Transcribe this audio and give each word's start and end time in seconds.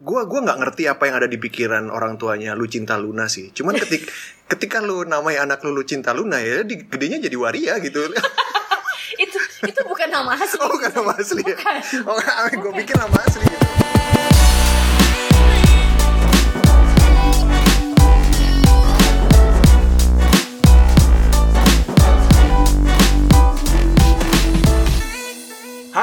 Gua 0.00 0.24
gua 0.24 0.40
nggak 0.40 0.58
ngerti 0.64 0.88
apa 0.88 1.12
yang 1.12 1.20
ada 1.20 1.28
di 1.28 1.36
pikiran 1.36 1.92
orang 1.92 2.16
tuanya 2.16 2.56
lu 2.56 2.64
cinta 2.64 2.96
Luna 2.96 3.28
sih. 3.28 3.52
Cuman 3.52 3.76
ketik 3.76 4.08
ketika 4.50 4.80
lu 4.80 5.04
namai 5.04 5.36
anak 5.36 5.60
lu 5.60 5.76
lu 5.76 5.84
cinta 5.84 6.16
Luna 6.16 6.40
ya, 6.40 6.64
di, 6.64 6.88
gedenya 6.88 7.20
jadi 7.28 7.36
waria 7.36 7.76
gitu. 7.84 8.08
itu 9.24 9.38
itu 9.68 9.80
bukan 9.84 10.08
nama 10.08 10.32
asli. 10.32 10.56
oh 10.56 10.72
bukan 10.72 10.90
nama 10.96 11.12
asli 11.20 11.42
ya? 11.44 11.52
Bukan. 11.52 11.76
Oh 12.08 12.16
gue 12.48 12.72
pikir 12.80 12.96
nama 12.96 13.18
asli. 13.20 13.59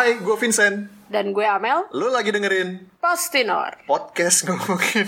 Hai, 0.08 0.24
gue 0.24 0.36
Vincent. 0.40 0.88
Dan 1.12 1.36
gue 1.36 1.44
Amel, 1.44 1.84
Lu 1.92 2.08
lagi 2.08 2.32
dengerin 2.32 2.80
Postinor. 2.96 3.84
podcast 3.84 4.48
ngomongin 4.48 5.04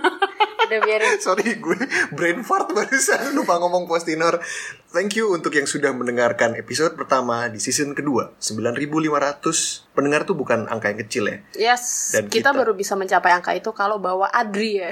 Udah 0.64 0.80
biarin. 0.80 1.20
Sorry 1.20 1.60
gue 1.60 1.76
brain 2.10 2.40
fart 2.40 2.72
barusan 2.72 3.36
lupa 3.36 3.60
ngomong 3.60 3.84
Postinor 3.84 4.40
Thank 4.88 5.20
you 5.20 5.28
untuk 5.28 5.52
yang 5.52 5.68
sudah 5.68 5.92
mendengarkan 5.92 6.56
episode 6.56 6.96
pertama 6.96 7.52
di 7.52 7.60
season 7.60 7.92
kedua 7.92 8.32
9500 8.40 9.92
Pendengar 9.92 10.24
tuh 10.24 10.32
bukan 10.32 10.72
angka 10.72 10.88
yang 10.88 11.00
kecil 11.04 11.24
ya 11.28 11.36
Yes, 11.76 12.16
Dan 12.16 12.32
kita, 12.32 12.48
kita- 12.48 12.56
baru 12.56 12.72
bisa 12.72 12.96
mencapai 12.96 13.36
angka 13.36 13.52
itu 13.52 13.76
kalau 13.76 14.00
bawa 14.00 14.32
Adri 14.32 14.80
ya. 14.80 14.88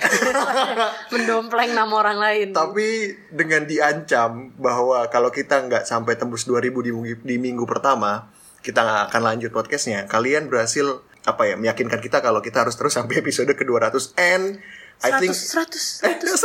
Mendompleng 1.16 1.72
nama 1.72 1.88
orang 1.94 2.20
lain. 2.20 2.48
Tapi 2.52 3.16
dengan 3.32 3.64
diancam 3.64 4.52
bahwa 4.60 5.08
kalau 5.08 5.32
kita 5.32 5.64
nggak 5.64 5.88
sampai 5.88 6.20
tembus 6.20 6.44
2000 6.44 6.68
di, 6.84 6.92
di 7.24 7.36
minggu 7.40 7.64
pertama 7.64 8.28
Kita 8.68 8.84
nggak 8.84 9.08
akan 9.08 9.22
lanjut 9.24 9.48
podcastnya 9.48 10.04
Kalian 10.04 10.52
berhasil 10.52 11.00
apa 11.24 11.48
ya 11.48 11.56
meyakinkan 11.56 12.04
kita 12.04 12.20
kalau 12.20 12.44
kita 12.44 12.68
harus 12.68 12.76
terus 12.76 12.92
sampai 12.92 13.24
episode 13.24 13.48
ke 13.48 13.64
200 13.64 14.12
And 14.20 14.60
I 15.00 15.16
100, 15.16 15.20
think 15.24 15.32
100, 15.32 16.44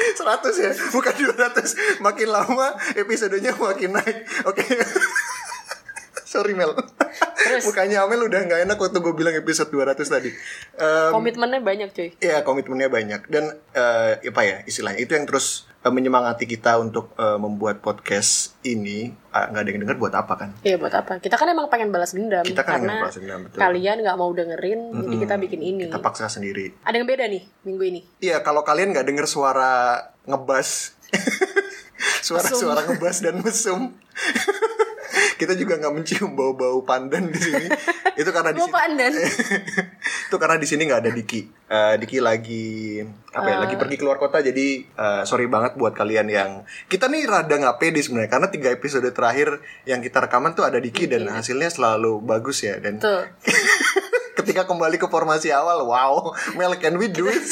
Eh, 0.00 0.12
100 0.16 0.64
ya, 0.64 0.72
bukan 0.96 1.12
200. 1.12 2.00
Makin 2.00 2.28
lama 2.32 2.72
episodenya 2.96 3.52
makin 3.52 4.00
naik. 4.00 4.24
Oke. 4.48 4.64
Sorry 6.30 6.56
Mel. 6.56 6.72
Terus? 7.36 7.68
Mukanya 7.68 8.06
Amel 8.08 8.24
udah 8.24 8.40
nggak 8.46 8.60
enak 8.64 8.78
waktu 8.80 8.96
gue 9.02 9.12
bilang 9.12 9.34
episode 9.36 9.68
200 9.68 10.00
tadi. 10.06 10.30
Em, 10.78 11.12
Komitmennya 11.12 11.60
banyak 11.60 11.88
cuy. 11.92 12.08
Iya 12.22 12.46
komitmennya 12.46 12.88
banyak 12.88 13.28
dan 13.28 13.60
eh, 13.74 14.12
apa 14.24 14.42
ya 14.46 14.56
istilahnya 14.64 15.02
itu 15.02 15.12
yang 15.12 15.26
terus 15.28 15.68
eh, 15.80 15.92
menyemangati 15.92 16.44
kita 16.44 16.76
untuk 16.76 17.12
eh, 17.16 17.38
membuat 17.38 17.80
podcast 17.80 18.56
ini 18.62 19.12
Ah, 19.30 19.46
nggak 19.46 19.62
ada 19.62 19.70
yang 19.70 19.80
denger 19.86 19.94
buat 20.02 20.10
apa 20.10 20.34
kan? 20.34 20.50
Iya 20.66 20.74
buat 20.74 20.90
apa? 20.90 21.22
Kita 21.22 21.38
kan 21.38 21.46
emang 21.46 21.70
pengen 21.70 21.94
balas 21.94 22.18
dendam 22.18 22.42
Kita 22.42 22.66
kan 22.66 22.82
karena 22.82 23.06
balas 23.06 23.14
dendam, 23.14 23.46
betul. 23.46 23.62
kalian 23.62 24.02
nggak 24.02 24.18
mau 24.18 24.30
dengerin, 24.34 24.80
jadi 24.90 25.16
kita 25.22 25.34
bikin 25.38 25.60
ini. 25.62 25.86
Kita 25.86 26.02
paksa 26.02 26.26
sendiri. 26.26 26.74
Ada 26.82 26.98
yang 26.98 27.06
beda 27.06 27.30
nih 27.30 27.46
minggu 27.62 27.82
ini. 27.86 28.00
Iya, 28.18 28.42
kalau 28.42 28.66
kalian 28.66 28.90
nggak 28.90 29.06
denger 29.06 29.30
suara 29.30 30.02
ngebas, 30.26 30.98
suara-suara 32.26 32.90
ngebas 32.90 33.16
dan 33.22 33.38
mesum, 33.38 33.94
kita 35.40 35.56
juga 35.56 35.76
nggak 35.80 35.92
mencium 35.94 36.32
bau-bau 36.36 36.82
pandan 36.84 37.30
di 37.32 37.40
sini. 37.40 37.66
Itu 38.16 38.30
karena 38.30 38.52
di 38.52 38.60
sini. 38.60 38.72
pandan? 38.72 39.12
itu 40.28 40.36
karena 40.36 40.56
di 40.56 40.66
sini 40.66 40.82
nggak 40.86 41.00
ada 41.06 41.10
Diki. 41.10 41.40
Eh, 41.70 41.94
Diki 42.00 42.18
lagi 42.18 43.00
apa 43.30 43.48
ya? 43.48 43.56
Lagi 43.62 43.74
pergi 43.78 43.96
keluar 43.96 44.18
kota, 44.18 44.42
jadi 44.42 44.66
eh, 44.84 45.22
sorry 45.24 45.46
banget 45.46 45.78
buat 45.78 45.94
kalian 45.94 46.28
yang 46.30 46.50
kita 46.90 47.06
nih 47.08 47.26
rada 47.26 47.54
nggak 47.54 47.78
pede 47.78 48.00
sebenarnya 48.02 48.30
karena 48.30 48.48
tiga 48.50 48.68
episode 48.74 49.08
terakhir 49.10 49.62
yang 49.86 50.02
kita 50.02 50.22
rekaman 50.24 50.52
tuh 50.52 50.66
ada 50.66 50.82
Diki 50.82 51.06
dan 51.06 51.28
hasilnya 51.30 51.70
selalu 51.70 52.22
bagus 52.22 52.66
ya 52.66 52.78
dan 52.78 53.00
Tuh. 53.00 53.24
ketika 54.40 54.64
kembali 54.64 54.96
ke 54.96 55.06
formasi 55.06 55.52
awal, 55.52 55.84
wow, 55.84 56.32
Mel 56.56 56.72
can 56.80 56.96
we 56.96 57.12
do 57.12 57.28
it? 57.28 57.44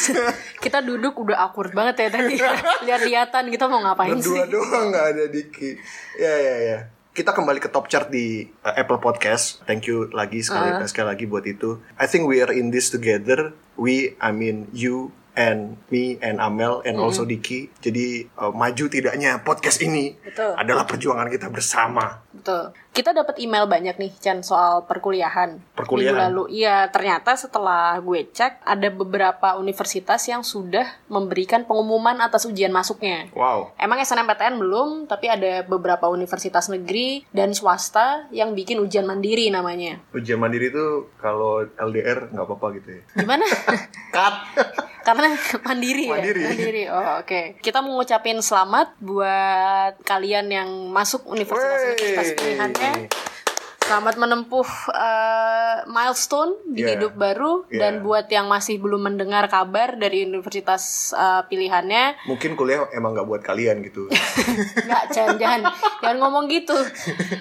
Kita 0.59 0.81
duduk 0.81 1.15
udah 1.21 1.47
awkward 1.47 1.71
banget 1.77 2.09
ya 2.09 2.09
tadi. 2.11 2.35
Lihat-lihatan 2.89 3.53
kita 3.53 3.69
mau 3.69 3.85
ngapain 3.85 4.17
Berdua 4.17 4.43
sih? 4.43 4.51
doang 4.51 4.91
nggak 4.91 5.07
ada 5.15 5.25
Diki. 5.29 5.71
Ya 6.17 6.35
ya 6.35 6.57
ya. 6.59 6.79
Kita 7.19 7.35
kembali 7.35 7.59
ke 7.59 7.67
top 7.67 7.91
chart 7.91 8.15
di 8.15 8.47
uh, 8.63 8.79
Apple 8.79 9.03
Podcast. 9.03 9.59
Thank 9.67 9.91
you 9.91 10.07
lagi 10.15 10.39
sekali 10.39 10.71
Ah. 10.71 10.87
sekali 10.87 11.11
lagi 11.11 11.27
buat 11.27 11.43
itu. 11.51 11.83
I 11.99 12.07
think 12.07 12.31
we 12.31 12.39
are 12.39 12.55
in 12.55 12.71
this 12.71 12.95
together. 12.95 13.51
We, 13.75 14.15
I 14.23 14.31
mean 14.31 14.71
you 14.71 15.11
and 15.39 15.79
me 15.95 16.19
and 16.19 16.43
Amel 16.43 16.83
and 16.83 16.99
also 16.99 17.23
Diki. 17.23 17.71
Jadi 17.79 18.27
uh, 18.35 18.51
maju 18.51 18.85
tidaknya 18.91 19.39
podcast 19.47 19.79
ini 19.87 20.19
Betul. 20.19 20.59
adalah 20.59 20.83
perjuangan 20.83 21.31
kita 21.31 21.47
bersama. 21.47 22.27
Betul. 22.35 22.75
Kita 22.91 23.15
dapat 23.15 23.39
email 23.39 23.71
banyak 23.71 23.95
nih, 23.95 24.11
Chan, 24.19 24.43
soal 24.43 24.83
perkuliahan. 24.83 25.63
Perkuliahan? 25.79 26.19
Minggu 26.19 26.19
lalu. 26.19 26.43
Iya, 26.59 26.91
ternyata 26.91 27.39
setelah 27.39 27.95
gue 28.03 28.27
cek, 28.27 28.67
ada 28.67 28.91
beberapa 28.91 29.55
universitas 29.55 30.19
yang 30.27 30.43
sudah 30.43 30.99
memberikan 31.07 31.63
pengumuman 31.63 32.19
atas 32.19 32.43
ujian 32.51 32.75
masuknya. 32.75 33.31
Wow. 33.39 33.71
Emang 33.79 34.03
SNMPTN 34.03 34.59
belum, 34.59 35.07
tapi 35.07 35.31
ada 35.31 35.63
beberapa 35.63 36.11
universitas 36.11 36.67
negeri 36.67 37.23
dan 37.31 37.55
swasta 37.55 38.27
yang 38.35 38.59
bikin 38.59 38.83
ujian 38.83 39.07
mandiri 39.07 39.47
namanya. 39.47 40.03
Ujian 40.11 40.43
mandiri 40.43 40.75
itu 40.75 41.07
kalau 41.23 41.63
LDR 41.79 42.35
nggak 42.35 42.47
apa-apa 42.51 42.83
gitu 42.83 42.99
ya. 42.99 43.03
Gimana? 43.15 43.47
Cut. 44.17 44.37
Karena 45.09 45.33
mandiri, 45.65 46.05
Mandiri. 46.13 46.41
ya. 46.45 46.49
Mandiri. 46.53 46.83
Oh, 46.87 47.25
oke. 47.25 47.41
Kita 47.59 47.81
mau 47.81 47.97
ngucapin 47.97 48.45
selamat 48.45 48.93
buat 49.01 49.97
kalian 50.05 50.53
yang 50.53 50.69
masuk 50.93 51.25
universitas-universitas 51.25 52.37
pilihannya. 52.37 52.93
Selamat 53.81 54.21
menempuh 54.21 54.69
eh, 54.93 55.77
milestone 55.89 56.61
di 56.69 56.85
Yeah. 56.85 56.93
hidup 56.93 57.17
baru 57.17 57.65
Yeah. 57.67 57.89
dan 57.89 58.05
buat 58.05 58.29
yang 58.29 58.45
masih 58.45 58.77
belum 58.77 59.01
mendengar 59.03 59.49
kabar 59.49 59.97
dari 59.97 60.29
universitas 60.29 61.17
eh, 61.17 61.41
pilihannya, 61.49 62.29
Mungkin 62.29 62.53
kuliah 62.53 62.85
emang 62.93 63.17
nggak 63.17 63.25
buat 63.25 63.41
kalian 63.41 63.81
gitu. 63.81 64.13
nggak 64.87 65.05
jangan 65.09 65.41
jangan 65.41 65.61
jangan 66.05 66.17
ngomong 66.21 66.53
gitu. 66.53 66.77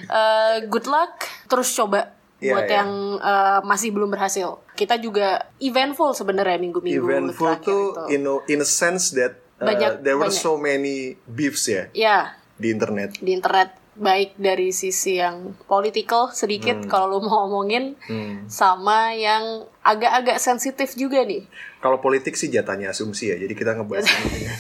Eh, 0.08 0.64
good 0.72 0.88
luck, 0.88 1.20
terus 1.46 1.68
coba 1.70 2.16
Yeah, 2.38 2.54
buat 2.54 2.64
yeah. 2.64 2.78
yang 2.78 2.92
eh, 3.18 3.60
masih 3.64 3.90
belum 3.90 4.10
berhasil. 4.10 4.62
Kita 4.72 4.98
juga 4.98 5.42
eventful 5.58 6.14
sebenarnya 6.14 6.58
minggu-minggu 6.60 7.02
Eventful 7.02 7.50
terakhir 7.52 7.66
tuh 7.66 7.84
itu. 8.06 8.14
in 8.14 8.22
a, 8.24 8.34
in 8.48 8.60
a 8.60 8.68
sense 8.68 9.10
that 9.12 9.42
uh, 9.58 9.66
Banyak- 9.66 10.02
there 10.02 10.14
were 10.16 10.30
banyak. 10.30 10.38
so 10.40 10.54
many 10.54 10.98
beefs 11.26 11.66
ya 11.66 11.90
Ya, 11.92 12.18
di 12.54 12.70
internet. 12.70 13.18
di 13.18 13.32
internet 13.32 13.74
baik 13.94 14.38
dari 14.38 14.70
sisi 14.70 15.18
yang 15.18 15.58
political 15.64 16.30
sedikit 16.30 16.86
kalau 16.86 17.10
lu 17.10 17.20
mau 17.20 17.42
ngomongin 17.44 17.98
Hmm. 18.00 18.46
sama 18.46 19.10
yang 19.12 19.66
agak-agak 19.82 20.38
sensitif 20.38 20.94
juga 20.94 21.26
nih. 21.26 21.50
Kalau 21.78 21.98
politik 21.98 22.34
sih 22.34 22.46
jatahnya 22.48 22.92
asumsi 22.92 23.28
ya, 23.28 23.36
jadi 23.36 23.50
kita 23.52 23.74
ngebahas 23.74 24.06
ini 24.06 24.46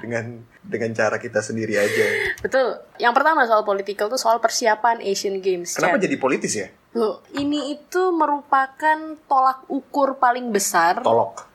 dengan, 0.00 0.24
dengan 0.60 0.90
cara 0.92 1.16
kita 1.16 1.38
sendiri 1.38 1.74
aja. 1.74 2.06
Betul. 2.38 2.78
Yang 2.96 3.14
pertama 3.14 3.44
soal 3.44 3.62
political 3.62 4.06
tuh 4.06 4.16
soal 4.16 4.38
persiapan 4.38 4.98
Asian 5.00 5.38
Games. 5.38 5.72
Kenapa 5.72 5.96
Chan. 5.96 6.04
jadi 6.04 6.16
politis 6.16 6.52
ya? 6.54 6.68
Loh, 6.90 7.20
ini 7.32 7.70
itu 7.70 8.02
merupakan 8.10 8.98
tolak 9.24 9.66
ukur 9.66 10.16
paling 10.16 10.48
besar. 10.48 11.00
Tolok. 11.00 11.46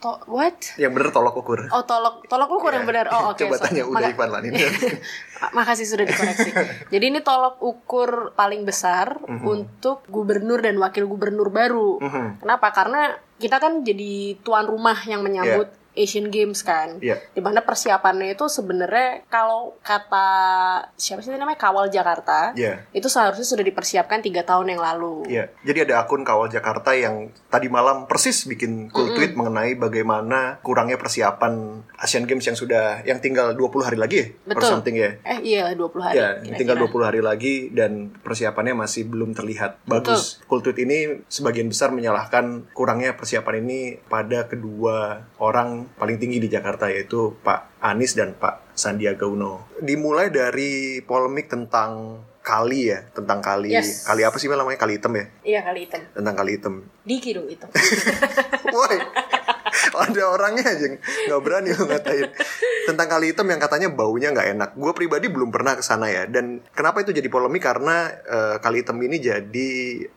To- 0.00 0.16
what? 0.26 0.56
Yang 0.74 0.92
bener 0.92 1.08
tolok 1.10 1.34
ukur. 1.36 1.68
Oh, 1.68 1.84
tolak 1.84 2.24
tolak 2.24 2.48
ukur 2.48 2.72
yang 2.72 2.84
benar. 2.84 3.06
Oh, 3.10 3.20
oke. 3.30 3.38
Iya. 3.38 3.46
Coba 3.46 3.54
so- 3.54 3.64
tanya 3.66 3.82
Uda 3.84 3.94
maka- 3.94 4.10
Ivan 4.10 4.28
lah 4.30 4.40
ini. 4.42 4.60
Makasih 5.56 5.86
sudah 5.86 6.04
dikoreksi. 6.04 6.50
Jadi 6.88 7.04
ini 7.06 7.20
tolak 7.20 7.60
ukur 7.60 8.32
paling 8.34 8.64
besar 8.64 9.20
Mhm. 9.20 9.40
untuk 9.42 10.04
gubernur 10.06 10.60
dan 10.60 10.76
wakil 10.76 11.04
gubernur 11.06 11.48
baru. 11.48 11.96
Mhm. 11.98 12.40
Kenapa? 12.40 12.68
Karena 12.70 13.00
kita 13.36 13.56
kan 13.56 13.80
jadi 13.80 14.36
tuan 14.38 14.64
rumah 14.64 15.00
yang 15.02 15.20
menyambut 15.20 15.68
Asian 15.92 16.30
Games 16.30 16.62
kan. 16.62 17.02
Iya. 17.02 17.18
Di 17.30 17.42
mana 17.42 17.60
persiapannya 17.60 18.34
itu 18.34 18.46
sebenarnya 18.46 19.26
kalau 19.26 19.74
kata 19.80 20.28
siapa 20.94 21.20
sih 21.20 21.32
namanya 21.32 21.58
Kawal 21.58 21.90
Jakarta, 21.90 22.54
Iya. 22.54 22.86
itu 22.92 23.06
seharusnya 23.06 23.42
sudah 23.42 23.64
dipersiapkan 23.64 24.22
tiga 24.22 24.42
tahun 24.42 24.70
yang 24.70 24.80
lalu. 24.80 25.26
Iya, 25.26 25.50
jadi 25.62 25.88
ada 25.90 26.04
akun 26.04 26.22
Kawal 26.22 26.48
Jakarta 26.48 26.94
yang 26.94 27.30
tadi 27.48 27.66
malam 27.66 28.06
persis 28.06 28.46
bikin 28.46 28.90
cool 28.90 29.12
tweet 29.12 29.34
mengenai 29.34 29.74
bagaimana 29.74 30.62
kurangnya 30.62 30.96
persiapan 30.96 31.82
Asian 31.98 32.24
Games 32.24 32.46
yang 32.46 32.54
sudah 32.54 33.02
yang 33.02 33.18
tinggal 33.18 33.52
20 33.52 33.82
hari 33.82 33.98
lagi 33.98 34.16
ya, 34.16 34.26
Betul. 34.46 34.68
something 34.70 34.94
ya. 34.94 35.18
Eh 35.26 35.38
iya 35.42 35.74
20 35.74 36.00
hari. 36.00 36.16
Ya, 36.16 36.38
kira-kira. 36.38 36.58
tinggal 36.58 36.76
20 36.86 37.02
hari 37.04 37.20
lagi 37.20 37.54
dan 37.70 38.14
persiapannya 38.22 38.74
masih 38.74 39.06
belum 39.06 39.34
terlihat 39.34 39.82
bagus. 39.84 40.38
Cool 40.46 40.62
tweet 40.62 40.78
ini 40.82 40.98
sebagian 41.26 41.66
besar 41.66 41.90
menyalahkan 41.90 42.70
kurangnya 42.72 43.18
persiapan 43.18 43.62
ini 43.62 43.80
pada 44.06 44.46
kedua 44.46 45.26
orang 45.38 45.79
paling 45.96 46.16
tinggi 46.18 46.42
di 46.42 46.48
Jakarta 46.48 46.88
yaitu 46.90 47.36
Pak 47.40 47.80
Anies 47.80 48.16
dan 48.16 48.34
Pak 48.34 48.74
Sandiaga 48.74 49.24
Uno. 49.28 49.68
Dimulai 49.80 50.28
dari 50.28 51.00
polemik 51.04 51.48
tentang 51.48 52.20
kali 52.40 52.88
ya, 52.88 53.04
tentang 53.12 53.44
kali 53.44 53.68
Yes. 53.70 54.08
kali 54.08 54.24
apa 54.24 54.36
sih 54.40 54.48
namanya 54.48 54.80
kali 54.80 54.96
hitam 54.96 55.12
ya? 55.12 55.24
Iya 55.44 55.60
kali 55.60 55.84
hitam. 55.84 56.00
Tentang 56.16 56.34
kali 56.34 56.50
hitam. 56.56 56.74
Diki 57.04 57.30
dong 57.36 57.46
itu. 57.46 57.66
Woi, 58.74 58.96
ada 59.94 60.22
orangnya 60.30 60.64
aja 60.66 60.86
nggak 60.96 61.40
berani 61.44 61.70
lo 61.76 61.84
ngatain 61.86 62.28
tentang 62.88 63.08
kali 63.08 63.30
hitam 63.30 63.46
yang 63.46 63.60
katanya 63.60 63.88
baunya 63.92 64.32
nggak 64.32 64.48
enak. 64.56 64.70
Gue 64.74 64.92
pribadi 64.96 65.28
belum 65.28 65.52
pernah 65.52 65.76
ke 65.78 65.84
sana 65.84 66.08
ya. 66.10 66.24
Dan 66.26 66.64
kenapa 66.74 67.04
itu 67.04 67.12
jadi 67.12 67.28
polemik 67.28 67.62
karena 67.62 68.08
eh, 68.08 68.56
kali 68.58 68.82
hitam 68.82 68.98
ini 68.98 69.16
jadi 69.20 69.70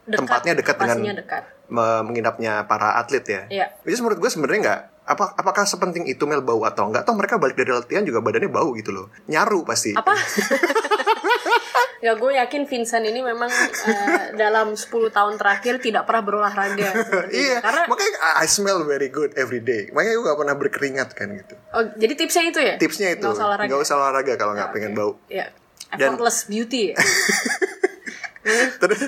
Dekat, 0.08 0.18
tempatnya 0.24 0.54
dekat 0.58 0.76
dengan 0.80 0.98
dekat. 1.20 1.44
Me- 1.66 2.04
menginapnya 2.04 2.64
para 2.64 2.96
atlet 2.96 3.24
ya. 3.24 3.42
Iya. 3.48 3.66
Which 3.82 3.94
is 3.94 4.02
menurut 4.02 4.18
gue 4.18 4.28
sebenarnya 4.28 4.62
nggak 4.62 4.82
apa 5.04 5.36
apakah 5.36 5.64
sepenting 5.64 6.08
itu 6.08 6.24
Mel 6.24 6.40
bau 6.40 6.64
atau 6.64 6.88
enggak? 6.88 7.04
Toh 7.04 7.12
mereka 7.12 7.36
balik 7.36 7.54
dari 7.54 7.70
latihan 7.70 8.02
juga 8.02 8.20
badannya 8.20 8.48
bau 8.48 8.72
gitu 8.72 8.90
loh. 8.90 9.08
Nyaru 9.26 9.64
pasti. 9.64 9.92
Apa? 9.92 10.16
ya 12.04 12.14
gue 12.14 12.32
yakin 12.34 12.64
Vincent 12.66 13.00
ini 13.02 13.20
memang 13.20 13.48
eh, 13.48 14.36
dalam 14.36 14.76
10 14.76 14.84
tahun 15.10 15.34
terakhir 15.36 15.80
tidak 15.80 16.04
pernah 16.04 16.20
berolahraga. 16.22 16.88
itu. 16.94 17.20
Iya, 17.44 17.58
Karena 17.60 17.82
makanya 17.88 18.12
I 18.38 18.46
smell 18.46 18.84
very 18.84 19.08
good 19.08 19.32
every 19.36 19.60
day. 19.60 19.88
Makanya 19.90 20.14
gue 20.14 20.26
gak 20.26 20.38
pernah 20.38 20.56
berkeringat 20.58 21.10
kan 21.14 21.28
gitu. 21.34 21.56
oh, 21.70 21.84
jadi 21.96 22.14
tipsnya 22.14 22.44
itu 22.46 22.60
ya? 22.60 22.76
Tipsnya 22.76 23.10
itu, 23.12 23.24
Nggak 23.24 23.36
usah 23.36 23.46
olahraga. 23.46 23.68
nggak 23.68 23.82
usah 23.82 23.96
olahraga 23.98 24.34
kalau 24.36 24.52
nggak 24.54 24.70
pengen 24.72 24.92
bau. 24.94 25.12
Ya. 25.28 25.48
Dan- 25.92 26.16
Effortless 26.16 26.48
beauty. 26.48 26.92
ya? 26.92 26.98
Terus 28.76 29.00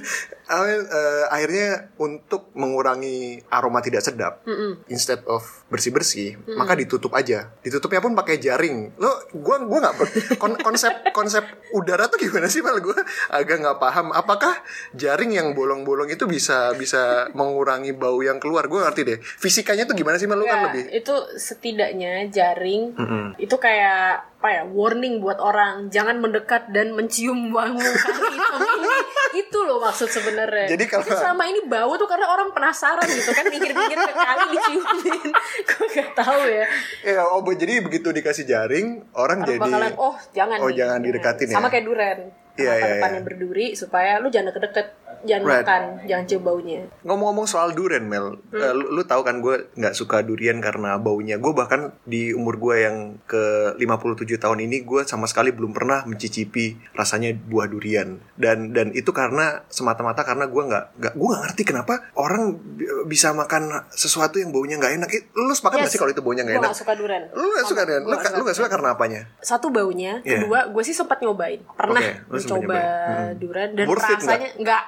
I 0.45 0.57
mean, 0.62 0.81
eh, 0.83 1.24
akhirnya 1.27 1.69
untuk 1.95 2.53
mengurangi 2.53 3.42
aroma 3.47 3.80
tidak 3.80 4.01
sedap, 4.01 4.45
instead 4.86 5.25
of 5.25 5.42
bersih 5.65 5.89
bersih, 5.89 6.30
maka 6.51 6.74
ditutup 6.74 7.09
aja. 7.12 7.50
Ditutupnya 7.59 7.97
pun 7.97 8.13
pakai 8.13 8.38
jaring. 8.38 8.94
Lo, 8.95 9.09
gua 9.33 9.57
gua 9.62 9.80
nggak 9.81 9.95
kon- 10.42 10.62
konsep 10.62 10.94
konsep 11.09 11.42
udara 11.71 12.06
tuh 12.06 12.21
gimana 12.21 12.45
sih 12.45 12.62
mal? 12.62 12.77
Gue 12.77 12.95
agak 13.27 13.57
nggak 13.57 13.77
paham. 13.77 14.13
Apakah 14.13 14.53
jaring 14.94 15.33
yang 15.33 15.51
bolong-bolong 15.51 16.07
itu 16.07 16.25
bisa 16.25 16.71
bisa 16.74 17.25
mengurangi 17.33 17.92
bau 17.92 18.21
yang 18.21 18.38
keluar? 18.38 18.69
Gue 18.69 18.86
ngerti 18.86 19.01
deh. 19.01 19.18
Fisikanya 19.19 19.83
tuh 19.83 19.97
gimana 19.97 20.15
sih 20.15 20.25
mal? 20.25 20.38
Lu 20.38 20.45
kan 20.45 20.69
lebih. 20.69 20.88
itu 20.94 21.15
setidaknya 21.36 22.30
jaring 22.30 22.94
Mm-mm. 22.94 23.25
itu 23.36 23.56
kayak 23.56 24.30
apa 24.36 24.62
ya 24.62 24.63
warning 24.69 25.18
buat 25.18 25.42
orang 25.42 25.89
jangan 25.89 26.21
mendekat 26.21 26.69
dan 26.69 26.94
mencium 26.94 27.50
wangi 27.50 27.81
kali 27.81 28.27
hitam 28.30 28.62
ini 28.62 28.89
itu 29.35 29.59
loh 29.59 29.77
maksud 29.77 30.07
sebenarnya. 30.07 30.65
Jadi 30.67 30.83
kalau- 30.85 31.03
Tapi 31.03 31.13
selama 31.13 31.43
ini 31.45 31.59
bau 31.65 31.93
tuh 31.93 32.07
karena 32.07 32.25
orang 32.25 32.49
penasaran 32.49 33.03
gitu 33.05 33.29
kan 33.29 33.45
mikir-mikir 33.45 33.97
ke 33.97 34.13
kali 34.13 34.43
diciumin. 34.49 35.27
Gue 35.69 35.87
gak 35.91 36.09
tahu 36.15 36.41
ya. 36.47 36.65
Ya, 37.03 37.21
oh 37.25 37.43
jadi 37.45 37.79
begitu 37.79 38.09
dikasih 38.09 38.43
jaring, 38.43 39.03
orang 39.13 39.35
orang 39.35 39.39
jadi 39.45 39.59
bakalan 39.59 39.91
oh 39.97 40.15
jangan 40.31 40.57
Oh, 40.57 40.69
nih, 40.69 40.75
jangan 40.79 40.99
didekatin 41.01 41.47
ya? 41.47 41.55
sama 41.55 41.67
kayak 41.67 41.85
duren 41.85 42.19
Iya, 42.55 42.71
iya, 42.71 42.87
depannya 42.95 43.19
iya. 43.19 43.27
berduri 43.27 43.67
supaya 43.75 44.15
lu 44.23 44.31
jangan 44.31 44.55
deket-deket 44.55 44.87
jangan 45.25 45.44
Right. 45.44 45.62
makan 45.62 45.81
jangan 46.06 46.25
cium 46.25 46.42
baunya 46.42 46.81
Ngomong-ngomong 47.01 47.45
soal 47.45 47.69
durian, 47.72 48.01
Mel, 48.04 48.38
Hmm. 48.45 48.56
eh, 48.56 48.72
lu, 48.72 48.86
lu 48.92 49.04
tahu 49.04 49.22
kan 49.22 49.38
gue 49.38 49.69
nggak 49.72 49.94
suka 49.94 50.22
durian 50.22 50.57
karena 50.57 50.98
baunya. 50.98 51.36
Gue 51.36 51.51
bahkan 51.51 51.81
di 52.04 52.31
umur 52.31 52.56
gue 52.56 52.75
yang 52.80 52.98
ke 53.24 53.44
57 53.75 54.38
tahun 54.38 54.60
ini, 54.62 54.81
gue 54.81 55.01
sama 55.04 55.25
sekali 55.25 55.50
belum 55.50 55.72
pernah 55.72 56.01
mencicipi 56.04 56.66
rasanya 56.92 57.33
buah 57.36 57.68
durian. 57.68 58.18
Dan 58.33 58.72
dan 58.72 58.89
itu 58.92 59.12
karena 59.12 59.45
semata-mata 59.68 60.22
karena 60.22 60.45
gue 60.45 60.63
nggak 60.63 60.86
nggak 60.95 61.13
gue 61.13 61.28
nggak 61.28 61.44
ngerti 61.44 61.63
kenapa 61.63 61.94
orang 62.13 62.44
bi- 62.56 62.86
bisa 63.06 63.31
makan 63.31 63.63
sesuatu 63.89 64.38
yang 64.38 64.50
baunya 64.50 64.75
nggak 64.75 64.94
enak. 64.95 65.10
Lu 65.31 65.51
sepakat 65.51 65.78
nggak 65.78 65.83
Yes. 65.83 65.92
sih 65.92 66.00
kalau 66.00 66.12
itu 66.12 66.21
baunya 66.21 66.42
nggak 66.42 66.56
gue 66.56 66.62
enak? 66.62 66.71
gak 66.71 66.80
suka 66.80 66.94
duren 66.95 67.21
Lu 67.31 67.45
nggak 67.48 67.66
suka? 67.66 67.81
Gua 67.83 67.98
Lu, 67.98 68.16
lu 68.16 68.42
nggak 68.42 68.56
suka 68.56 68.69
karena 68.69 68.89
apanya? 68.92 69.21
satu 69.39 69.68
baunya, 69.69 70.19
Iya. 70.21 70.42
kedua 70.42 70.60
gue 70.68 70.83
sih 70.83 70.92
sempat 70.92 71.19
nyobain, 71.19 71.62
pernah 71.71 72.01
sempat 72.01 72.28
mencoba. 72.28 72.75
Hmm. 72.75 73.31
durian 73.38 73.69
dan 73.71 73.86
Worth 73.86 74.06
rasanya 74.07 74.50
enggak, 74.56 74.83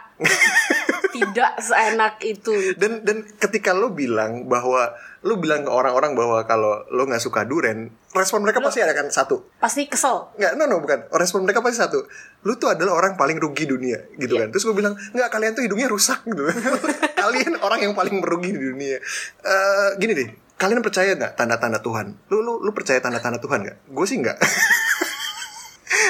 tidak 1.09 1.57
seenak 1.57 2.21
itu. 2.21 2.73
dan 2.75 3.01
dan 3.01 3.25
ketika 3.37 3.71
lo 3.71 3.89
bilang 3.89 4.45
bahwa 4.45 4.93
lo 5.21 5.37
bilang 5.37 5.61
ke 5.61 5.71
orang-orang 5.71 6.13
bahwa 6.13 6.45
kalau 6.45 6.85
lo 6.87 7.03
nggak 7.03 7.19
suka 7.19 7.41
duren 7.43 7.89
respon 8.13 8.41
mereka 8.41 8.61
pasti 8.61 8.81
ada 8.81 8.93
kan? 8.93 9.09
Satu. 9.09 9.45
Pasti 9.57 9.85
kesel. 9.85 10.29
nggak 10.35 10.57
no 10.57 10.65
no 10.65 10.77
bukan. 10.77 11.09
Respon 11.11 11.41
mereka 11.41 11.61
pasti 11.61 11.77
satu. 11.77 12.05
Lu 12.43 12.55
tuh 12.55 12.69
adalah 12.69 12.93
orang 12.95 13.13
paling 13.13 13.37
rugi 13.37 13.65
dunia 13.65 13.97
gitu 14.15 14.37
Iya. 14.37 14.45
kan? 14.45 14.47
Terus 14.49 14.63
gue 14.65 14.75
bilang 14.75 14.93
nggak 14.93 15.29
kalian 15.29 15.53
tuh 15.53 15.63
hidungnya 15.65 15.89
rusak 15.89 16.21
gitu. 16.23 16.45
Kalian 17.27 17.59
orang 17.59 17.81
yang 17.81 17.91
paling 17.91 18.23
merugi 18.23 18.53
di 18.53 18.61
dunia. 18.61 18.97
Eh, 19.43 19.89
gini 19.97 20.13
deh. 20.13 20.29
Kalian 20.57 20.81
percaya 20.81 21.13
nggak 21.13 21.37
tanda-tanda 21.37 21.77
Tuhan? 21.77 22.17
Lu 22.33 22.41
lu 22.41 22.57
lu 22.57 22.71
percaya 22.73 22.97
tanda-tanda 22.97 23.37
Tuhan 23.37 23.61
nggak? 23.61 23.77
Gue 23.93 24.05
sih 24.05 24.17
nggak 24.17 24.37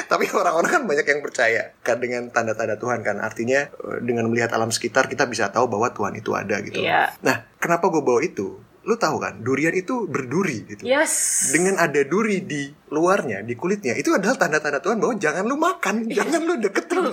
tapi 0.08 0.24
orang-orang 0.32 0.70
kan 0.70 0.82
banyak 0.84 1.06
yang 1.06 1.20
percaya 1.20 1.62
kan 1.80 1.96
dengan 1.96 2.28
tanda-tanda 2.28 2.74
Tuhan 2.74 3.00
kan 3.00 3.20
artinya 3.20 3.68
eh, 3.68 3.98
dengan 4.00 4.26
melihat 4.26 4.50
alam 4.50 4.68
sekitar 4.68 5.06
kita 5.06 5.24
bisa 5.24 5.48
tahu 5.48 5.68
bahwa 5.68 5.92
Tuhan 5.92 6.12
itu 6.14 6.32
ada 6.32 6.58
gitu 6.58 6.80
Iya. 6.80 7.12
nah 7.20 7.46
kenapa 7.56 7.86
gue 7.86 8.00
bawa 8.00 8.20
itu 8.20 8.56
lu 8.82 8.96
tahu 8.96 9.20
kan 9.20 9.36
durian 9.38 9.76
itu 9.76 10.08
berduri 10.08 10.64
gitu 10.64 10.80
Yes. 10.82 11.48
dengan 11.52 11.76
ada 11.76 12.00
duri 12.02 12.40
di 12.40 12.72
luarnya, 12.88 13.44
di 13.44 13.52
kulitnya, 13.52 13.92
itu 13.92 14.08
adalah 14.10 14.40
tanda-tanda 14.40 14.80
Tuhan 14.80 14.96
bahwa 14.96 15.12
jangan 15.12 15.44
lu 15.44 15.60
makan, 15.60 16.08
jangan 16.08 16.40
lu 16.40 16.56
deketin. 16.56 17.04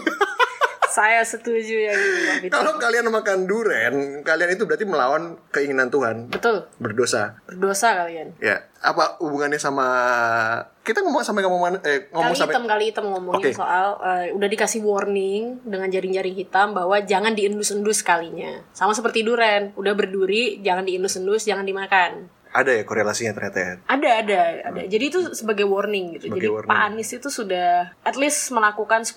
Saya 0.96 1.20
setuju 1.28 1.76
ya 1.76 1.94
gitu. 2.40 2.56
Kalau 2.56 2.80
kalian 2.80 3.12
makan 3.12 3.44
duren, 3.44 4.24
kalian 4.24 4.56
itu 4.56 4.64
berarti 4.64 4.88
melawan 4.88 5.36
keinginan 5.52 5.92
Tuhan, 5.92 6.32
Betul. 6.32 6.64
berdosa. 6.80 7.36
Berdosa 7.44 8.00
kalian. 8.00 8.32
Ya, 8.40 8.64
apa 8.80 9.20
hubungannya 9.20 9.60
sama 9.60 9.84
kita 10.88 11.04
ngomong 11.04 11.20
sampai 11.20 11.44
ngomong 11.44 11.62
mana- 11.68 11.84
eh, 11.84 12.08
ngomong 12.16 12.32
Kali 12.32 12.40
sampai 12.40 12.54
hitam 12.56 12.66
kali 12.70 12.84
hitam 12.94 13.06
ngomongin 13.12 13.52
Oke. 13.52 13.52
soal 13.52 14.00
eh, 14.00 14.32
udah 14.32 14.48
dikasih 14.48 14.86
warning 14.88 15.60
dengan 15.68 15.92
jaring-jaring 15.92 16.38
hitam 16.38 16.72
bahwa 16.72 16.96
jangan 17.04 17.36
diendus-endus 17.36 18.00
kalinya. 18.00 18.64
Sama 18.72 18.96
seperti 18.96 19.28
duren, 19.28 19.76
udah 19.76 19.92
berduri, 19.98 20.64
jangan 20.64 20.88
diendus-endus, 20.88 21.44
jangan 21.44 21.68
dimakan. 21.68 22.32
Ada 22.56 22.72
ya 22.72 22.84
korelasinya 22.84 23.32
ternyata 23.32 23.60
ya. 23.60 23.74
Ada, 23.86 24.10
ada, 24.24 24.40
ada. 24.66 24.82
Jadi 24.88 25.04
itu 25.06 25.20
sebagai 25.32 25.64
warning 25.64 26.16
gitu. 26.16 26.32
Sebagai 26.32 26.40
Jadi 26.42 26.56
warning. 26.56 26.72
Pak 26.72 26.80
Anies 26.88 27.10
itu 27.12 27.28
sudah 27.28 27.70
at 28.00 28.16
least 28.16 28.50
melakukan 28.50 29.04
10% 29.04 29.12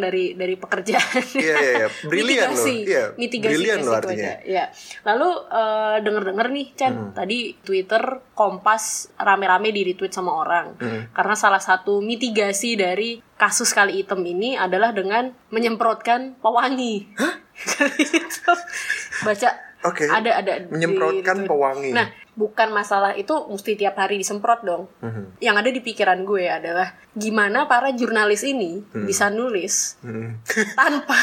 dari 0.00 0.32
dari 0.32 0.56
pekerjaan. 0.56 1.20
Iya, 1.36 1.54
iya, 1.54 1.72
iya. 1.76 1.88
Brilian 2.10 2.50
loh. 2.50 2.56
mitigasi, 2.56 2.76
Iya, 2.88 3.04
mitigasi 3.14 3.52
brilian 3.52 3.78
loh 3.80 3.94
artinya. 3.94 4.32
aja. 4.32 4.32
Iya. 4.42 4.64
Lalu 5.04 5.28
eh, 5.46 5.96
denger-denger 6.00 6.46
nih, 6.50 6.66
Chen, 6.74 6.88
Hmm. 6.90 7.12
tadi 7.12 7.38
Twitter 7.60 8.02
Kompas 8.32 9.12
rame-rame 9.14 9.68
di 9.68 9.84
retweet 9.84 10.10
sama 10.10 10.32
orang. 10.34 10.74
Hmm. 10.80 11.12
Karena 11.12 11.36
salah 11.36 11.60
satu 11.60 12.00
mitigasi 12.00 12.74
dari 12.74 13.20
kasus 13.34 13.70
kali 13.70 14.00
item 14.00 14.20
ini 14.22 14.56
adalah 14.56 14.90
dengan 14.90 15.28
menyemprotkan 15.48 16.40
pewangi. 16.40 17.04
Kali 17.60 18.00
hitam. 18.00 18.56
Baca 19.20 19.48
Oke. 19.82 20.04
ada 20.04 20.30
ada 20.36 20.52
di 20.58 20.68
Menyemprotkan 20.68 21.40
retweet. 21.40 21.48
pewangi. 21.48 21.90
Nah, 21.90 22.06
bukan 22.32 22.68
masalah 22.70 23.12
itu 23.12 23.32
mesti 23.46 23.74
tiap 23.74 23.94
hari 23.94 24.16
disemprot 24.16 24.60
dong. 24.60 24.88
Mhm. 25.00 25.40
Yang 25.40 25.56
ada 25.56 25.70
di 25.70 25.80
pikiran 25.80 26.20
gue 26.22 26.44
adalah 26.46 26.88
gimana 27.10 27.64
para 27.64 27.88
jurnalis 27.90 28.42
ini 28.42 28.80
bisa 28.92 29.28
nulis 29.28 29.96
Hmm. 30.00 30.36
tanpa 30.78 31.16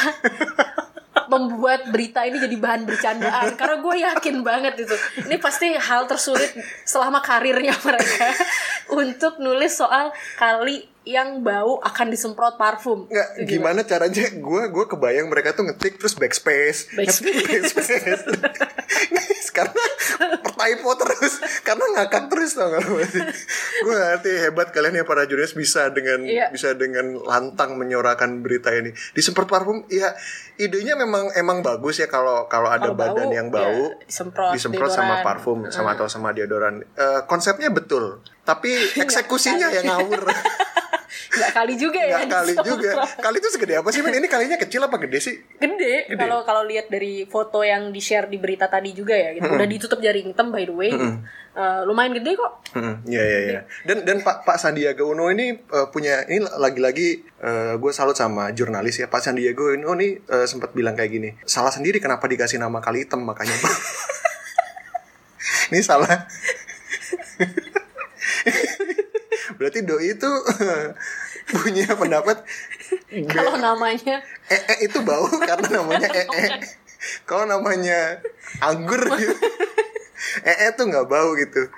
membuat 1.28 1.92
berita 1.92 2.24
ini 2.24 2.40
jadi 2.40 2.56
bahan 2.56 2.82
bercandaan 2.82 3.52
karena 3.52 3.76
gue 3.78 3.94
yakin 4.00 4.36
banget 4.40 4.80
itu 4.80 4.96
ini 5.20 5.36
pasti 5.36 5.70
hal 5.70 6.08
tersulit 6.08 6.48
selama 6.82 7.20
karirnya 7.20 7.76
mereka 7.78 8.32
untuk 8.96 9.36
nulis 9.36 9.76
soal 9.76 10.08
kali 10.34 10.88
yang 11.08 11.40
bau 11.40 11.80
akan 11.80 12.12
disemprot 12.12 12.60
parfum. 12.60 13.08
Nggak, 13.08 13.28
Itu 13.40 13.48
gimana 13.48 13.80
caranya? 13.80 14.28
Gue 14.36 14.68
gue 14.68 14.84
kebayang 14.84 15.32
mereka 15.32 15.56
tuh 15.56 15.64
ngetik 15.64 15.96
terus 15.96 16.12
backspace. 16.12 16.92
Backspace. 16.92 17.72
backspace. 17.72 18.22
Karena 19.58 19.82
typo 20.54 20.90
terus. 20.94 21.40
Karena 21.64 21.84
ngakak 21.96 22.28
terus 22.28 22.52
tau 22.54 22.68
gak 22.68 22.84
gue 23.78 23.94
ngerti 23.94 24.30
hebat 24.44 24.68
kalian 24.70 25.00
ya 25.00 25.04
para 25.04 25.24
jurnalis 25.24 25.54
bisa 25.54 25.88
dengan 25.88 26.20
Iya. 26.22 26.52
bisa 26.52 26.74
dengan 26.74 27.16
lantang 27.18 27.74
menyorakan 27.74 28.44
berita 28.44 28.68
ini. 28.70 28.92
Disemprot 29.16 29.48
parfum 29.48 29.88
ya 29.88 30.12
idenya 30.56 30.94
memang 30.94 31.32
emang 31.32 31.62
bagus 31.62 31.98
ya 31.98 32.06
kalau 32.06 32.44
kalau 32.46 32.68
ada 32.68 32.90
bau, 32.90 33.14
badan 33.14 33.30
yang 33.30 33.48
bau. 33.48 33.94
ya, 33.94 34.04
disemprot, 34.04 34.50
disemprot 34.52 34.90
sama 34.90 35.22
parfum 35.22 35.70
sama 35.70 35.88
Ah. 35.88 35.96
atau 35.96 36.06
sama 36.06 36.30
deodoran 36.30 36.82
Eh, 36.84 37.20
konsepnya 37.24 37.70
betul 37.70 38.20
tapi 38.42 38.74
eksekusinya 39.04 39.70
yang 39.70 39.86
ngawur 39.86 40.26
nggak 41.38 41.54
kali 41.54 41.74
juga 41.78 42.00
ya 42.02 42.16
Nggak 42.20 42.34
kali 42.34 42.54
juga. 42.58 42.90
Kali 43.18 43.36
itu 43.38 43.48
segede 43.54 43.74
apa 43.78 43.88
sih, 43.88 44.02
Men? 44.02 44.18
Ini 44.18 44.26
kalinya 44.26 44.58
kecil 44.58 44.82
apa 44.82 44.98
gede 44.98 45.18
sih? 45.22 45.34
gede 45.58 46.10
kalau 46.18 46.42
kalau 46.42 46.62
lihat 46.66 46.90
dari 46.90 47.22
foto 47.24 47.62
yang 47.62 47.94
di 47.94 48.02
share 48.02 48.26
di 48.26 48.38
berita 48.42 48.66
tadi 48.66 48.90
juga 48.90 49.14
ya 49.14 49.30
gitu 49.34 49.46
udah 49.46 49.68
ditutup 49.70 49.98
jaring 50.02 50.34
hitam 50.34 50.50
by 50.50 50.66
the 50.66 50.74
way 50.74 50.90
Eh, 51.58 51.82
lumayan 51.82 52.14
gede 52.14 52.38
kok 52.38 52.62
Hmm, 52.70 53.02
iya 53.02 53.18
iya 53.18 53.38
iya. 53.42 53.60
Dan 53.82 54.06
dan 54.06 54.22
Pak 54.22 54.46
Pak 54.46 54.62
Sandiaga 54.62 55.02
Uno 55.02 55.26
ini 55.26 55.58
eh, 55.58 55.86
punya 55.90 56.22
ini 56.30 56.38
lagi-lagi 56.44 57.26
gue 57.78 57.90
salut 57.90 58.14
sama 58.14 58.54
jurnalis 58.54 59.02
ya 59.02 59.10
Pak 59.10 59.18
Sandiaga 59.18 59.74
Uno 59.74 59.98
ini 59.98 60.22
eh, 60.22 60.46
sempat 60.46 60.70
bilang 60.70 60.94
kayak 60.94 61.10
gini. 61.10 61.34
Salah 61.42 61.74
sendiri 61.74 61.98
kenapa 61.98 62.30
dikasih 62.30 62.62
nama 62.62 62.78
kali 62.78 63.02
hitam 63.02 63.26
makanya 63.26 63.58
ini 65.74 65.82
salah. 65.82 66.06
Berarti 69.58 69.82
doi 69.82 70.14
itu 70.14 70.30
punya 71.48 71.88
pendapat 71.96 72.44
kalau 73.28 73.56
namanya. 73.56 74.20
Ee 74.48 74.60
E, 74.68 74.74
itu 74.88 75.00
bau 75.00 75.28
karena 75.48 75.80
namanya 75.80 76.08
ee. 76.12 76.60
Kalau 77.24 77.48
namanya 77.48 78.20
anggur 78.60 79.00
gitu. 79.16 79.34
ee 80.50 80.68
tuh 80.76 80.84
nggak 80.88 81.08
bau 81.08 81.32
gitu. 81.38 81.68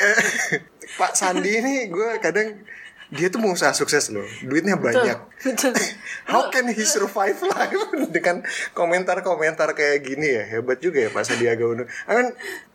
Eh, 0.00 0.18
Pak 1.00 1.12
Sandi 1.14 1.62
ini 1.62 1.74
gue 1.88 2.18
kadang 2.18 2.66
dia 3.12 3.28
tuh 3.28 3.44
pengusaha 3.44 3.76
sukses 3.76 4.08
loh. 4.08 4.24
Duitnya 4.40 4.80
banyak. 4.80 5.18
Betul. 5.44 5.76
how 6.24 6.48
can 6.48 6.72
he 6.72 6.80
survive 6.80 7.36
life? 7.44 8.08
Dengan 8.08 8.40
komentar-komentar 8.72 9.76
kayak 9.76 10.00
gini 10.00 10.32
ya. 10.32 10.44
Hebat 10.48 10.80
juga 10.80 11.04
ya 11.04 11.10
Pak 11.12 11.24
Sandiaga 11.28 11.64
Uno. 11.68 11.84
I 12.08 12.12
mean, 12.16 12.32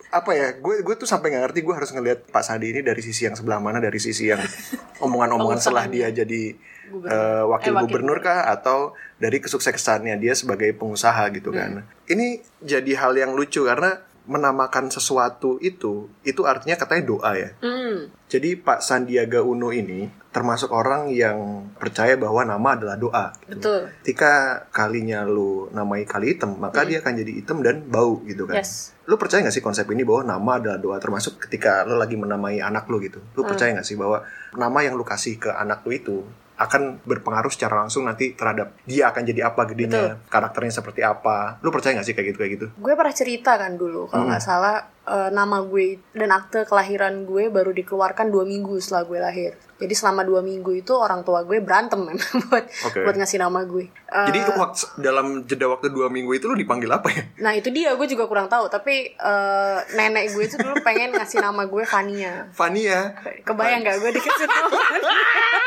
apa 0.07 0.31
ya 0.31 0.47
gue 0.55 0.87
gue 0.87 0.95
tuh 0.95 1.03
sampai 1.03 1.35
nggak 1.35 1.51
ngerti 1.51 1.59
gue 1.67 1.75
harus 1.75 1.91
ngelihat 1.91 2.31
Pak 2.31 2.39
Sandi 2.39 2.71
ini 2.71 2.79
dari 2.79 3.03
sisi 3.03 3.27
yang 3.27 3.35
sebelah 3.35 3.59
mana 3.59 3.83
dari 3.83 3.99
sisi 3.99 4.31
yang 4.31 4.39
omongan-omongan 5.05 5.59
setelah 5.59 5.85
dia. 5.91 6.07
jadi 6.15 6.55
eh, 6.55 7.43
wakil 7.43 7.43
Eh, 7.43 7.43
wakil 7.43 7.73
gubernur 7.83 8.23
kah 8.23 8.47
atau 8.47 8.95
dari 9.19 9.43
kesuksesannya 9.43 10.15
dia 10.15 10.31
sebagai 10.31 10.71
pengusaha 10.79 11.27
gitu 11.35 11.51
kan. 11.51 11.83
Ini 12.07 12.39
jadi 12.63 12.91
hal 12.95 13.19
yang 13.19 13.35
lucu 13.35 13.67
karena 13.67 14.06
menamakan 14.27 14.91
sesuatu 14.91 15.57
itu 15.57 16.11
itu 16.21 16.41
artinya 16.43 16.75
katanya 16.75 17.03
doa 17.07 17.31
ya 17.33 17.49
Hmm. 17.63 18.11
jadi 18.27 18.59
Pak 18.59 18.83
Sandiaga 18.83 19.41
Uno 19.41 19.71
ini 19.71 20.11
termasuk 20.27 20.69
orang 20.69 21.09
yang 21.09 21.65
percaya 21.81 22.13
bahwa 22.13 22.45
nama 22.45 22.77
adalah 22.77 22.93
doa. 22.93 23.33
gitu. 23.41 23.57
Betul. 23.57 23.79
Ketika 24.05 24.33
kalinya 24.69 25.25
lu 25.25 25.65
namai 25.73 26.05
kali 26.05 26.37
hitam, 26.37 26.53
maka 26.61 26.85
dia 26.85 27.01
akan 27.01 27.17
jadi 27.17 27.41
hitam 27.41 27.65
dan 27.65 27.81
bau 27.89 28.21
gitu 28.21 28.45
kan. 28.45 28.61
Yes. 28.61 28.93
Lu 29.09 29.17
percaya 29.17 29.41
gak 29.41 29.55
sih 29.57 29.65
konsep 29.65 29.89
ini 29.89 30.05
bahwa 30.05 30.37
nama 30.37 30.61
adalah 30.61 30.77
doa 30.77 31.01
termasuk 31.01 31.41
ketika 31.41 31.89
lu 31.89 31.97
lagi 31.97 32.13
menamai 32.13 32.61
anak 32.61 32.85
lu 32.85 33.01
gitu. 33.01 33.17
Lu 33.33 33.49
percaya 33.49 33.73
gak 33.73 33.87
sih 33.87 33.97
bahwa 33.97 34.21
nama 34.53 34.77
yang 34.85 34.93
lu 34.93 35.01
kasih 35.01 35.41
ke 35.41 35.49
anak 35.49 35.81
lu 35.89 35.91
itu 35.97 36.17
akan 36.57 37.05
berpengaruh 37.05 37.53
secara 37.53 37.85
langsung 37.85 38.09
nanti 38.09 38.33
terhadap 38.33 38.73
dia 38.89 39.13
akan 39.13 39.21
jadi 39.21 39.53
apa 39.53 39.61
gedenya, 39.69 40.17
karakternya 40.25 40.73
seperti 40.73 41.05
apa. 41.05 41.61
Lu 41.61 41.69
percaya 41.69 41.93
gak 42.01 42.07
sih 42.09 42.17
kayak 42.17 42.33
gitu 42.33 42.37
kayak 42.41 42.53
gitu? 42.57 42.67
Gue 42.81 42.97
pernah 42.97 43.13
cerita 43.13 43.55
kan 43.61 43.77
dulu 43.77 44.09
kalau 44.09 44.25
nggak 44.25 44.41
salah 44.41 44.89
eh, 45.05 45.29
nama 45.29 45.61
gue 45.61 46.01
dan 46.17 46.33
akte 46.33 46.65
kelahiran 46.65 47.29
gue 47.29 47.53
baru 47.53 47.69
dikeluarkan 47.77 48.33
dua 48.33 48.43
minggu 48.43 48.81
setelah 48.81 49.05
gue 49.05 49.19
lahir. 49.21 49.53
Jadi 49.77 49.93
selama 49.93 50.25
dua 50.25 50.41
minggu 50.41 50.73
itu 50.73 50.89
orang 50.97 51.21
tua 51.21 51.45
gue 51.45 51.61
berantem 51.61 52.01
memang 52.01 52.17
buat 52.49 52.65
Oke. 52.89 53.05
buat 53.05 53.15
ngasih 53.21 53.37
nama 53.37 53.61
gue. 53.61 53.85
Eh, 53.85 54.27
Jadi 54.33 54.39
waktu, 54.57 54.83
dalam 54.97 55.45
jeda 55.45 55.69
waktu 55.69 55.93
dua 55.93 56.09
minggu 56.09 56.33
itu 56.33 56.49
lu 56.49 56.57
dipanggil 56.57 56.89
apa 56.89 57.13
ya? 57.13 57.21
Nah 57.45 57.53
itu 57.53 57.69
dia 57.69 57.93
gue 57.93 58.07
juga 58.09 58.25
kurang 58.25 58.49
tahu 58.49 58.65
tapi 58.65 59.13
eh, 59.13 59.77
nenek 59.93 60.33
gue 60.33 60.43
itu 60.49 60.57
dulu 60.57 60.81
pengen 60.81 61.13
ngasih 61.13 61.37
nama 61.37 61.69
gue 61.69 61.83
Fania. 61.85 62.49
Fania. 62.49 63.13
Kebayang 63.45 63.85
gak 63.85 64.01
gue 64.01 64.09
dikasih 64.17 64.49
nama? 64.49 64.73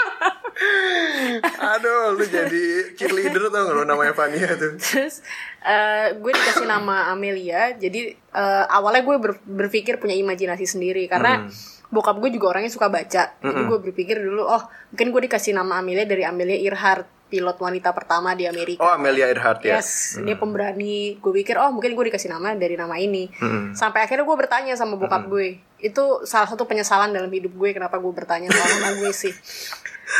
Aduh, 1.70 2.18
lu 2.18 2.24
jadi 2.24 2.64
cheerleader 2.94 3.46
tau 3.46 3.62
gak 3.62 3.74
lu 3.74 3.84
namanya 3.84 4.10
Fania 4.10 4.50
tuh. 4.54 4.74
Terus 4.74 5.22
eh, 5.60 6.14
gue 6.14 6.30
dikasih 6.30 6.66
nama 6.66 7.08
Amelia. 7.08 7.72
Jadi 7.72 8.10
eh, 8.12 8.64
awalnya 8.66 9.02
gue 9.02 9.16
ber- 9.16 9.42
berpikir 9.42 9.96
punya 9.96 10.14
imajinasi 10.14 10.66
sendiri 10.66 11.06
karena 11.06 11.46
bokap 11.88 12.18
gue 12.18 12.30
juga 12.30 12.54
orangnya 12.54 12.70
suka 12.70 12.86
baca. 12.86 13.34
Jadi 13.36 13.60
gue 13.64 13.78
berpikir 13.80 14.16
dulu, 14.16 14.42
oh 14.42 14.62
mungkin 14.90 15.10
gue 15.10 15.22
dikasih 15.26 15.52
nama 15.52 15.78
Amelia 15.78 16.02
dari 16.04 16.22
Amelia 16.22 16.58
Earhart, 16.60 17.06
pilot 17.26 17.56
wanita 17.56 17.90
pertama 17.90 18.34
di 18.34 18.46
Amerika. 18.46 18.82
Oh, 18.82 18.90
Amelia 18.90 19.26
Earhart 19.26 19.62
ya. 19.62 19.78
Yes, 19.78 20.18
dia 20.20 20.34
pemberani. 20.34 21.14
Gue 21.16 21.32
pikir, 21.36 21.54
oh 21.54 21.70
mungkin 21.70 21.94
gue 21.94 22.04
dikasih 22.04 22.26
nama 22.28 22.54
dari 22.54 22.74
nama 22.74 22.94
ini. 22.94 23.30
Sampai 23.72 24.02
akhirnya 24.02 24.22
gue 24.22 24.36
bertanya 24.36 24.74
sama 24.74 24.94
bokap 24.96 25.26
gue. 25.28 25.69
Itu 25.80 26.24
salah 26.28 26.48
satu 26.48 26.64
penyesalan 26.68 27.12
dalam 27.12 27.28
hidup 27.32 27.52
gue. 27.56 27.70
Kenapa 27.74 27.96
gue 27.98 28.12
bertanya 28.12 28.48
soal 28.52 28.68
nama 28.80 28.90
gue 28.96 29.12
sih? 29.12 29.32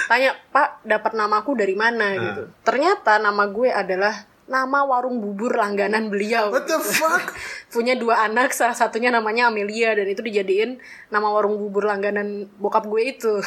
Tanya, 0.09 0.35
Pak, 0.55 0.87
dapat 0.87 1.13
namaku 1.15 1.59
dari 1.59 1.75
mana 1.75 2.15
gitu? 2.17 2.43
Ternyata 2.63 3.19
nama 3.19 3.47
gue 3.51 3.69
adalah 3.71 4.31
nama 4.51 4.83
warung 4.83 5.23
bubur 5.23 5.55
langganan 5.55 6.11
beliau. 6.11 6.51
What 6.51 6.67
the 6.67 6.83
fuck? 6.83 7.31
Punya 7.75 7.95
dua 7.95 8.27
anak, 8.27 8.51
salah 8.51 8.75
satunya 8.75 9.15
namanya 9.15 9.47
Amelia 9.47 9.95
dan 9.95 10.11
itu 10.11 10.27
dijadiin 10.27 10.83
nama 11.15 11.31
warung 11.31 11.55
bubur 11.55 11.87
langganan 11.87 12.51
bokap 12.59 12.91
gue 12.91 13.03
itu. 13.15 13.39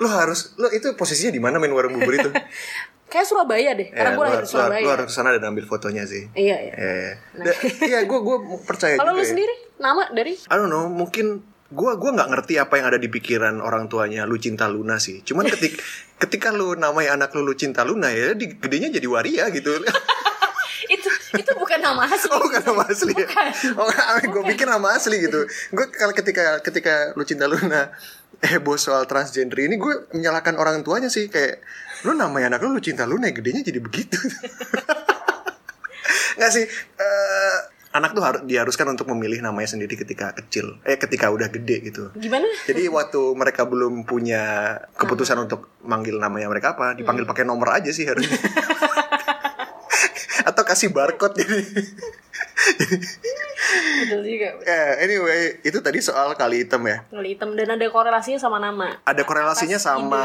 Lo 0.00 0.08
harus, 0.08 0.56
lo 0.56 0.72
itu 0.72 0.96
posisinya 0.96 1.36
di 1.36 1.42
mana 1.42 1.60
main 1.60 1.76
warung 1.76 2.00
bubur 2.00 2.16
itu? 2.16 2.30
Kayak 3.08 3.26
Surabaya 3.26 3.72
deh, 3.72 3.88
karena 3.88 4.12
Ya, 4.12 4.16
gue 4.16 4.24
lahir 4.24 4.42
di 4.44 4.48
Surabaya. 4.48 4.84
lo 4.84 4.90
harus 4.92 5.06
ke 5.08 5.14
sana 5.16 5.32
dan 5.32 5.48
ambil 5.48 5.64
fotonya 5.64 6.04
sih. 6.04 6.28
Iya, 6.32 6.56
iya. 6.60 6.72
Iya, 6.76 6.92
iya. 6.92 7.12
Da- 7.40 7.58
Iya, 7.80 7.98
gue 8.04 8.18
gue 8.20 8.36
percaya 8.62 8.94
Kalau 8.94 9.16
lu 9.16 9.24
ya. 9.24 9.32
sendiri, 9.32 9.54
nama 9.76 10.12
dari 10.12 10.36
I 10.36 10.54
don't 10.54 10.68
know, 10.68 10.86
mungkin 10.86 11.40
gue 11.68 11.90
gua 11.96 12.10
nggak 12.12 12.28
ngerti 12.32 12.56
apa 12.56 12.80
yang 12.80 12.88
ada 12.88 12.96
di 12.96 13.08
pikiran 13.08 13.60
orang 13.60 13.88
tuanya 13.88 14.24
lu 14.24 14.36
cinta 14.36 14.68
Luna 14.68 14.96
sih. 14.96 15.20
Cuman 15.20 15.44
ketik 15.46 15.80
ketika 16.22 16.52
lu 16.52 16.76
namai 16.76 17.08
anak 17.08 17.32
lu 17.32 17.44
lu 17.44 17.52
cinta 17.52 17.80
Luna 17.80 18.08
ya, 18.08 18.32
di, 18.32 18.56
gedenya 18.56 18.92
jadi 18.92 19.08
waria 19.08 19.48
gitu. 19.52 19.72
itu 20.88 21.10
itu 21.36 21.52
bukan 21.56 21.80
nama 21.80 22.08
asli. 22.08 22.28
Oh 22.32 22.40
bukan 22.40 22.60
nama 22.64 22.84
asli 22.88 23.12
ya? 23.12 23.24
Bukan. 23.24 23.46
Oh 23.76 23.88
gue 24.16 24.42
pikir 24.52 24.64
nama 24.64 24.96
asli 24.96 25.20
gitu 25.20 25.44
Gue 25.72 25.84
kalau 25.92 26.16
ketika 26.16 26.60
ketika 26.60 27.12
lu 27.12 27.24
cinta 27.24 27.44
Luna 27.44 27.92
heboh 28.40 28.78
soal 28.78 29.04
transgender 29.04 29.58
ini 29.58 29.76
gue 29.76 30.08
menyalahkan 30.14 30.54
orang 30.54 30.80
tuanya 30.80 31.10
sih 31.10 31.26
kayak 31.26 31.58
lu 32.06 32.14
namanya 32.14 32.54
anak 32.54 32.60
lu 32.66 32.76
lu 32.76 32.82
cinta 32.82 33.08
Luna 33.08 33.30
gedenya 33.32 33.64
jadi 33.64 33.80
begitu. 33.82 34.18
Nggak 36.38 36.52
sih 36.54 36.64
eh, 37.00 37.56
anak 37.96 38.14
tuh 38.14 38.22
harus 38.22 38.40
diharuskan 38.46 38.94
untuk 38.94 39.10
memilih 39.10 39.42
namanya 39.42 39.74
sendiri 39.74 39.98
ketika 39.98 40.30
kecil. 40.36 40.78
Eh 40.86 41.00
ketika 41.00 41.32
udah 41.32 41.48
gede 41.50 41.90
gitu. 41.90 42.12
Gimana? 42.14 42.46
jadi 42.68 42.86
waktu 42.92 43.20
mereka 43.34 43.66
belum 43.66 44.04
punya 44.06 44.76
keputusan 44.94 45.48
untuk 45.48 45.72
manggil 45.82 46.20
namanya 46.20 46.46
mereka 46.52 46.76
apa 46.76 46.94
dipanggil 46.94 47.24
pakai 47.26 47.44
nomor 47.48 47.72
aja 47.74 47.90
sih 47.90 48.06
harusnya 48.06 48.34
kasih 50.68 50.92
barcode 50.92 51.40
jadi 51.40 51.58
Betul 53.98 54.22
juga. 54.24 54.48
Ya, 54.62 54.98
anyway, 54.98 55.58
itu 55.60 55.78
tadi 55.78 55.98
soal 55.98 56.32
kali 56.34 56.64
hitam 56.64 56.82
ya. 56.84 57.02
Ngeli 57.10 57.34
hitam 57.34 57.52
dan 57.52 57.68
ada 57.70 57.86
korelasinya 57.86 58.38
sama 58.38 58.58
nama. 58.58 58.98
Ada 59.02 59.22
korelasinya 59.22 59.76
Pas 59.76 59.86
sama 59.88 60.22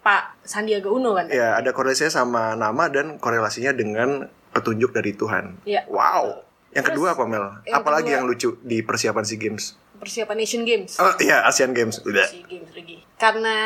Pak 0.00 0.22
Sandiaga 0.42 0.88
Uno 0.88 1.12
kan? 1.14 1.26
ya, 1.28 1.56
ada 1.56 1.72
korelasinya 1.72 2.12
sama 2.12 2.42
nama 2.54 2.88
dan 2.88 3.16
korelasinya 3.16 3.72
dengan 3.72 4.28
petunjuk 4.52 4.92
dari 4.92 5.12
Tuhan. 5.12 5.64
Iya. 5.64 5.88
Wow. 5.88 6.44
Yang 6.70 6.84
kedua 6.92 7.14
apa 7.14 7.24
Mel? 7.24 7.46
yang 7.64 7.80
Apalagi 7.80 8.10
kedua- 8.10 8.16
yang 8.16 8.24
lucu 8.26 8.50
di 8.60 8.82
persiapan 8.82 9.22
SEA 9.22 9.38
Games? 9.38 9.64
Persiapan 9.94 10.36
Asian 10.38 10.64
Games. 10.64 10.98
Oh 10.98 11.14
iya, 11.18 11.46
Asian 11.46 11.70
Games. 11.70 12.02
Udah. 12.02 12.26
Asian 12.26 12.44
Games 12.44 12.70
lagi. 12.74 12.96
Karena 13.14 13.56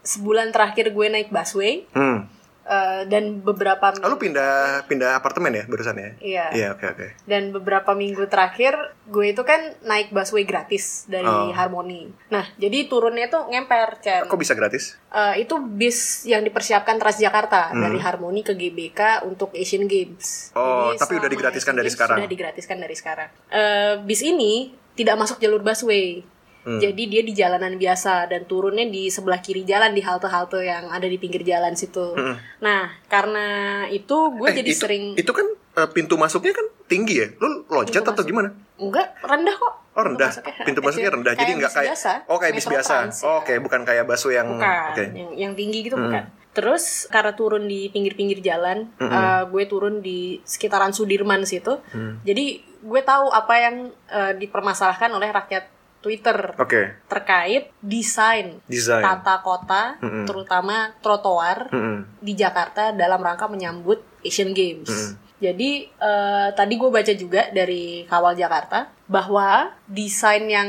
sebulan 0.00 0.50
terakhir 0.50 0.90
gue 0.90 1.06
naik 1.06 1.28
busway 1.28 1.84
Hmm. 1.92 2.26
Eh, 2.66 3.06
dan 3.06 3.38
beberapa 3.38 3.94
Lalu 3.96 4.16
pindah 4.20 4.52
pindah 4.84 5.14
apartemen 5.14 5.52
ya 5.52 5.64
barusan 5.64 5.94
ya? 5.94 6.10
Iya. 6.18 6.44
Iya, 6.52 6.66
oke 6.72 6.84
oke. 6.84 7.06
dan 7.24 7.50
beberapa 7.50 7.90
minggu 7.92 8.26
terakhir 8.26 8.74
gue 9.06 9.26
itu 9.28 9.42
kan 9.42 9.58
naik 9.80 10.10
busway 10.10 10.42
gratis 10.42 11.06
dari 11.06 11.24
Oh. 11.24 11.48
Harmoni. 11.48 12.10
Nah, 12.26 12.42
jadi 12.56 12.86
turunnya 12.86 13.26
tuh 13.26 13.46
ngemper, 13.46 13.98
Chen. 14.00 14.26
Kok 14.26 14.34
bisa 14.36 14.52
gratis? 14.52 14.98
Eh, 15.08 15.42
itu 15.42 15.54
bis 15.56 16.24
yang 16.24 16.42
dipersiapkan 16.42 16.96
Transjakarta 16.96 17.70
Hmm. 17.70 17.82
dari 17.82 17.98
Harmoni 17.98 18.42
ke 18.42 18.52
GBK 18.52 19.22
untuk 19.22 19.50
Asian 19.52 19.86
Games. 19.86 20.50
Oh, 20.52 20.90
Jadi 20.90 20.98
tapi 20.98 21.12
udah 21.16 21.30
digratiskan 21.30 21.70
Asian 21.70 21.76
dari 21.76 21.86
Games 21.86 21.96
sekarang? 21.96 22.16
Sudah 22.18 22.30
digratiskan 22.30 22.76
dari 22.76 22.94
sekarang. 22.94 23.28
Eh, 23.48 23.94
bis 24.02 24.20
ini 24.20 24.52
tidak 24.92 25.16
masuk 25.16 25.38
jalur 25.38 25.60
busway. 25.60 26.24
Hmm. 26.66 26.82
Jadi 26.82 27.02
dia 27.06 27.22
di 27.22 27.30
jalanan 27.30 27.78
biasa 27.78 28.26
dan 28.26 28.42
turunnya 28.50 28.90
di 28.90 29.06
sebelah 29.06 29.38
kiri 29.38 29.62
jalan 29.62 29.94
di 29.94 30.02
halte-halte 30.02 30.66
yang 30.66 30.90
ada 30.90 31.06
di 31.06 31.14
pinggir 31.14 31.46
jalan 31.46 31.78
situ. 31.78 32.18
Nah, 32.58 32.90
karena 33.06 33.46
itu 33.86 34.34
gue 34.34 34.50
Hmm. 34.50 34.50
Eh, 34.50 34.58
jadi 34.66 34.70
itu, 34.74 34.82
sering 34.82 35.04
itu 35.14 35.30
kan 35.30 35.46
eh, 35.78 35.88
pintu 35.94 36.18
masuknya 36.18 36.50
kan 36.58 36.66
tinggi 36.90 37.22
ya? 37.22 37.30
Lu 37.38 37.62
loncat 37.70 38.02
Pintu 38.02 38.10
atau 38.10 38.18
masuk. 38.18 38.30
gimana? 38.34 38.48
enggak 38.76 39.08
rendah 39.22 39.54
kok. 39.54 39.74
Oh 39.96 40.02
rendah, 40.04 40.28
masuknya. 40.28 40.64
pintu 40.68 40.80
masuknya 40.84 41.10
rendah, 41.14 41.32
jadi 41.32 41.48
Kayak 41.48 41.56
nggak 41.56 41.70
bis 41.72 41.78
kayak 41.80 41.88
biasa, 41.88 42.12
oh 42.28 42.36
kayak 42.36 42.52
bis 42.52 42.66
biasa, 42.68 42.94
Trans, 43.00 43.16
oh, 43.24 43.40
oke 43.40 43.54
bukan 43.64 43.80
kayak 43.88 44.04
busway 44.04 44.34
yang 44.36 44.48
Bukan, 44.52 44.84
oke, 44.92 45.04
yang, 45.16 45.30
yang 45.32 45.52
tinggi 45.56 45.78
gitu 45.88 45.96
bukan. 45.96 46.24
Terus 46.52 46.84
karena 47.08 47.32
turun 47.32 47.64
di 47.64 47.88
pinggir-pinggir 47.88 48.44
jalan, 48.44 48.92
eh, 49.00 49.42
gue 49.48 49.64
turun 49.64 50.04
di 50.04 50.42
sekitaran 50.44 50.92
Sudirman 50.92 51.46
situ. 51.48 51.80
Jadi 52.26 52.60
gue 52.84 53.00
tahu 53.06 53.32
apa 53.32 53.54
yang 53.56 53.76
eh, 54.12 54.32
dipermasalahkan 54.36 55.08
oleh 55.14 55.32
rakyat 55.32 55.75
Twitter. 56.06 56.54
Oke, 56.54 57.02
terkait 57.10 57.74
desain 57.82 58.62
desain, 58.70 59.02
tata 59.02 59.42
kota, 59.42 59.98
terutama 60.22 60.94
trotoar 61.02 61.66
Mm-mm. 61.74 62.22
di 62.22 62.38
Jakarta 62.38 62.94
dalam 62.94 63.18
rangka 63.18 63.50
menyambut 63.50 63.98
Asian 64.22 64.54
Games. 64.54 65.18
Jadi 65.36 65.84
eh, 65.84 66.48
tadi 66.54 66.74
gue 66.78 66.88
baca 66.88 67.12
juga 67.12 67.50
dari 67.52 68.06
Kawal 68.08 68.38
Jakarta 68.38 68.95
bahwa 69.06 69.70
desain 69.86 70.42
yang 70.44 70.66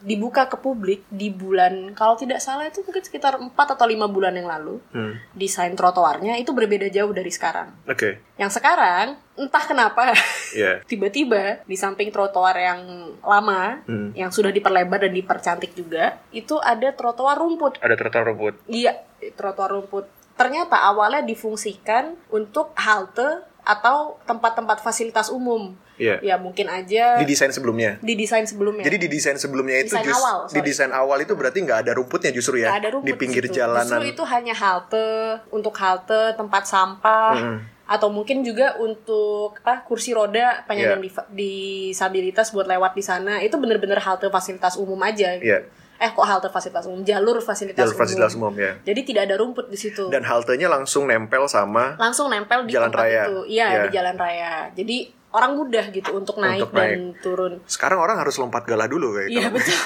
dibuka 0.00 0.44
ke 0.44 0.58
publik 0.58 1.06
di 1.06 1.30
bulan 1.30 1.94
kalau 1.94 2.18
tidak 2.18 2.38
salah 2.38 2.66
itu 2.66 2.82
mungkin 2.82 2.98
sekitar 2.98 3.38
4 3.38 3.54
atau 3.54 3.86
lima 3.86 4.06
bulan 4.06 4.34
yang 4.34 4.44
lalu 4.44 4.82
Hmm. 4.90 5.14
desain 5.32 5.70
trotoarnya 5.70 6.34
itu 6.34 6.50
berbeda 6.50 6.86
jauh 6.88 7.10
dari 7.10 7.30
sekarang. 7.30 7.70
oke, 7.84 8.18
Yang 8.36 8.52
sekarang 8.52 9.14
entah 9.34 9.64
kenapa 9.64 10.10
Iya. 10.52 10.82
tiba-tiba 10.82 11.62
di 11.62 11.74
samping 11.74 12.10
trotoar 12.10 12.58
yang 12.58 12.80
lama 13.20 13.78
Hmm. 13.84 14.10
yang 14.12 14.28
sudah 14.28 14.50
diperlebar 14.50 15.00
dan 15.00 15.14
dipercantik 15.14 15.70
juga 15.72 16.18
itu 16.30 16.58
ada 16.58 16.90
trotoar 16.90 17.38
rumput. 17.38 17.78
ada 17.78 17.94
trotoar 17.94 18.26
rumput, 18.26 18.54
Iya, 18.66 18.98
trotoar 19.32 19.70
rumput. 19.70 20.10
Ternyata 20.34 20.82
awalnya 20.82 21.22
difungsikan 21.22 22.18
untuk 22.28 22.74
halte 22.76 23.40
atau 23.62 24.18
tempat-tempat 24.22 24.78
fasilitas 24.78 25.30
umum. 25.30 25.72
Iya. 25.96 26.20
Ya 26.20 26.36
mungkin 26.36 26.66
aja 26.66 27.16
Di 27.16 27.24
desain 27.24 27.48
sebelumnya. 27.48 27.96
di 27.98 28.14
desain 28.14 28.44
sebelumnya. 28.44 28.82
Jadi 28.82 28.96
di 28.98 29.08
desain 29.08 29.34
sebelumnya 29.34 29.76
itu 29.78 29.90
Desain 29.90 30.04
jus- 30.04 30.16
awal, 30.16 30.38
di 30.46 30.60
desain 30.60 30.92
awal 30.92 31.18
itu 31.18 31.32
berarti 31.32 31.58
nggak 31.58 31.78
ada 31.82 31.92
rumputnya 31.92 32.30
justru 32.30 32.58
ya 32.58 32.68
Nggak 32.68 32.78
ada 32.78 32.90
rumput 32.92 33.06
di 33.06 33.12
pinggir 33.14 33.44
situ. 33.44 33.56
jalanan. 33.56 33.84
Justru 33.96 34.04
itu 34.06 34.22
hanya 34.24 34.54
halte 34.54 35.06
untuk 35.48 35.72
halte 35.74 36.32
tempat 36.32 36.62
sampah 36.64 37.32
Mm-mm. 37.34 37.58
atau 37.86 38.08
mungkin 38.08 38.40
juga 38.40 38.76
untuk 38.76 39.56
apa 39.58 39.80
kursi 39.82 40.12
roda 40.12 40.62
penyandang 40.64 41.00
difa- 41.00 41.28
disabilitas 41.30 42.50
buat 42.50 42.66
lewat 42.66 42.92
di 42.92 43.00
sana 43.00 43.38
itu 43.40 43.54
bener-bener 43.54 43.96
halte 43.98 44.28
fasilitas 44.28 44.76
umum 44.76 44.98
aja. 45.00 45.36
gitu. 45.36 45.48
Iya. 45.48 45.60
Eh 45.96 46.12
kok 46.12 46.22
halte 46.22 46.48
fasilitas 46.48 46.84
umum 46.84 47.00
jalur 47.02 47.40
fasilitas 47.40 47.80
Jalur 47.80 47.94
umum. 47.94 48.02
fasilitas 48.02 48.32
umum 48.34 48.52
ya. 48.54 48.76
Jadi 48.82 49.00
tidak 49.02 49.22
ada 49.24 49.36
rumput 49.38 49.66
di 49.66 49.78
situ. 49.78 50.08
Dan 50.08 50.22
haltenya 50.22 50.68
langsung 50.68 51.06
nempel 51.06 51.48
sama 51.48 51.96
langsung 51.96 52.28
nempel 52.28 52.62
di 52.62 52.74
Jalan 52.74 52.92
raya. 52.92 53.24
itu. 53.24 53.48
Iya, 53.48 53.66
Iya. 53.66 53.80
di 53.80 53.90
jalan 53.90 54.16
raya. 54.16 54.52
Jadi 54.70 54.96
orang 55.36 55.52
mudah 55.52 55.92
gitu 55.92 56.16
untuk 56.16 56.40
naik 56.40 56.64
Untuk 56.64 56.72
dan 56.72 57.12
turun. 57.20 57.52
sekarang 57.68 58.00
orang 58.00 58.16
harus 58.16 58.40
lompat 58.40 58.64
galah 58.64 58.88
dulu 58.88 59.12
kayak 59.12 59.28
Iya 59.28 59.40
kalau- 59.44 59.54
betul. 59.54 59.76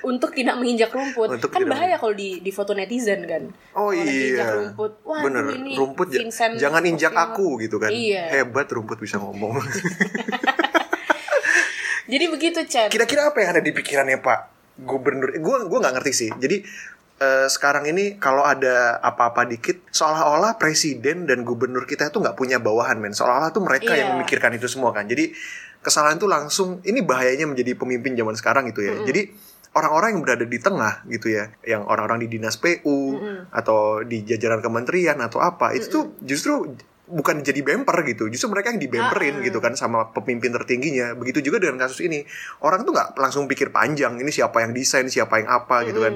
Untuk 0.10 0.30
tidak 0.32 0.56
menginjak 0.56 0.88
rumput. 0.90 1.28
Untuk 1.30 1.48
kan 1.48 1.64
bahaya 1.64 1.96
kalau 1.96 2.12
di 2.12 2.40
di 2.40 2.48
foto 2.48 2.72
netizen 2.72 3.24
kan. 3.24 3.48
Oh 3.72 3.88
diinjak 3.88 4.36
iya. 4.42 4.56
rumput. 4.60 4.92
Wah, 5.02 5.20
Bener, 5.24 5.44
ini 5.54 5.76
rumput 5.76 6.08
Vincent 6.08 6.56
jangan 6.56 6.84
injak 6.84 7.12
aku 7.12 7.56
gitu 7.58 7.76
kan. 7.76 7.88
Iya. 7.88 8.28
Hebat 8.38 8.68
rumput 8.68 8.96
bisa 8.96 9.16
ngomong. 9.16 9.56
Jadi 12.10 12.24
begitu, 12.26 12.60
Chan. 12.66 12.90
Kira-kira 12.90 13.30
apa 13.30 13.38
yang 13.38 13.50
ada 13.54 13.62
di 13.62 13.70
pikirannya 13.70 14.18
Pak 14.18 14.40
Gubernur? 14.82 15.30
Gue 15.38 15.56
gua 15.64 15.78
nggak 15.78 15.94
ngerti 16.00 16.12
sih. 16.12 16.30
Jadi 16.34 16.66
eh, 17.20 17.46
sekarang 17.46 17.84
ini 17.84 18.16
kalau 18.16 18.42
ada 18.42 18.96
apa-apa 18.98 19.44
dikit, 19.44 19.84
seolah-olah 19.92 20.56
presiden 20.56 21.28
dan 21.28 21.44
gubernur 21.44 21.84
kita 21.84 22.08
itu 22.08 22.16
nggak 22.18 22.34
punya 22.34 22.56
bawahan, 22.56 22.96
men. 22.96 23.12
Seolah-olah 23.12 23.52
tuh 23.52 23.60
mereka 23.60 23.92
yang 23.92 24.12
Iya. 24.12 24.14
memikirkan 24.16 24.56
itu 24.56 24.66
semua 24.66 24.90
kan. 24.96 25.04
Jadi 25.04 25.36
kesalahan 25.84 26.16
itu 26.16 26.24
langsung. 26.24 26.80
Ini 26.80 27.04
bahayanya 27.04 27.44
menjadi 27.44 27.76
pemimpin 27.76 28.16
zaman 28.16 28.34
sekarang 28.34 28.64
gitu 28.72 28.80
ya. 28.80 29.04
Jadi 29.04 29.36
orang-orang 29.70 30.16
yang 30.16 30.20
berada 30.24 30.44
di 30.48 30.58
tengah 30.58 31.04
gitu 31.06 31.30
ya, 31.30 31.52
yang 31.62 31.86
orang-orang 31.86 32.24
di 32.24 32.28
dinas 32.32 32.56
PU 32.56 33.20
atau 33.52 34.00
di 34.02 34.24
jajaran 34.24 34.64
kementerian 34.64 35.20
atau 35.20 35.38
apa, 35.44 35.76
itu 35.76 35.86
tuh 35.92 36.04
justru 36.24 36.74
bukan 37.10 37.42
jadi 37.42 37.62
bemper 37.62 38.06
gitu, 38.06 38.30
justru 38.30 38.46
mereka 38.50 38.70
yang 38.70 38.78
dibemperin 38.78 39.38
Ah, 39.38 39.42
gitu 39.42 39.58
kan 39.58 39.74
sama 39.74 40.14
pemimpin 40.14 40.54
tertingginya. 40.54 41.18
Begitu 41.18 41.42
juga 41.42 41.58
dengan 41.58 41.82
kasus 41.82 42.02
ini, 42.02 42.22
orang 42.62 42.86
tuh 42.86 42.94
nggak 42.94 43.18
langsung 43.18 43.50
pikir 43.50 43.74
panjang, 43.74 44.14
ini 44.14 44.30
siapa 44.30 44.62
yang 44.62 44.70
desain, 44.70 45.10
siapa 45.10 45.42
yang 45.42 45.50
apa 45.50 45.82
gitu 45.84 46.00
kan. 46.00 46.14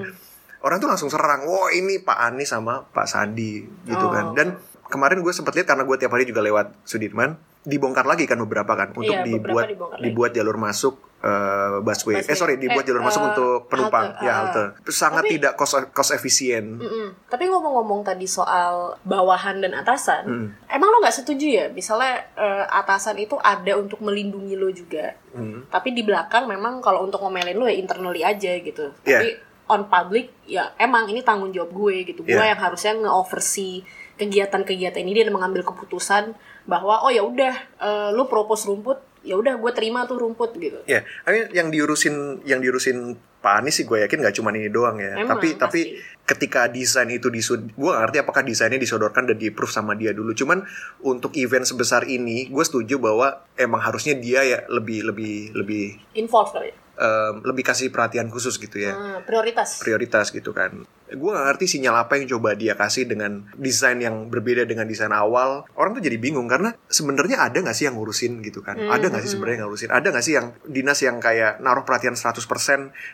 Orang 0.65 0.81
tuh 0.81 0.89
langsung 0.89 1.07
serang, 1.07 1.45
wah 1.45 1.69
ini 1.71 2.01
Pak 2.01 2.19
Anies 2.25 2.49
sama 2.49 2.81
Pak 2.83 3.05
Sandi 3.05 3.61
gitu 3.85 4.01
Oh. 4.01 4.09
kan. 4.09 4.33
Dan 4.33 4.57
kemarin 4.87 5.21
gue 5.21 5.29
sempat 5.31 5.53
lihat 5.53 5.67
karena 5.67 5.85
gue 5.85 5.97
tiap 5.97 6.09
hari 6.11 6.25
juga 6.25 6.41
lewat 6.41 6.73
Sudirman, 6.83 7.37
dibongkar 7.63 8.05
lagi 8.05 8.25
kan 8.25 8.37
beberapa 8.39 8.73
kan 8.73 8.89
untuk 8.91 9.05
Iya, 9.07 9.25
dibuat 9.25 9.67
dibongkar 9.67 9.99
lagi. 9.99 10.05
dibuat 10.07 10.31
jalur 10.33 10.57
masuk 10.57 10.95
eh, 11.21 11.81
busway. 11.81 12.21
Busway. 12.21 12.29
Eh 12.29 12.37
sorry, 12.37 12.55
dibuat 12.59 12.85
Eh, 12.85 12.87
jalur 12.87 13.01
masuk 13.01 13.17
eh, 13.19 13.29
untuk 13.29 13.53
penumpang, 13.67 14.13
halte, 14.13 14.21
ya 14.23 14.33
halte. 14.35 14.65
Sangat 14.87 15.25
Tapi- 15.25 15.33
tidak 15.35 15.53
cost 15.55 15.73
cost 15.91 16.13
efisien. 16.13 16.77
Mm-mm. 16.77 17.17
Tapi 17.27 17.49
ngomong-ngomong 17.49 18.05
tadi 18.05 18.25
soal 18.27 18.93
bawahan 19.01 19.57
dan 19.59 19.73
atasan, 19.75 20.21
Mm. 20.23 20.47
emang 20.71 20.85
lo 20.87 21.01
nggak 21.01 21.17
setuju 21.17 21.47
ya? 21.49 21.67
Misalnya 21.71 22.29
eh, 22.31 22.65
atasan 22.71 23.17
itu 23.17 23.37
ada 23.39 23.73
untuk 23.75 24.01
melindungi 24.01 24.53
lo 24.53 24.69
juga, 24.69 25.17
Hmm. 25.33 25.65
tapi 25.67 25.91
di 25.91 26.01
belakang 26.01 26.45
memang 26.45 26.79
kalau 26.79 27.01
untuk 27.03 27.17
ngomelin 27.19 27.57
lo 27.57 27.65
ya 27.65 27.73
internally 27.75 28.21
aja 28.21 28.53
gitu. 28.55 28.93
Iya. 29.03 29.19
Tapi 29.19 29.29
on 29.69 29.89
public 29.89 30.29
ya 30.45 30.77
emang 30.77 31.09
ini 31.09 31.25
tanggung 31.25 31.53
jawab 31.53 31.73
gue 31.73 32.05
gitu. 32.13 32.21
Gue 32.25 32.45
yang 32.45 32.61
harusnya 32.61 32.93
nge-oversee 33.01 33.85
kegiatan-kegiatan 34.15 35.03
ini 35.03 35.27
dan 35.27 35.35
mengambil 35.35 35.67
keputusan 35.67 36.37
bahwa 36.65 37.03
oh 37.05 37.11
ya 37.13 37.25
udah 37.25 37.55
eh, 37.81 38.11
lo 38.15 38.29
propose 38.31 38.69
rumput, 38.69 39.25
ya 39.27 39.37
udah 39.37 39.57
gue 39.57 39.73
terima 39.73 40.05
tuh 40.05 40.21
rumput 40.21 40.57
gitu. 40.57 40.81
Ya, 40.89 41.03
I 41.25 41.31
mean, 41.33 41.47
yang 41.53 41.69
diurusin 41.73 42.45
yang 42.45 42.61
diurusin 42.61 43.19
Pak 43.45 43.61
Anies 43.61 43.77
sih 43.77 43.85
gue 43.85 44.01
yakin 44.01 44.25
nggak 44.25 44.37
cuma 44.41 44.53
ini 44.57 44.73
doang 44.73 44.97
ya. 44.97 45.21
Emang, 45.21 45.37
tapi 45.37 45.57
tapi 45.61 45.81
pasti. 45.93 46.25
ketika 46.25 46.65
desain 46.73 47.11
itu 47.13 47.29
disud, 47.29 47.77
gue 47.77 47.91
gak 47.93 48.09
ngerti 48.09 48.19
apakah 48.25 48.41
desainnya 48.41 48.81
disodorkan 48.81 49.29
dan 49.29 49.37
di 49.37 49.53
approve 49.53 49.69
sama 49.69 49.93
dia 49.93 50.17
dulu. 50.17 50.33
Cuman 50.33 50.65
untuk 51.05 51.37
event 51.37 51.69
sebesar 51.69 52.09
ini, 52.09 52.49
gue 52.49 52.65
setuju 52.65 52.97
bahwa 52.97 53.45
emang 53.61 53.85
harusnya 53.85 54.17
dia 54.17 54.41
ya 54.49 54.65
lebih 54.73 55.13
lebih 55.13 55.53
lebih 55.53 56.01
Involve 56.17 56.57
kali 56.57 56.69
ya. 56.73 56.77
Em, 56.95 57.35
lebih 57.43 57.65
kasih 57.67 57.91
perhatian 57.91 58.31
khusus 58.31 58.59
gitu 58.59 58.79
ya. 58.79 58.95
Hmm, 58.95 59.19
prioritas. 59.27 59.83
prioritas 59.83 60.31
gitu 60.31 60.55
kan. 60.55 60.87
Gue 61.07 61.31
gak 61.31 61.47
ngerti 61.47 61.67
sinyal 61.69 61.95
apa 62.01 62.17
yang 62.17 62.27
coba 62.27 62.53
dia 62.53 62.73
kasih 62.73 63.05
dengan 63.05 63.45
desain 63.55 63.97
yang 63.97 64.27
berbeda 64.27 64.65
dengan 64.65 64.85
desain 64.85 65.11
awal. 65.11 65.69
Orang 65.73 65.93
tuh 65.93 66.01
jadi 66.01 66.17
bingung 66.17 66.49
karena 66.49 66.73
sebenarnya 66.87 67.45
ada 67.45 67.61
gak 67.61 67.73
sih 67.73 67.85
yang 67.85 67.95
ngurusin 67.95 68.41
gitu 68.41 68.61
kan? 68.61 68.75
Hmm, 68.75 68.89
ada 68.89 69.09
gak 69.09 69.21
sih 69.21 69.31
sebenarnya 69.31 69.61
yang 69.61 69.69
ngurusin? 69.69 69.91
Ada 69.93 70.07
gak 70.11 70.25
sih 70.25 70.33
yang 70.33 70.47
dinas 70.65 70.99
yang 70.99 71.17
kayak 71.19 71.61
naruh 71.61 71.85
perhatian 71.85 72.15
100% 72.15 72.41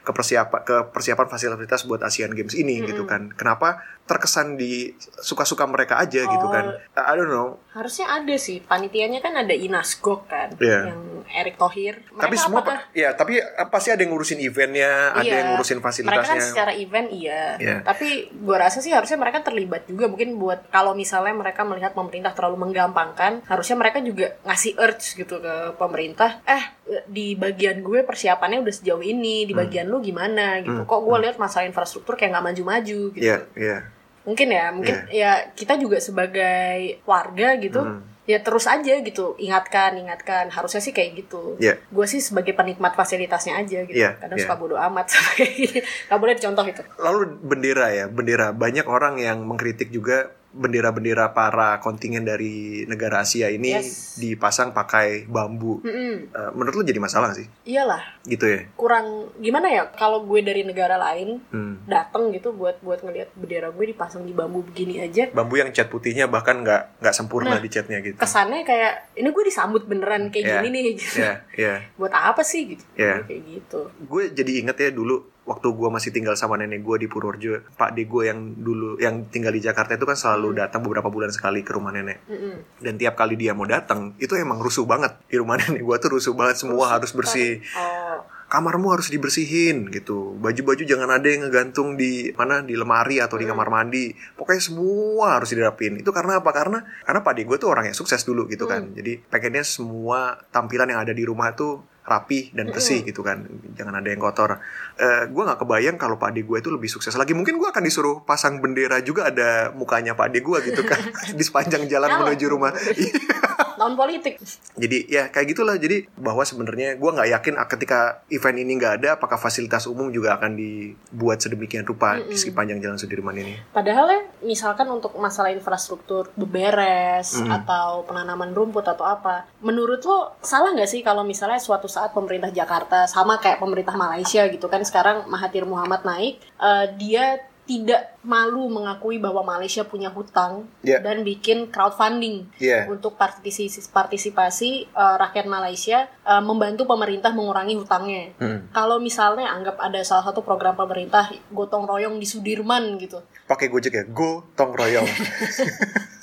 ke 0.01 0.11
persiapan 0.11 0.61
ke 0.63 0.77
persiapan 0.89 1.27
fasilitas 1.27 1.83
buat 1.83 2.01
Asian 2.01 2.31
Games 2.31 2.55
ini 2.55 2.79
gitu 2.85 3.05
kan? 3.05 3.35
Kenapa 3.35 3.83
terkesan 4.05 4.55
di 4.55 4.91
suka-suka 5.21 5.67
mereka 5.67 5.95
aja 5.97 6.23
gitu 6.23 6.43
Oh. 6.43 6.51
kan? 6.51 6.75
I 6.93 7.15
don't 7.15 7.27
know. 7.27 7.59
Harusnya 7.71 8.11
ada 8.13 8.35
sih, 8.35 8.59
panitianya 8.61 9.19
kan 9.19 9.31
ada 9.33 9.55
Inasgok 9.55 10.27
kan, 10.27 10.51
Iya. 10.59 10.91
yang 10.91 11.03
Erick 11.31 11.55
Thohir. 11.55 12.03
Mereka 12.03 12.19
tapi 12.19 12.35
semua 12.35 12.59
apakah- 12.61 12.91
ya 12.91 13.15
tapi 13.15 13.39
pasti 13.71 13.89
ada 13.89 14.03
yang 14.03 14.11
ngurusin 14.11 14.43
eventnya, 14.43 15.15
ada 15.15 15.23
Iya. 15.23 15.35
yang 15.37 15.49
ngurusin 15.55 15.79
Mereka 15.79 15.87
kan 15.87 15.95
fasilitasnya. 15.95 16.43
secara 16.43 16.73
event 16.75 17.09
iya, 17.09 17.55
Iya. 17.57 17.80
Tapi 17.85 18.29
gua 18.41 18.67
rasa 18.69 18.79
sih 18.81 18.93
harusnya 18.93 19.17
mereka 19.17 19.41
terlibat 19.45 19.87
juga 19.89 20.07
mungkin 20.07 20.37
buat 20.37 20.69
kalau 20.69 20.93
misalnya 20.93 21.35
mereka 21.37 21.63
melihat 21.65 21.93
pemerintah 21.97 22.33
terlalu 22.33 22.69
menggampangkan, 22.69 23.45
harusnya 23.47 23.77
mereka 23.79 23.99
juga 24.01 24.37
ngasih 24.45 24.77
urge 24.77 25.19
gitu 25.19 25.41
ke 25.41 25.55
pemerintah. 25.81 26.43
Eh 26.45 26.63
di 27.07 27.39
bagian 27.39 27.81
gue 27.81 28.03
persiapannya 28.03 28.61
udah 28.63 28.75
sejauh 28.75 29.03
ini, 29.03 29.47
di 29.47 29.55
bagian 29.55 29.87
lu 29.87 30.03
gimana 30.03 30.59
gitu. 30.61 30.83
Kok 30.85 31.01
gue 31.07 31.17
lihat 31.23 31.37
masalah 31.39 31.67
infrastruktur 31.67 32.19
kayak 32.19 32.35
nggak 32.35 32.47
maju-maju 32.53 33.01
gitu. 33.15 33.23
Iya, 33.23 33.47
iya. 33.57 33.79
mungkin 34.21 34.53
ya 34.53 34.69
mungkin 34.69 34.97
ya 35.09 35.49
kita 35.57 35.81
juga 35.81 35.97
sebagai 35.97 37.01
warga 37.09 37.57
gitu 37.57 37.81
Hmm. 37.81 38.10
Ya 38.25 38.39
terus 38.39 38.69
aja 38.69 39.01
gitu 39.01 39.35
ingatkan 39.37 39.97
ingatkan 39.97 40.49
harusnya 40.49 40.79
sih 40.79 40.93
kayak 40.93 41.25
gitu 41.25 41.57
Iya. 41.59 41.81
gue 41.81 42.07
sih 42.07 42.21
sebagai 42.21 42.53
penikmat 42.53 42.95
fasilitasnya 42.95 43.59
aja 43.59 43.83
gitu 43.83 43.97
Iya, 43.97 44.21
kadang 44.21 44.39
iya. 44.39 44.45
suka 44.47 44.55
bodo 44.55 44.77
amat 44.79 45.07
sama 45.09 45.31
kayak 45.41 45.53
gini 45.53 45.79
nggak 45.81 46.19
boleh 46.21 46.35
dicontoh 46.37 46.65
itu 46.65 46.83
Lalu 47.01 47.21
bendera 47.41 47.87
ya, 47.91 48.05
bendera. 48.07 48.53
Banyak 48.53 48.87
orang 48.87 49.19
yang 49.19 49.43
mengkritik 49.43 49.91
juga 49.91 50.31
bendera-bendera 50.53 51.31
para 51.31 51.79
kontingen 51.79 52.23
dari 52.23 52.83
negara 52.85 53.21
Asia 53.21 53.47
ini 53.47 53.71
Yes. 53.73 54.17
dipasang 54.17 54.71
pakai 54.71 55.25
bambu. 55.25 55.79
Mm-mm. 55.81 56.15
Eh, 56.29 56.51
menurut 56.53 56.75
lu 56.75 56.83
jadi 56.83 56.99
masalah 56.99 57.31
sih? 57.31 57.47
iyalah 57.63 58.03
Gitu 58.23 58.43
ya? 58.43 58.61
kurang 58.75 59.07
gimana 59.37 59.67
ya 59.67 59.87
kalau 59.91 60.23
gue 60.23 60.41
dari 60.41 60.63
negara 60.63 60.95
lain 60.97 61.39
Hmm. 61.49 61.79
dateng 61.85 62.31
gitu 62.31 62.51
buat 62.51 62.79
buat 62.81 63.01
ngelihat 63.01 63.31
bendera 63.33 63.71
gue 63.71 63.87
dipasang 63.89 64.23
di 64.23 64.33
bambu 64.33 64.61
begini 64.63 65.01
aja 65.01 65.31
Bambu 65.31 65.57
yang 65.57 65.71
cat 65.71 65.87
putihnya 65.87 66.27
bahkan 66.27 66.61
nggak 66.61 66.99
nggak 66.99 67.15
sempurna 67.15 67.51
Nah, 67.51 67.59
di 67.59 67.69
catnya 67.69 67.99
gitu. 68.01 68.17
kesannya 68.17 68.63
kayak 68.63 69.15
ini 69.15 69.29
gue 69.29 69.45
disambut 69.45 69.83
beneran 69.85 70.29
kayak 70.29 70.45
Iya. 70.45 70.59
gini 70.61 70.79
nih 70.81 70.93
gitu 70.97 71.17
Iya, 71.17 71.33
iya. 71.53 71.75
buat 71.95 72.11
apa 72.11 72.43
sih 72.43 72.75
gitu 72.75 72.85
Iya. 72.95 73.23
kayak 73.25 73.43
gitu 73.49 73.81
Gue 74.03 74.23
jadi 74.31 74.51
inget 74.61 74.77
ya 74.77 74.91
dulu 74.91 75.23
waktu 75.51 75.67
gue 75.75 75.89
masih 75.91 76.15
tinggal 76.15 76.39
sama 76.39 76.55
nenek 76.55 76.87
gue 76.87 76.97
di 77.03 77.07
Purworejo, 77.11 77.67
Pak 77.75 77.91
De 77.99 78.07
gue 78.07 78.23
yang 78.31 78.55
dulu 78.55 78.95
yang 79.03 79.27
tinggal 79.27 79.51
di 79.51 79.59
Jakarta 79.59 79.99
itu 79.99 80.07
kan 80.07 80.15
selalu 80.15 80.63
datang 80.63 80.87
beberapa 80.87 81.11
bulan 81.11 81.35
sekali 81.35 81.67
ke 81.67 81.75
rumah 81.75 81.91
nenek. 81.91 82.23
Mm-mm. 82.31 82.79
Dan 82.79 82.95
tiap 82.95 83.19
kali 83.19 83.35
dia 83.35 83.51
mau 83.51 83.67
datang, 83.67 84.15
itu 84.23 84.39
emang 84.39 84.63
rusuh 84.63 84.87
banget. 84.87 85.19
Di 85.27 85.43
rumah 85.43 85.59
nenek 85.61 85.83
gue 85.83 85.97
tuh 85.99 86.15
rusuh 86.15 86.39
banget 86.39 86.63
semua 86.63 86.87
harus 86.95 87.11
bersih. 87.11 87.59
oh. 87.75 88.23
Kamarmu 88.51 88.91
harus 88.91 89.07
dibersihin 89.15 89.95
gitu. 89.95 90.35
Baju-baju 90.43 90.83
jangan 90.83 91.07
ada 91.07 91.23
yang 91.23 91.47
ngegantung 91.47 91.95
di 91.95 92.35
mana 92.35 92.67
di 92.67 92.75
lemari 92.75 93.23
atau 93.23 93.39
di 93.39 93.47
kamar 93.47 93.71
mandi. 93.71 94.11
Pokoknya 94.11 94.59
semua 94.59 95.39
harus 95.39 95.55
dirapin 95.55 96.03
itu 96.03 96.11
karena 96.11 96.43
apa? 96.43 96.51
Karena 96.51 96.83
karena 97.07 97.23
pak 97.23 97.39
gue 97.39 97.57
tuh 97.63 97.71
orang 97.71 97.87
yang 97.87 97.95
sukses 97.95 98.27
dulu 98.27 98.51
gitu 98.51 98.67
kan. 98.67 98.91
Jadi 98.91 99.23
pengennya 99.31 99.63
semua 99.63 100.35
tampilan 100.51 100.91
yang 100.91 100.99
ada 100.99 101.15
di 101.15 101.23
rumah 101.23 101.55
tuh 101.55 101.90
rapi 102.11 102.51
dan 102.51 102.75
bersih 102.75 103.07
gitu 103.07 103.23
kan. 103.23 103.47
Jangan 103.79 104.03
ada 104.03 104.09
yang 104.11 104.19
kotor. 104.19 104.59
Eh 104.99 105.31
gue 105.31 105.43
nggak 105.47 105.63
kebayang 105.63 105.95
kalau 105.95 106.19
pak 106.19 106.35
gue 106.35 106.59
itu 106.59 106.71
lebih 106.75 106.91
sukses 106.91 107.15
lagi. 107.15 107.31
Mungkin 107.39 107.55
gue 107.55 107.69
akan 107.71 107.87
disuruh 107.87 108.27
pasang 108.27 108.59
bendera 108.59 108.99
juga 108.99 109.31
ada 109.31 109.71
mukanya 109.71 110.19
pak 110.19 110.35
gue 110.35 110.59
gitu 110.67 110.83
kan. 110.83 110.99
Di 111.39 111.45
sepanjang 111.47 111.87
jalan 111.87 112.11
menuju 112.27 112.47
rumah 112.51 112.75
tahun 113.81 113.97
politik. 113.97 114.37
Jadi 114.77 115.09
ya 115.09 115.33
kayak 115.33 115.57
gitulah. 115.57 115.81
Jadi 115.81 116.05
bahwa 116.21 116.45
sebenarnya 116.45 117.01
gue 117.01 117.11
nggak 117.11 117.29
yakin 117.41 117.55
ketika 117.65 118.21
event 118.29 118.59
ini 118.61 118.77
nggak 118.77 118.95
ada 119.01 119.09
apakah 119.17 119.41
fasilitas 119.41 119.89
umum 119.89 120.13
juga 120.13 120.37
akan 120.37 120.53
dibuat 120.53 121.41
sedemikian 121.41 121.89
rupa 121.89 122.21
di 122.21 122.37
sepanjang 122.37 122.85
jalan 122.85 123.01
Sudirman 123.01 123.41
ini. 123.41 123.57
Padahal 123.73 124.07
ya, 124.13 124.21
misalkan 124.45 124.85
untuk 124.93 125.17
masalah 125.17 125.49
infrastruktur 125.49 126.29
beberes 126.37 127.33
Hmm. 127.41 127.49
atau 127.49 128.05
penanaman 128.05 128.53
rumput 128.53 128.85
atau 128.85 129.07
apa, 129.07 129.47
menurut 129.65 130.03
lo 130.05 130.35
salah 130.43 130.75
nggak 130.75 130.91
sih 130.91 131.01
kalau 131.01 131.23
misalnya 131.25 131.57
suatu 131.57 131.87
saat 131.89 132.11
pemerintah 132.13 132.51
Jakarta 132.51 133.07
sama 133.07 133.39
kayak 133.39 133.63
pemerintah 133.63 133.95
Malaysia 133.97 134.45
gitu 134.51 134.67
kan 134.67 134.83
sekarang 134.83 135.31
Mahathir 135.31 135.65
Muhammad 135.65 136.03
naik, 136.03 136.43
eh, 136.59 136.87
dia 136.99 137.39
tidak 137.71 138.19
malu 138.27 138.67
mengakui 138.67 139.23
bahwa 139.23 139.47
Malaysia 139.47 139.87
punya 139.87 140.11
hutang 140.11 140.67
Yeah. 140.83 140.99
dan 140.99 141.23
bikin 141.23 141.71
crowdfunding 141.71 142.51
Yeah. 142.59 142.91
untuk 142.91 143.15
partisipasi 143.15 143.87
partisipasi 143.95 144.91
eh, 144.91 145.17
rakyat 145.23 145.47
Malaysia 145.47 146.11
eh, 146.27 146.43
membantu 146.43 146.91
pemerintah 146.91 147.31
mengurangi 147.31 147.79
hutangnya. 147.79 148.35
Hmm. 148.43 148.67
Kalau 148.75 148.99
misalnya 148.99 149.55
anggap 149.55 149.79
ada 149.79 150.03
salah 150.03 150.27
satu 150.27 150.43
program 150.43 150.75
pemerintah 150.75 151.31
gotong 151.55 151.87
royong 151.87 152.19
di 152.19 152.27
Sudirman 152.27 152.99
gitu. 152.99 153.23
Pakai 153.47 153.71
Gojek 153.71 153.95
ya, 153.95 154.05
go 154.11 154.51
tong 154.59 154.75
royong. 154.75 155.07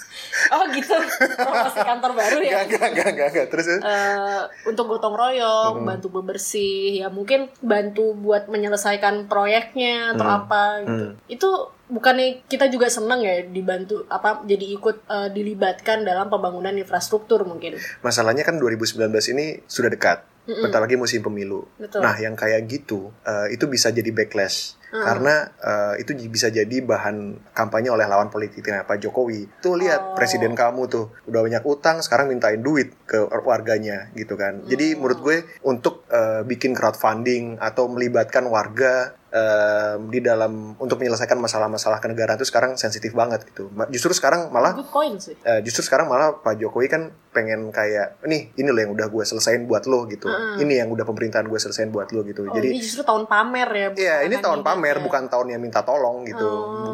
Oh 0.53 0.63
gitu. 0.71 0.95
Promosi 1.37 1.79
kantor 1.81 2.11
baru 2.15 2.37
ya. 2.43 2.63
Enggak, 2.63 2.63
enggak, 2.65 2.89
enggak, 2.91 3.07
enggak, 3.13 3.27
enggak. 3.33 3.47
Terus 3.51 3.65
ya? 3.67 3.77
eh, 3.81 4.41
untuk 4.69 4.85
gotong 4.87 5.15
royong, 5.15 5.83
bantu 5.83 6.07
bebersih, 6.21 7.03
ya 7.03 7.07
mungkin 7.11 7.51
bantu 7.59 8.15
buat 8.15 8.47
menyelesaikan 8.47 9.27
proyeknya 9.27 10.15
atau 10.15 10.27
apa 10.27 10.61
gitu. 10.83 11.05
Itu 11.27 11.49
bukannya 11.87 12.43
kita 12.51 12.67
juga 12.67 12.91
seneng 12.91 13.23
ya 13.23 13.47
dibantu 13.47 14.03
apa 14.11 14.43
jadi 14.43 14.75
ikut 14.75 15.07
eh, 15.07 15.29
dilibatkan 15.31 16.03
dalam 16.03 16.27
pembangunan 16.27 16.75
infrastruktur 16.75 17.47
mungkin. 17.47 17.79
masalahnya 18.03 18.43
kan 18.43 18.59
2019 18.59 19.07
ini 19.35 19.63
sudah 19.67 19.91
dekat. 19.91 20.36
Bentar 20.47 20.79
lagi 20.79 20.95
musim 20.95 21.19
pemilu. 21.19 21.67
Betul. 21.75 21.99
Nah, 21.99 22.15
yang 22.15 22.39
kayak 22.39 22.63
gitu 22.71 23.11
eh, 23.27 23.51
itu 23.51 23.67
bisa 23.67 23.91
jadi 23.91 24.07
backlash. 24.15 24.79
Karena 24.87 25.51
eh, 25.59 25.99
itu 25.99 26.15
bisa 26.31 26.47
jadi 26.47 26.79
bahan 26.79 27.51
kampanye 27.51 27.91
oleh 27.91 28.07
lawan 28.07 28.31
politiknya 28.31 28.87
Pak 28.87 29.03
Jokowi. 29.03 29.59
Tuh 29.59 29.75
lihat 29.75 30.15
presiden 30.15 30.55
kamu 30.55 30.87
tuh 30.87 31.11
udah 31.27 31.43
banyak 31.43 31.63
utang, 31.67 31.99
sekarang 31.99 32.31
mintain 32.31 32.63
duit 32.63 32.95
ke 33.03 33.19
warganya 33.43 34.07
gitu 34.15 34.39
kan. 34.39 34.63
Jadi 34.63 34.95
menurut 34.95 35.19
gue 35.19 35.37
untuk 35.67 36.07
eh, 36.07 36.47
bikin 36.47 36.71
crowdfunding 36.71 37.59
atau 37.59 37.91
melibatkan 37.91 38.47
warga 38.47 39.19
eh, 39.37 39.93
di 40.09 40.19
dalam 40.19 40.73
untuk 40.77 40.97
menyelesaikan 40.97 41.37
masalah-masalah 41.37 42.01
kenegaraan 42.01 42.35
itu 42.35 42.49
sekarang 42.49 42.73
sensitif 42.73 43.13
banget 43.13 43.45
gitu. 43.45 43.69
Justru 43.87 44.11
sekarang 44.11 44.49
malah 44.49 44.73
Good 44.73 44.89
point 44.89 45.17
sih. 45.21 45.37
Eh, 45.45 45.61
justru 45.61 45.85
sekarang 45.85 46.09
malah 46.09 46.41
Pak 46.41 46.57
Jokowi 46.57 46.89
kan 46.89 47.13
pengen 47.29 47.69
kayak 47.69 48.17
nih 48.25 48.49
ini 48.57 48.69
loh 48.73 48.81
yang 48.81 48.91
udah 48.97 49.13
gue 49.13 49.21
selesain 49.21 49.61
buat 49.69 49.85
lo 49.85 50.09
gitu 50.09 50.25
ini 50.57 50.81
yang 50.81 50.89
udah 50.89 51.05
pemerintahan 51.05 51.45
gue 51.45 51.59
selesain 51.61 51.93
buat 51.93 52.09
lo 52.09 52.25
gitu 52.25 52.47
Oh, 52.47 52.55
jadi 52.55 52.73
ini 52.73 52.81
justru 52.81 53.03
tahun 53.03 53.27
pamer 53.27 53.69
ya. 53.69 53.87
Iya, 53.93 54.15
ini 54.23 54.39
tahun 54.39 54.63
pamer, 54.63 54.97
kandidatnya. 54.97 55.03
bukan 55.03 55.23
tahun 55.27 55.47
yang 55.51 55.61
minta 55.61 55.81
tolong 55.83 56.23
gitu. 56.23 56.47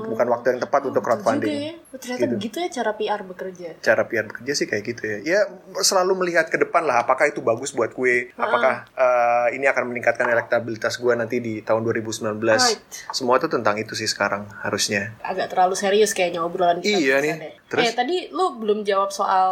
Bukan 0.09 0.27
waktu 0.27 0.57
yang 0.57 0.59
tepat 0.59 0.81
untuk 0.83 0.99
Betul 0.99 1.13
crowdfunding. 1.13 1.53
juga 1.53 1.69
ya. 1.69 1.73
Oh, 1.93 1.99
ternyata 2.01 2.25
begitu 2.27 2.55
ya 2.57 2.69
cara 2.73 2.91
PR 2.97 3.21
bekerja. 3.21 3.69
Cara 3.79 4.01
PR 4.03 4.25
bekerja 4.25 4.53
sih 4.57 4.65
kayak 4.65 4.83
gitu 4.83 5.01
ya. 5.05 5.17
Ya 5.21 5.39
selalu 5.79 6.25
melihat 6.25 6.49
ke 6.49 6.57
depan 6.57 6.83
lah, 6.83 7.05
apakah 7.05 7.29
itu 7.29 7.39
bagus 7.39 7.69
buat 7.71 7.93
gue, 7.93 8.33
apakah 8.33 8.89
eh, 8.97 9.47
ini 9.53 9.69
akan 9.69 9.93
meningkatkan 9.93 10.25
elektabilitas 10.25 10.97
gue 10.97 11.13
nanti 11.13 11.37
di 11.37 11.61
tahun 11.61 11.85
2019. 11.85 12.32
Right. 12.35 12.81
Semua 13.09 13.35
itu 13.35 13.45
tentang 13.45 13.75
itu 13.75 13.93
sih 13.93 14.05
sekarang 14.05 14.49
harusnya. 14.59 15.13
Agak 15.19 15.49
terlalu 15.49 15.73
serius 15.73 16.11
kayaknya 16.11 16.39
obrolan 16.39 16.79
kita. 16.79 16.93
Iya 16.93 17.15
nih. 17.19 17.29
ya. 17.29 17.37
Terus? 17.67 17.83
Eh 17.83 17.93
tadi 17.93 18.15
lu 18.29 18.57
belum 18.57 18.81
jawab 18.81 19.09
soal 19.09 19.49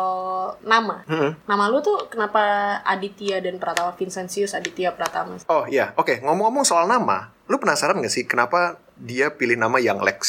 nama. 0.61 1.01
Mm-mm. 1.05 1.37
Nama 1.43 1.63
lu 1.67 1.79
tuh 1.79 2.05
kenapa 2.05 2.41
Aditya 2.81 3.39
dan 3.39 3.57
Pratama 3.57 3.91
Vincentius 3.91 4.53
Aditya 4.53 4.91
Pratama? 4.91 5.37
Oh 5.45 5.65
iya, 5.65 5.93
oke. 5.95 6.21
Ngomong-ngomong 6.21 6.61
soal 6.61 6.85
nama, 6.85 7.33
lu 7.45 7.57
penasaran 7.57 7.97
gak 7.97 8.09
sih 8.09 8.23
kenapa 8.23 8.77
dia 8.95 9.29
pilih 9.29 9.57
nama 9.57 9.77
Yang 9.77 9.99
Lex? 10.01 10.19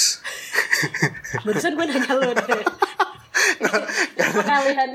Barusan 1.45 1.77
gue 1.77 1.85
nanya 1.85 2.13
lu 2.17 2.31
deh. 2.39 2.65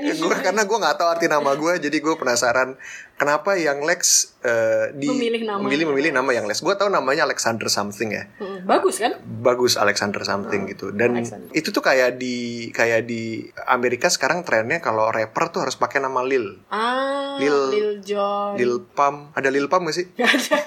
Isu. 0.00 0.24
Gua- 0.24 0.40
karena 0.40 0.62
gue 0.62 0.78
nggak 0.78 0.96
tahu 0.96 1.08
arti 1.08 1.26
nama 1.26 1.52
gue, 1.52 1.72
jadi 1.78 1.96
gue 1.96 2.14
penasaran 2.14 2.74
kenapa 3.14 3.54
Yang 3.54 3.78
Lex 3.80 4.00
eh, 4.40 4.92
di 4.92 5.06
Memilih 5.06 5.42
nama. 5.44 5.60
memilih 5.60 5.86
memilih 5.86 6.12
nama 6.12 6.30
Yang 6.30 6.46
Lex. 6.46 6.58
Gue 6.60 6.74
tahu 6.74 6.88
namanya 6.88 7.24
Alexander 7.24 7.66
something 7.66 8.10
ya. 8.10 8.24
Mm, 8.36 8.64
Bagus 8.64 8.96
kan? 8.98 9.12
bagus 9.20 9.74
Alexander 9.74 10.22
something 10.22 10.66
gitu 10.66 10.90
dan 10.90 11.14
Alexander. 11.14 11.50
itu 11.52 11.68
tuh 11.68 11.80
kayak 11.80 12.16
di 12.16 12.36
kayak 12.70 13.04
di 13.04 13.42
Amerika 13.66 14.08
sekarang 14.08 14.42
trennya 14.42 14.78
kalau 14.78 15.08
rapper 15.08 15.48
tuh 15.48 15.60
harus 15.60 15.74
pakai 15.74 15.98
nama 15.98 16.20
Lil 16.20 16.58
Ah, 16.68 17.38
Lil- 17.38 17.70
Lil, 17.70 17.90
Jon. 18.00 18.54
Lil 18.54 18.82
Pump 18.84 19.32
ada 19.32 19.48
Lil 19.48 19.66
Pump 19.66 19.84
gak 19.84 19.94
sih 19.94 20.06
Gak 20.12 20.28
ada. 20.28 20.58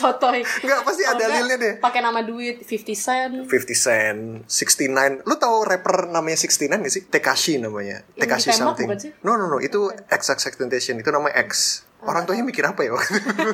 Sotoy. 0.00 0.44
Enggak 0.60 0.80
pasti 0.84 1.02
ada 1.02 1.18
Kalau 1.18 1.34
Lilnya 1.40 1.56
deh 1.56 1.72
nggak, 1.76 1.84
Pakai 1.84 2.00
nama 2.00 2.20
duit 2.20 2.60
50 2.60 2.92
Cent. 2.94 3.34
50 3.48 3.72
Cent 3.74 4.18
69 4.44 5.24
lu 5.24 5.34
tahu 5.36 5.56
rapper 5.64 6.08
namanya 6.08 6.36
69 6.36 6.84
gak 6.84 6.92
sih 6.92 7.02
Tekashi 7.08 7.56
namanya 7.58 8.04
Yang 8.14 8.20
Tekashi 8.20 8.48
something 8.52 8.88
bukan 8.88 9.00
sih? 9.00 9.10
no 9.24 9.34
no 9.34 9.48
no 9.48 9.58
itu 9.58 9.88
XX 10.08 10.38
Temptation 10.56 10.96
itu 10.96 11.08
namanya 11.08 11.40
X 11.44 11.82
orang 12.04 12.28
tuanya 12.28 12.44
mikir 12.44 12.60
apa 12.62 12.84
ya 12.84 12.92
waktu 12.92 13.16
itu? 13.16 13.50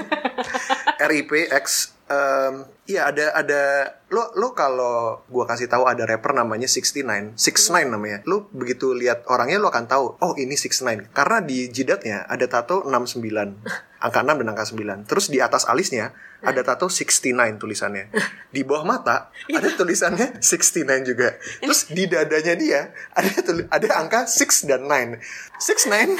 RIP 1.00 1.30
X 1.54 1.94
em, 2.10 2.66
iya 2.84 3.06
ada 3.06 3.30
ada 3.32 3.62
lo 4.10 4.34
lo 4.34 4.50
kalau 4.52 5.22
gua 5.30 5.46
kasih 5.46 5.70
tahu 5.70 5.86
ada 5.86 6.02
rapper 6.02 6.34
namanya 6.34 6.66
69 6.66 7.38
69 7.38 7.86
namanya 7.86 8.18
lu 8.26 8.50
begitu 8.50 8.90
lihat 8.92 9.22
orangnya 9.30 9.62
lo 9.62 9.70
akan 9.70 9.86
tahu 9.86 10.04
oh 10.18 10.32
ini 10.34 10.58
69 10.58 11.14
karena 11.14 11.38
di 11.40 11.70
jidatnya 11.70 12.26
ada 12.26 12.46
tato 12.50 12.82
69 12.82 13.89
angka 14.00 14.20
6 14.24 14.40
dan 14.40 14.48
angka 14.48 14.64
9 14.72 15.04
terus 15.06 15.28
di 15.28 15.38
atas 15.38 15.68
alisnya 15.68 16.16
ada 16.40 16.64
tato 16.64 16.88
69 16.88 17.60
tulisannya. 17.60 18.08
Di 18.48 18.64
bawah 18.64 18.88
mata 18.88 19.28
ada 19.52 19.68
tulisannya 19.76 20.40
69 20.40 21.04
juga. 21.04 21.36
Terus 21.60 21.92
di 21.92 22.08
dadanya 22.08 22.54
dia 22.56 22.80
ada 23.12 23.30
ada 23.68 23.88
angka 24.00 24.24
6 24.24 24.64
dan 24.64 24.88
9 24.88 25.20
69 25.60 26.16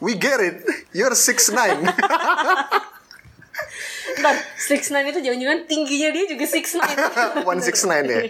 We 0.00 0.16
get 0.16 0.40
it. 0.40 0.64
You're 0.96 1.12
6'9". 1.12 1.84
Ntar, 4.20 4.36
6'9 4.56 5.12
itu 5.12 5.20
jangan-jangan 5.20 5.60
tingginya 5.68 6.08
dia 6.08 6.24
juga 6.24 6.44
6'9 6.48 7.44
169 7.44 8.08
ya. 8.16 8.20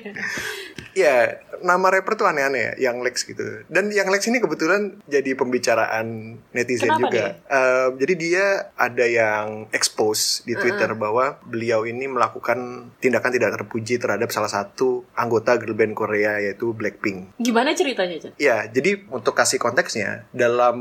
Ya, 0.92 1.38
nama 1.58 1.86
rapper 1.88 2.14
tuh 2.14 2.24
aneh-aneh 2.24 2.74
ya, 2.76 2.90
Yang 2.90 2.96
Lex 3.00 3.16
gitu. 3.24 3.44
Dan 3.66 3.90
Yang 3.90 4.08
Lex 4.10 4.22
ini 4.26 4.38
kebetulan 4.38 4.98
jadi 5.04 5.34
pembicaraan 5.34 6.06
netizen 6.50 6.90
Kenapa 6.90 7.00
juga. 7.06 7.24
Eh, 7.46 7.88
jadi 7.96 8.14
dia 8.14 8.44
ada 8.74 9.04
yang 9.04 9.46
expose 9.70 10.42
di 10.42 10.54
Twitter 10.54 10.90
bahwa 10.92 11.38
beliau 11.42 11.84
ini 11.84 12.06
melakukan 12.06 12.90
tindakan 12.98 13.30
tidak 13.30 13.54
terpuji 13.54 13.96
terhadap 13.96 14.28
salah 14.28 14.48
satu 14.48 15.04
anggota 15.12 15.54
girl 15.56 15.74
band 15.74 15.94
Korea 15.94 16.38
yaitu 16.38 16.72
Blackpink. 16.72 17.36
Gimana 17.36 17.70
ceritanya, 17.72 18.16
Chan? 18.18 18.32
Ya, 18.36 18.66
jadi 18.66 19.04
untuk 19.08 19.32
kasih 19.32 19.58
konteksnya, 19.58 20.26
dalam 20.30 20.76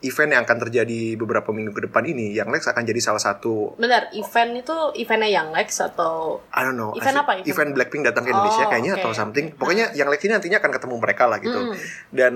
event 0.00 0.30
yang 0.30 0.42
akan 0.42 0.58
terjadi 0.60 1.14
beberapa 1.14 1.50
minggu 1.50 1.72
ke 1.72 1.86
depan 1.86 2.02
ini, 2.04 2.32
Yang 2.32 2.48
Lex 2.50 2.62
akan 2.66 2.82
jadi 2.82 3.00
salah 3.00 3.20
satu 3.20 3.76
Bentar, 3.76 4.10
event 4.12 4.52
itu 4.58 4.76
eventnya 4.96 5.30
Young 5.30 5.50
Lex 5.52 5.78
atau 5.78 6.40
I 6.50 6.64
don't 6.64 6.74
know. 6.74 6.92
Event 6.94 7.16
apa? 7.18 7.38
Event- 7.38 7.48
Event 7.52 7.70
Blackpink 7.72 8.02
datang 8.02 8.24
ke 8.24 8.30
Indonesia 8.30 8.64
Oh, 8.64 8.70
kayaknya 8.70 8.92
oke. 8.96 9.00
atau 9.00 9.10
something. 9.12 9.46
Pokoknya 9.62 9.86
yang 9.94 10.08
Lex 10.08 10.20
ini 10.22 10.32
nantinya 10.32 10.58
akan 10.58 10.72
ketemu 10.72 10.94
mereka 10.98 11.24
lah 11.24 11.38
gitu. 11.38 11.58
Mm. 11.62 11.74
Dan 12.10 12.34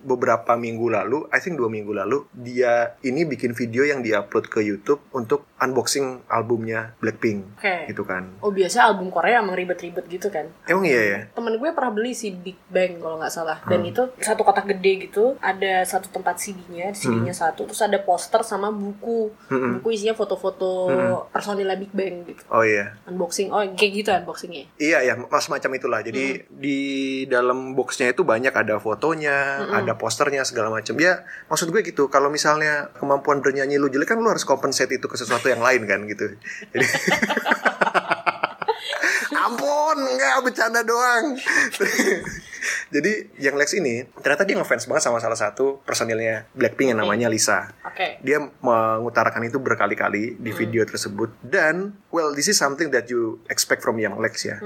beberapa 0.00 0.52
minggu 0.54 0.90
lalu, 0.90 1.24
I 1.30 1.38
think 1.38 1.56
dua 1.56 1.66
minggu 1.66 1.90
lalu, 1.90 2.28
dia 2.30 2.98
ini 3.00 3.24
bikin 3.24 3.52
video 3.52 3.82
yang 3.82 4.00
diupload 4.00 4.46
ke 4.46 4.60
YouTube 4.60 5.00
untuk 5.10 5.48
unboxing 5.56 6.26
albumnya 6.26 6.92
Blackpink. 6.98 7.56
Oke. 7.56 7.88
Gitu 7.88 8.02
kan. 8.02 8.28
Oh 8.40 8.50
biasa 8.50 8.84
album 8.84 9.08
Korea 9.08 9.40
emang 9.40 9.54
ribet-ribet 9.54 10.04
gitu 10.06 10.28
kan 10.28 10.44
Emang 10.64 10.84
iya 10.84 11.02
ya? 11.02 11.18
Temen 11.30 11.54
gue 11.54 11.70
pernah 11.70 11.88
beli 11.90 12.12
si 12.12 12.30
Big 12.30 12.58
Bang 12.66 12.98
kalau 12.98 13.16
nggak 13.16 13.30
salah 13.30 13.58
Dan 13.62 13.80
Hmm. 13.80 13.90
itu 13.90 14.02
satu 14.18 14.42
kotak 14.42 14.66
gede 14.66 15.08
gitu 15.08 15.36
Ada 15.38 15.84
satu 15.84 16.10
tempat 16.10 16.36
CD-nya 16.36 16.92
CD-nya 16.92 17.30
Hmm. 17.30 17.42
satu 17.48 17.64
Terus 17.64 17.80
ada 17.80 17.96
poster 17.98 18.40
sama 18.42 18.68
buku 18.68 19.32
Buku 19.48 19.88
isinya 19.88 20.12
foto-foto 20.12 20.72
Hmm. 20.86 21.16
personilnya 21.30 21.76
Big 21.76 21.92
Bang 21.92 22.24
gitu 22.24 22.42
Oh 22.48 22.60
iya. 22.60 22.92
Unboxing, 23.06 23.48
oh 23.48 23.64
kayak 23.72 23.92
gitu 23.94 24.08
unboxingnya 24.12 24.64
Iya 24.76 24.98
ya, 25.02 25.14
mas 25.16 25.46
macam 25.46 25.70
itulah. 25.70 26.00
Jadi 26.00 26.44
di 26.54 27.24
dalam 27.26 27.74
boxnya 27.74 28.14
itu 28.14 28.22
banyak 28.22 28.54
ada 28.54 28.78
fotonya, 28.78 29.66
ada 29.74 29.98
posternya 29.98 30.46
segala 30.46 30.70
macam. 30.70 30.94
Ya 30.96 31.26
maksud 31.50 31.74
gue 31.74 31.82
gitu. 31.82 32.06
Kalau 32.06 32.30
misalnya 32.30 32.94
kemampuan 32.94 33.42
bernyanyi 33.42 33.76
lu 33.76 33.90
jelek 33.90 34.14
kan 34.14 34.18
lu 34.22 34.30
harus 34.30 34.46
compensate 34.46 34.94
itu 34.94 35.06
ke 35.10 35.16
sesuatu 35.18 35.50
yang 35.50 35.60
lain 35.60 35.82
kan 35.84 36.06
gitu. 36.06 36.38
Jadi 36.70 36.86
Ampun, 39.44 39.98
nggak 39.98 40.40
bercanda 40.40 40.80
doang. 40.80 41.36
Jadi 42.90 43.34
yang 43.40 43.54
Lex 43.58 43.76
ini 43.76 44.06
ternyata 44.20 44.42
dia 44.46 44.56
ngefans 44.58 44.88
banget 44.88 45.02
sama 45.04 45.18
salah 45.20 45.38
satu 45.38 45.80
personilnya 45.84 46.48
Blackpink 46.56 46.94
yang 46.94 47.00
namanya 47.00 47.28
Lisa. 47.28 47.72
Oke. 47.84 48.18
Dia 48.24 48.40
mengutarakan 48.40 49.44
itu 49.46 49.58
berkali-kali 49.60 50.38
di 50.38 50.50
video 50.54 50.82
tersebut. 50.86 51.30
Dan 51.44 51.94
well 52.14 52.32
this 52.32 52.48
is 52.50 52.56
something 52.56 52.90
that 52.94 53.10
you 53.10 53.42
expect 53.50 53.84
from 53.84 53.98
Young 53.98 54.16
Lex 54.18 54.46
ya. 54.46 54.58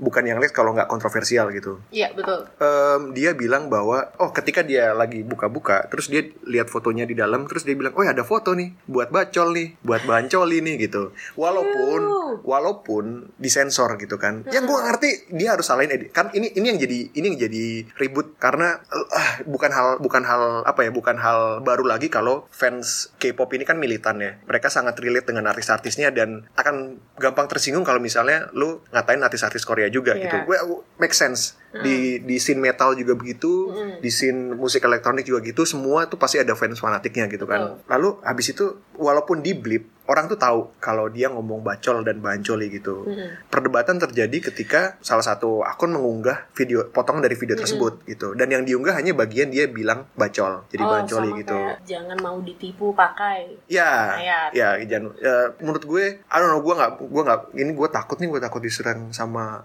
Bukan 0.00 0.24
Young 0.24 0.40
Lex 0.40 0.50
kalau 0.50 0.74
nggak 0.74 0.88
kontroversial 0.90 1.50
gitu. 1.54 1.80
Iya 1.94 2.10
betul. 2.16 2.48
Em, 2.58 3.12
dia 3.14 3.30
bilang 3.36 3.68
bahwa 3.70 4.10
oh 4.18 4.34
ketika 4.34 4.64
dia 4.64 4.92
lagi 4.96 5.22
buka-buka 5.22 5.86
terus 5.92 6.10
dia 6.10 6.26
lihat 6.48 6.72
fotonya 6.72 7.04
di 7.06 7.14
dalam 7.14 7.46
terus 7.46 7.62
dia 7.62 7.76
bilang 7.76 7.94
oh 7.94 8.04
ada 8.04 8.24
foto 8.26 8.56
nih 8.56 8.74
buat 8.88 9.12
bacol 9.12 9.54
nih 9.54 9.68
buat 9.84 10.02
bancol 10.04 10.48
ini 10.50 10.80
gitu. 10.80 11.14
Walaupun 11.38 12.00
walaupun 12.42 13.34
disensor 13.38 13.94
gitu 14.00 14.16
kan. 14.16 14.46
Yang 14.50 14.64
gua 14.70 14.80
ngerti 14.90 15.30
dia 15.34 15.54
harus 15.54 15.66
salahin 15.68 15.92
edit 15.94 16.10
kan 16.14 16.30
ini 16.34 16.50
ini 16.56 16.66
yang 16.74 16.78
jadi 16.80 16.98
ini 17.14 17.26
yang 17.34 17.38
jadi 17.38 17.43
jadi 17.44 17.84
ribut 18.00 18.34
karena 18.40 18.80
uh, 18.88 19.30
bukan 19.44 19.70
hal 19.70 19.88
bukan 20.00 20.24
hal 20.24 20.64
apa 20.64 20.88
ya 20.88 20.90
bukan 20.90 21.16
hal 21.20 21.60
baru 21.60 21.84
lagi 21.84 22.08
kalau 22.08 22.48
fans 22.48 23.12
K-pop 23.20 23.52
ini 23.52 23.62
kan 23.62 23.76
militan 23.76 24.18
ya. 24.18 24.40
Mereka 24.48 24.72
sangat 24.72 24.96
relate 24.98 25.28
dengan 25.28 25.46
artis-artisnya 25.46 26.10
dan 26.10 26.48
akan 26.56 26.98
gampang 27.20 27.46
tersinggung 27.46 27.84
kalau 27.84 28.00
misalnya 28.00 28.48
lu 28.56 28.80
ngatain 28.90 29.20
artis-artis 29.20 29.62
Korea 29.62 29.86
juga 29.88 30.16
Iya. 30.16 30.26
gitu. 30.26 30.36
Gue 30.48 30.58
make 30.96 31.14
sense. 31.14 31.54
Di 31.74 32.22
di 32.22 32.38
scene 32.38 32.62
metal 32.62 32.94
juga 32.94 33.18
begitu 33.18 33.74
di 33.98 34.06
scene 34.06 34.54
musik 34.54 34.86
elektronik 34.86 35.26
juga 35.26 35.42
gitu 35.42 35.66
semua 35.66 36.06
tuh 36.06 36.14
pasti 36.16 36.38
ada 36.38 36.54
fans 36.54 36.78
fanatiknya 36.78 37.26
gitu 37.26 37.44
kan. 37.44 37.82
Lalu 37.86 38.22
habis 38.22 38.50
itu 38.50 38.78
walaupun 38.94 39.42
di 39.42 39.52
blip 39.58 39.93
orang 40.04 40.28
tuh 40.28 40.36
tahu 40.36 40.68
kalau 40.78 41.08
dia 41.08 41.28
ngomong 41.28 41.60
bacol 41.60 42.04
dan 42.04 42.20
bancoli 42.20 42.68
gitu 42.68 43.08
perdebatan 43.48 43.96
terjadi 43.96 44.52
ketika 44.52 45.00
salah 45.00 45.24
satu 45.24 45.64
akun 45.64 45.92
mengunggah 45.92 46.48
video 46.52 46.84
potongan 46.88 47.24
dari 47.24 47.34
video 47.34 47.56
tersebut 47.56 48.04
gitu 48.04 48.32
dan 48.32 48.48
yang 48.48 48.62
diunggah 48.62 48.92
hanya 48.92 49.16
bagian 49.16 49.48
dia 49.48 49.64
bilang 49.64 50.04
bacol 50.12 50.68
jadi 50.68 50.82
Oh, 50.84 50.90
bancoli 50.92 51.32
sama 51.32 51.40
gitu 51.40 51.56
kayak 51.56 51.76
jangan 51.84 52.18
mau 52.20 52.36
ditipu 52.38 52.92
pakai 52.92 53.56
Ya, 53.66 54.20
Ayat. 54.20 54.50
ya, 54.52 54.68
jangan. 54.84 55.16
ya, 55.16 55.34
menurut 55.58 55.82
gue, 55.82 56.04
I 56.20 56.36
don't 56.36 56.52
know, 56.52 56.60
gue 56.60 56.74
nggak, 56.76 56.92
gue 57.00 57.22
nggak, 57.24 57.40
ini 57.56 57.70
gue 57.72 57.88
takut 57.88 58.16
nih, 58.20 58.28
gue 58.28 58.40
takut 58.40 58.60
diserang 58.60 59.08
sama 59.10 59.64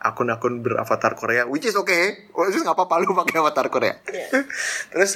akun-akun 0.00 0.64
beravatar 0.64 1.12
Korea, 1.12 1.44
which 1.44 1.68
is 1.68 1.76
okay, 1.76 2.32
which 2.32 2.56
is 2.56 2.64
nggak 2.64 2.72
apa-apa 2.72 3.04
lu 3.04 3.12
pakai 3.12 3.36
avatar 3.36 3.68
Korea. 3.68 4.00
Iya. 4.08 4.48
Terus, 4.96 5.12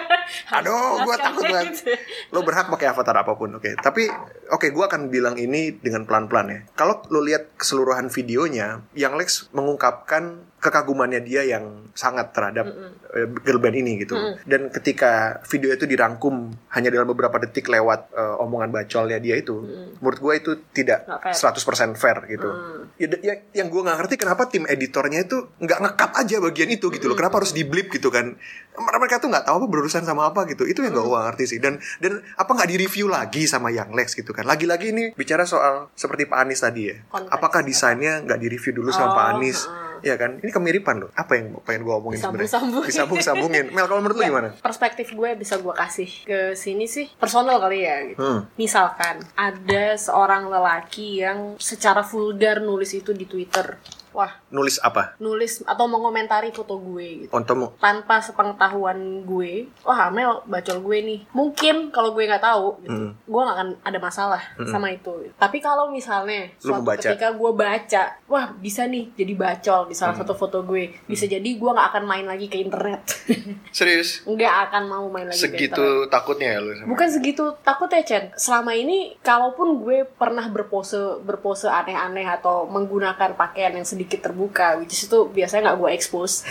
aduh, 0.56 1.02
gue 1.02 1.16
takut 1.18 1.44
banget. 1.50 1.74
gitu. 1.74 1.90
Lo 2.30 2.46
berhak 2.46 2.70
pakai 2.70 2.94
avatar 2.94 3.26
apa 3.26 3.34
pun, 3.34 3.58
oke. 3.58 3.74
Tapi, 3.82 4.06
oke, 4.54 4.70
gue 4.70 4.84
akan 4.86 5.10
bilang 5.10 5.34
ini 5.34 5.74
dengan 5.74 6.06
pelan-pelan 6.06 6.46
ya. 6.46 6.60
Kalau 6.78 7.02
lo 7.10 7.20
lihat 7.26 7.58
keseluruhan 7.58 8.06
videonya, 8.14 8.86
yang 8.94 9.18
Lex 9.18 9.50
mengungkapkan 9.50 10.49
kekagumannya 10.60 11.20
dia 11.20 11.40
yang 11.42 11.64
sangat 11.90 12.30
terhadap 12.30 12.68
eh, 13.10 13.26
girl 13.40 13.58
band 13.58 13.74
ini 13.74 13.96
gitu. 13.98 14.12
Dan 14.44 14.68
ketika 14.68 15.10
video 15.42 15.72
itu 15.72 15.84
dirangkum 15.84 16.52
hanya 16.70 16.88
dalam 16.88 17.08
beberapa 17.08 17.36
detik 17.38 17.66
lewat 17.66 18.12
eh, 18.12 18.36
omongan 18.38 18.68
bacolnya 18.70 19.16
dia 19.16 19.34
itu, 19.34 19.56
menurut 19.96 20.18
gue 20.18 20.34
itu 20.36 20.50
tidak 20.70 21.08
fair. 21.32 21.56
100% 21.56 21.64
fair 21.94 22.16
gitu. 22.28 22.48
Ya, 22.96 23.08
ya- 23.18 23.40
yang 23.54 23.66
gue 23.66 23.80
nggak 23.80 23.98
ngerti 23.98 24.14
kenapa 24.16 24.46
tim 24.46 24.64
editornya 24.64 25.24
itu 25.24 25.48
nggak 25.56 25.80
ngekat 25.80 26.10
aja 26.14 26.36
bagian 26.38 26.68
itu 26.68 26.86
gitu 26.90 27.06
loh. 27.06 27.16
Kenapa 27.16 27.40
harus 27.40 27.50
di 27.50 27.64
blip 27.64 27.88
gitu 27.88 28.08
kan? 28.08 28.36
Mereka 28.76 29.18
tuh 29.18 29.28
nggak 29.28 29.44
tahu 29.44 29.56
apa 29.56 29.66
berurusan 29.66 30.04
sama 30.04 30.28
apa 30.28 30.44
gitu. 30.46 30.64
Itu 30.64 30.80
yang 30.80 30.92
gak 30.92 31.02
gue 31.02 31.20
ngerti 31.26 31.44
sih. 31.46 31.58
Dan 31.58 31.80
dan 31.98 32.20
apa 32.36 32.50
nggak 32.50 32.68
di 32.68 32.76
review 32.78 33.08
lagi 33.08 33.44
sama 33.44 33.68
Yang 33.68 33.90
Lex 33.90 34.08
gitu 34.14 34.30
kan? 34.30 34.44
Lagi-lagi 34.44 34.92
ini 34.92 35.04
bicara 35.10 35.42
soal 35.42 35.88
seperti 35.92 36.24
Pak 36.24 36.38
Anies 36.38 36.60
tadi 36.60 36.82
ya. 36.86 36.96
Konteks. 37.06 37.32
Apakah 37.32 37.60
desainnya 37.60 38.20
nggak 38.20 38.38
di 38.38 38.48
review 38.48 38.72
dulu 38.74 38.90
sama 38.90 39.08
Oh, 39.08 39.14
Pak 39.14 39.26
Anies? 39.32 39.60
heeh. 39.62 39.88
Ya 40.02 40.16
kan? 40.16 40.40
Ini 40.40 40.50
kemiripan 40.50 41.06
loh. 41.06 41.10
Apa 41.12 41.36
yang 41.36 41.58
pengen 41.62 41.84
gue 41.84 41.94
omongin 41.94 42.18
sebenarnya? 42.20 42.48
Disambung-sambungin. 42.48 42.88
Disambung-sambungin. 42.90 43.64
Mel 43.72 43.86
kalau 43.86 44.00
menurut 44.02 44.16
lu 44.16 44.24
Ya, 44.24 44.30
gimana? 44.32 44.48
Perspektif 44.60 45.06
gue 45.12 45.30
bisa 45.36 45.54
gue 45.58 45.74
kasih 45.74 46.10
ke 46.26 46.40
sini 46.54 46.84
sih 46.86 47.06
personal 47.16 47.60
kali 47.60 47.84
ya 47.84 47.96
gitu. 48.10 48.20
Hmm. 48.20 48.40
Misalkan 48.56 49.22
ada 49.34 49.84
seorang 49.96 50.48
lelaki 50.48 51.24
yang 51.24 51.56
secara 51.60 52.04
vulgar 52.04 52.60
nulis 52.60 52.92
itu 52.96 53.12
di 53.16 53.24
Twitter. 53.24 53.76
Wah, 54.10 54.32
Nulis 54.48 54.76
apa? 54.78 55.14
nulis 55.16 55.62
atau 55.62 55.86
mengomentari 55.86 56.50
foto 56.50 56.76
gue 56.76 57.24
gitu. 57.24 57.30
Untuk 57.30 57.78
Tanpa 57.78 58.18
sepengetahuan 58.18 58.98
gue, 59.22 59.70
wah 59.80 60.06
Amel 60.06 60.42
bacol 60.44 60.80
gue 60.80 60.98
nih. 61.00 61.20
Mungkin 61.30 61.88
kalau 61.88 62.10
gue 62.10 62.24
nggak 62.24 62.42
tahu, 62.42 62.66
gitu, 62.80 62.90
Hmm. 62.90 63.12
gue 63.16 63.40
nggak 63.40 63.56
akan 63.56 63.68
ada 63.80 63.98
masalah 63.98 64.42
sama 64.64 64.90
itu. 64.90 65.10
Tapi 65.34 65.58
kalau 65.58 65.88
misalnya 65.88 66.50
Lu 66.58 66.70
suatu 66.70 66.82
membaca. 66.82 67.06
ketika 67.06 67.28
gue 67.30 67.50
baca, 67.52 68.02
wah 68.26 68.46
bisa 68.52 68.84
nih 68.84 69.14
jadi 69.14 69.32
bacol 69.34 69.86
di 69.86 69.94
salah 69.94 70.12
Hmm. 70.12 70.22
satu 70.22 70.34
foto 70.34 70.62
gue. 70.62 70.90
Bisa 71.04 71.24
jadi 71.24 71.46
gue 71.46 71.70
nggak 71.70 71.88
akan 71.88 72.04
main 72.04 72.24
lagi 72.24 72.46
ke 72.46 72.58
internet. 72.58 73.02
serius? 73.70 74.22
nggak 74.24 74.54
akan 74.68 74.82
mau 74.84 75.06
main 75.06 75.26
lagi 75.26 75.36
ke 75.36 75.46
internet. 75.46 75.70
Segitu 75.70 75.86
takutnya 76.08 76.48
ya 76.50 76.58
lu 76.58 76.70
sama 76.72 76.88
Bukan 76.90 77.08
segitu 77.08 77.44
takut 77.60 77.88
ya 77.88 78.02
Chen 78.02 78.24
Selama 78.34 78.72
ini 78.72 79.14
Kalaupun 79.20 79.78
gue 79.78 80.02
pernah 80.08 80.46
berpose 80.46 80.96
Berpose 81.20 81.66
aneh-aneh 81.66 82.24
Atau 82.24 82.66
menggunakan 82.66 83.34
pakaian 83.34 83.70
yang 83.72 83.84
sedikit 84.00 84.32
terbuka 84.32 84.80
Which 84.80 84.96
is 84.96 85.04
itu 85.04 85.28
biasanya 85.28 85.68
nggak 85.68 85.78
gue 85.84 85.90
expose. 85.92 86.48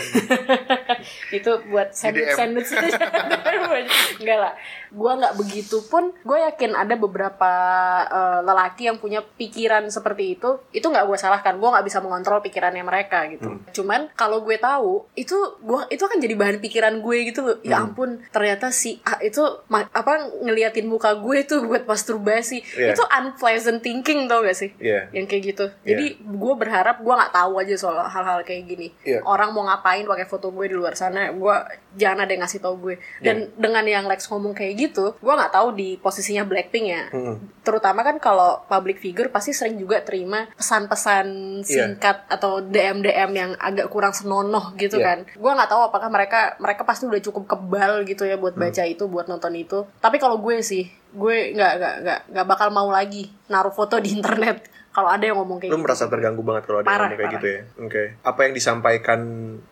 Itu 1.42 1.66
buat 1.66 1.90
sandwich 1.90 2.38
sandwich 2.38 2.70
Enggak 4.22 4.38
lah 4.38 4.54
Gue 4.90 5.12
nggak 5.12 5.34
begitu 5.36 5.82
pun 5.82 6.10
Gue 6.20 6.38
yakin 6.40 6.74
ada 6.74 6.94
beberapa 6.94 7.50
eh, 8.04 8.40
Lelaki 8.42 8.82
yang 8.84 8.96
punya 8.96 9.20
pikiran 9.20 9.86
seperti 9.86 10.34
itu 10.34 10.58
Itu 10.70 10.86
nggak 10.86 11.04
gue 11.04 11.16
salahkan 11.16 11.56
Gue 11.56 11.68
nggak 11.68 11.82
bisa 11.82 11.98
mengontrol 11.98 12.40
pikirannya 12.40 12.82
mereka 12.82 13.26
gitu 13.26 13.42
Hmm. 13.42 13.64
Cuman 13.70 14.00
kalau 14.12 14.40
gue 14.40 14.56
tahu 14.56 15.06
Itu 15.14 15.34
gua 15.60 15.88
itu 15.88 16.00
akan 16.00 16.18
jadi 16.18 16.34
bahan 16.34 16.58
pikiran 16.58 16.94
gue 16.98 17.16
gitu 17.24 17.40
loh 17.42 17.56
Ya 17.62 17.78
Hmm. 17.78 17.88
ampun 17.88 18.10
ternyata 18.28 18.68
si 18.68 19.00
A 19.02 19.18
itu 19.20 19.40
apa 19.70 20.12
ngeliatin 20.38 20.84
muka 20.84 21.14
gue 21.14 21.42
tuh 21.42 21.64
buat 21.64 21.84
masturbasi 21.84 22.60
Iya. 22.70 22.92
itu 22.92 23.02
unpleasant 23.02 23.80
thinking 23.80 24.26
tau 24.26 24.40
gak 24.40 24.54
sih 24.54 24.70
Iya. 24.76 25.08
yang 25.10 25.24
kayak 25.24 25.42
gitu 25.48 25.66
jadi 25.80 26.06
gue 26.18 26.54
berharap 26.54 26.98
gue 26.98 27.08
nggak 27.10 27.32
tahu 27.32 27.52
aja 27.56 27.74
soal 27.74 28.02
hal-hal 28.02 28.42
kayak 28.42 28.66
gini 28.66 28.88
Iya. 29.00 29.22
orang 29.22 29.50
mau 29.50 29.64
ngapain 29.64 30.02
pakai 30.02 30.24
foto 30.24 30.50
gue 30.50 30.66
di 30.66 30.74
luar 30.74 30.92
sana 30.92 31.30
gue 31.30 31.54
jangan 31.94 32.22
ada 32.22 32.30
yang 32.30 32.42
ngasih 32.42 32.60
tau 32.60 32.76
gue 32.76 32.94
dan 33.20 33.36
Iya. 33.40 33.56
dengan 33.56 33.84
yang 33.86 34.04
Lex 34.04 34.26
ngomong 34.26 34.52
kayak 34.52 34.74
gitu 34.80 35.12
gue 35.14 35.32
nggak 35.32 35.52
tahu 35.52 35.68
di 35.72 35.94
posisinya 35.96 36.42
Blackpink 36.42 36.86
ya 36.86 37.02
Hmm. 37.10 37.36
terutama 37.60 38.00
kan 38.00 38.16
kalau 38.16 38.64
public 38.64 38.96
figure 38.96 39.28
pasti 39.28 39.52
sering 39.52 39.76
juga 39.76 40.00
terima 40.00 40.48
pesan-pesan 40.54 41.26
Iya. 41.60 41.92
singkat 41.92 42.24
atau 42.26 42.62
DM 42.62 43.00
DM 43.00 43.30
yang 43.32 43.50
agak 43.56 43.86
kurang 43.86 44.10
senonoh 44.10 44.72
gitu 44.74 44.96
Iya. 44.96 45.04
kan 45.04 45.18
gue 45.28 45.52
nggak 45.52 45.68
tahu 45.68 45.82
apakah 45.84 46.08
mereka 46.08 46.56
mereka 46.56 46.82
pasti 46.82 47.04
udah 47.04 47.20
cukup 47.20 47.44
kebal 47.46 48.02
gitu 48.04 48.24
ya 48.24 48.34
Hmm. 48.34 48.42
buat 48.42 48.54
baca 48.54 48.82
itu 48.82 49.04
buat 49.04 49.26
nonton 49.26 49.52
itu 49.54 49.84
tapi 49.98 50.16
kalau 50.16 50.38
gue 50.38 50.58
sih 50.60 50.88
gue 51.10 51.36
nggak 51.52 51.72
nggak 51.76 51.94
nggak 52.00 52.20
nggak 52.30 52.46
bakal 52.46 52.68
mau 52.70 52.88
lagi 52.88 53.28
naruh 53.46 53.70
foto 53.70 53.98
di 53.98 54.14
internet 54.14 54.62
kalau 54.90 55.06
ada 55.06 55.22
yang 55.22 55.36
ngomong 55.36 55.58
kayak 55.58 55.70
Lu 55.70 55.78
gitu. 55.78 55.84
merasa 55.86 56.04
terganggu 56.06 56.42
banget 56.42 56.62
kalau 56.64 56.78
ada 56.78 56.84
yang 56.84 56.90
Parah, 56.90 57.06
ngomong 57.06 57.14
kayak 57.16 57.30
parah. 57.30 57.38
gitu 57.38 57.48
ya. 57.48 57.60
Oke. 57.80 58.02
Apa 58.20 58.40
yang 58.42 58.52
disampaikan 58.52 59.20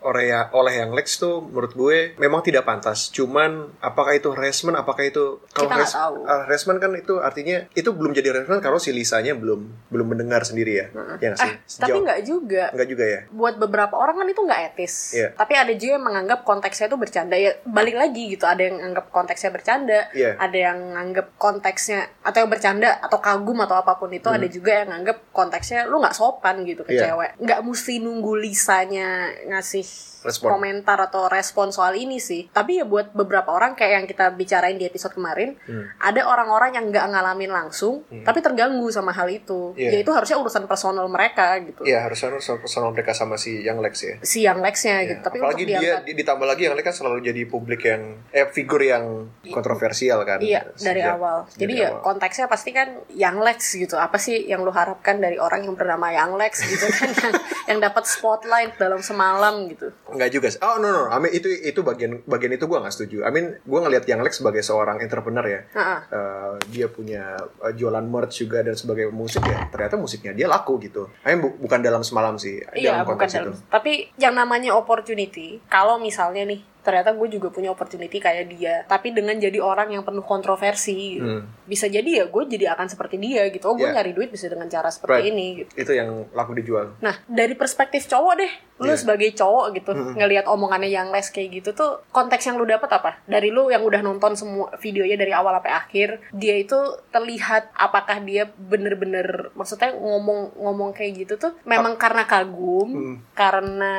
oleh 0.01 0.25
ya, 0.27 0.41
oleh 0.53 0.75
yang 0.77 0.91
Lex 0.93 1.09
tuh 1.17 1.43
menurut 1.43 1.73
gue 1.73 1.99
memang 2.17 2.41
tidak 2.41 2.63
pantas. 2.63 3.11
Cuman 3.11 3.51
apakah 3.79 4.15
itu 4.15 4.31
harassment? 4.31 4.75
Apakah 4.75 5.03
itu 5.03 5.43
Kita 5.49 5.67
nggak 5.67 5.91
tahu. 5.91 6.17
ah, 6.23 6.47
harassment 6.47 6.79
kan 6.79 6.95
itu 6.95 7.19
artinya 7.19 7.67
itu 7.73 7.91
belum 7.91 8.13
jadi 8.13 8.31
harassment 8.31 8.61
kalau 8.61 8.79
si 8.79 8.95
Lisanya 8.95 9.35
belum 9.35 9.91
belum 9.91 10.07
mendengar 10.09 10.43
sendiri 10.43 10.73
ya. 10.77 10.87
Ya 11.19 11.27
nggak 11.29 11.41
sih? 11.41 11.51
Eh, 11.51 11.55
tapi 11.83 11.99
nggak 11.99 12.21
juga 12.23 12.65
nggak 12.71 12.89
juga 12.89 13.05
ya. 13.05 13.21
buat 13.29 13.59
beberapa 13.59 13.95
orang 13.95 14.17
kan 14.17 14.29
itu 14.29 14.39
nggak 14.39 14.61
etis. 14.71 14.95
Iya. 15.13 15.29
Tapi 15.35 15.53
ada 15.53 15.73
juga 15.73 15.93
yang 15.95 16.07
menganggap 16.07 16.41
konteksnya 16.43 16.87
itu 16.87 16.97
bercanda. 16.97 17.35
Ya 17.35 17.59
balik 17.65 17.99
lagi 17.99 18.31
gitu. 18.31 18.47
Ada 18.47 18.63
yang 18.65 18.79
anggap 18.85 19.11
konteksnya 19.11 19.51
bercanda. 19.51 20.07
Iya. 20.15 20.39
Ada 20.39 20.59
yang 20.71 20.79
anggap 20.95 21.27
konteksnya 21.35 22.07
atau 22.23 22.39
yang 22.39 22.51
bercanda 22.51 23.03
atau 23.03 23.19
kagum 23.19 23.59
atau 23.59 23.75
apa 23.75 23.99
pun 23.99 24.15
itu. 24.15 24.31
Ada 24.31 24.47
juga 24.47 24.73
yang 24.79 24.91
anggap 24.95 25.08
konteksnya 25.29 25.85
lu 25.85 25.99
nggak 25.99 26.13
sopan 26.13 26.63
gitu 26.63 26.83
ke 26.83 26.91
Hmm. 26.91 26.97
Iya. 26.97 27.05
cewek. 27.09 27.31
Nggak 27.39 27.61
mesti 27.63 27.95
nunggu 27.99 28.33
Lisanya 28.35 29.09
ngasih 29.47 29.87
Respon. 30.19 30.51
komentar 30.51 30.99
atau 30.99 31.27
respon 31.27 31.69
soal 31.69 31.95
ini 31.95 32.19
sih. 32.19 32.49
Tapi 32.49 32.79
ya 32.79 32.85
buat 32.85 33.13
beberapa 33.13 33.49
orang 33.49 33.73
kayak 33.73 33.93
yang 33.95 34.07
kita 34.07 34.31
bicarain 34.31 34.75
di 34.75 34.85
episode 34.85 35.13
kemarin, 35.13 35.55
Hmm. 35.61 35.87
ada 35.97 36.25
orang-orang 36.25 36.75
yang 36.75 36.87
nggak 36.87 37.07
ngalamin 37.09 37.49
langsung, 37.49 38.03
tapi 38.21 38.39
terganggu 38.39 38.89
sama 38.89 39.11
hal 39.11 39.29
itu. 39.29 39.73
Iya. 39.75 39.91
Ya 39.91 39.99
itu 40.01 40.11
harusnya 40.11 40.37
urusan 40.37 40.65
personal 40.65 41.07
mereka 41.07 41.55
gitu 41.61 41.83
Iya 41.83 42.03
harusnya 42.03 42.31
harus 42.31 42.45
personal 42.59 42.91
mereka 42.91 43.13
sama 43.13 43.37
si 43.37 43.61
yang 43.61 43.79
Lex 43.79 43.95
ya. 44.01 44.15
si 44.21 44.43
yang 44.43 44.59
Lexnya 44.59 44.99
Iya. 44.99 45.09
gitu. 45.09 45.21
Tapi 45.23 45.37
Apalagi 45.39 45.55
untuk 45.57 45.71
dia 45.71 45.79
diangkat, 45.81 46.03
di- 46.05 46.17
ditambah 46.17 46.47
lagi 46.47 46.63
yang 46.63 46.75
Lex 46.75 46.85
kan 46.85 46.97
selalu 46.97 47.19
jadi 47.23 47.43
publik 47.45 47.81
yang 47.85 48.03
eh 48.31 48.47
figur 48.49 48.81
yang 48.81 49.05
kontroversial 49.49 50.23
kan. 50.25 50.39
iya 50.41 50.67
dari 50.75 50.99
Sejak- 50.99 51.15
awal. 51.15 51.39
Jadi 51.49 51.63
dari 51.71 51.75
ya 51.79 51.89
awal. 51.91 52.03
konteksnya 52.03 52.47
pasti 52.47 52.71
kan 52.71 52.89
yang 53.09 53.39
Lex 53.39 53.59
gitu. 53.77 53.95
Apa 53.95 54.19
sih 54.19 54.45
yang 54.45 54.61
lu 54.61 54.73
harapkan 54.99 55.23
dari 55.23 55.39
orang 55.39 55.63
yang 55.63 55.79
bernama 55.79 56.11
yang 56.11 56.35
Lex 56.35 56.67
gitu 56.67 56.91
kan 56.91 57.15
yang 57.15 57.33
yang 57.71 57.79
dapat 57.79 58.03
spotlight 58.11 58.75
dalam 58.75 58.99
semalam 58.99 59.71
gitu. 59.71 59.95
Enggak 60.11 60.31
juga 60.35 60.47
sih. 60.51 60.59
Oh 60.59 60.83
no 60.83 60.91
no, 60.91 61.03
I 61.07 61.23
mean 61.23 61.31
itu 61.31 61.47
itu 61.47 61.87
bagian 61.87 62.27
bagian 62.27 62.59
itu 62.59 62.67
gua 62.67 62.83
nggak 62.83 62.95
setuju. 62.99 63.23
I 63.23 63.31
mean 63.31 63.55
gua 63.63 63.87
ngelihat 63.87 64.11
yang 64.11 64.19
Lex 64.27 64.43
sebagai 64.43 64.67
seorang 64.67 64.99
entrepreneur 64.99 65.47
ya. 65.47 65.61
Heeh. 65.71 66.01
Eh, 66.11 66.55
dia 66.75 66.87
punya 66.91 67.39
eh, 67.39 67.73
jualan 67.79 68.03
merch 68.03 68.43
juga 68.43 68.67
dan 68.67 68.75
sebagai 68.75 69.15
musik 69.15 69.47
ya. 69.47 69.71
Ternyata 69.71 69.95
musiknya 69.95 70.35
dia 70.35 70.51
laku 70.51 70.83
gitu. 70.83 71.07
I 71.23 71.39
mean 71.39 71.47
bu- 71.47 71.57
bukan 71.63 71.79
dalam 71.79 72.03
semalam 72.03 72.35
sih. 72.35 72.59
Iya, 72.75 73.07
dalam 73.07 73.15
bukan 73.15 73.29
dalam. 73.31 73.55
Tapi 73.71 74.11
yang 74.19 74.35
namanya 74.35 74.75
opportunity, 74.75 75.63
kalau 75.71 76.03
misalnya 76.03 76.43
nih 76.43 76.61
ternyata 76.89 77.13
gue 77.13 77.29
juga 77.29 77.53
punya 77.53 77.69
opportunity 77.69 78.17
kayak 78.17 78.49
dia, 78.49 78.75
tapi 78.89 79.13
dengan 79.13 79.37
jadi 79.37 79.61
orang 79.61 79.93
yang 79.93 80.01
penuh 80.01 80.25
kontroversi, 80.25 81.21
gitu. 81.21 81.29
Hmm. 81.29 81.45
bisa 81.69 81.85
jadi 81.85 82.09
ya 82.09 82.25
gue 82.25 82.43
jadi 82.49 82.73
akan 82.73 82.89
seperti 82.89 83.21
dia 83.21 83.45
gitu. 83.53 83.69
Oh, 83.69 83.77
gue 83.77 83.85
Yeah. 83.85 84.01
nyari 84.01 84.17
duit 84.17 84.33
bisa 84.33 84.49
dengan 84.49 84.65
cara 84.67 84.89
seperti 84.89 85.13
Right. 85.21 85.29
ini. 85.29 85.47
Gitu. 85.61 85.71
Itu 85.77 85.93
yang 85.93 86.25
laku 86.33 86.57
dijual. 86.57 86.97
Nah, 87.05 87.21
dari 87.29 87.53
perspektif 87.53 88.09
cowok 88.09 88.35
deh, 88.35 88.53
lu 88.79 88.89
Iya. 88.89 88.97
sebagai 88.97 89.35
cowok 89.35 89.67
gitu 89.75 89.91
ngelihat 90.15 90.47
omongannya 90.47 90.87
yang 90.87 91.11
les 91.11 91.27
kayak 91.29 91.51
gitu 91.61 91.75
tuh 91.75 91.99
konteks 92.09 92.47
yang 92.47 92.55
lu 92.55 92.63
dapat 92.63 92.87
apa 92.89 93.19
dari 93.27 93.51
lu 93.51 93.75
yang 93.75 93.83
udah 93.83 94.07
nonton 94.07 94.39
semua 94.39 94.71
videonya 94.79 95.19
dari 95.19 95.35
awal 95.35 95.59
sampai 95.59 95.75
akhir 95.75 96.09
dia 96.31 96.55
itu 96.55 96.79
terlihat 97.11 97.75
apakah 97.75 98.23
dia 98.23 98.47
bener-bener 98.47 99.51
maksudnya 99.59 99.91
ngomong-ngomong 99.99 100.95
kayak 100.95 101.27
gitu 101.27 101.35
tuh 101.37 101.59
memang 101.67 101.99
karena 101.99 102.23
kagum 102.23 103.19
karena 103.35 103.95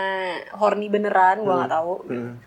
horny 0.55 0.87
beneran 0.87 1.43
gua 1.43 1.67
nggak 1.67 1.73
tahu 1.75 1.93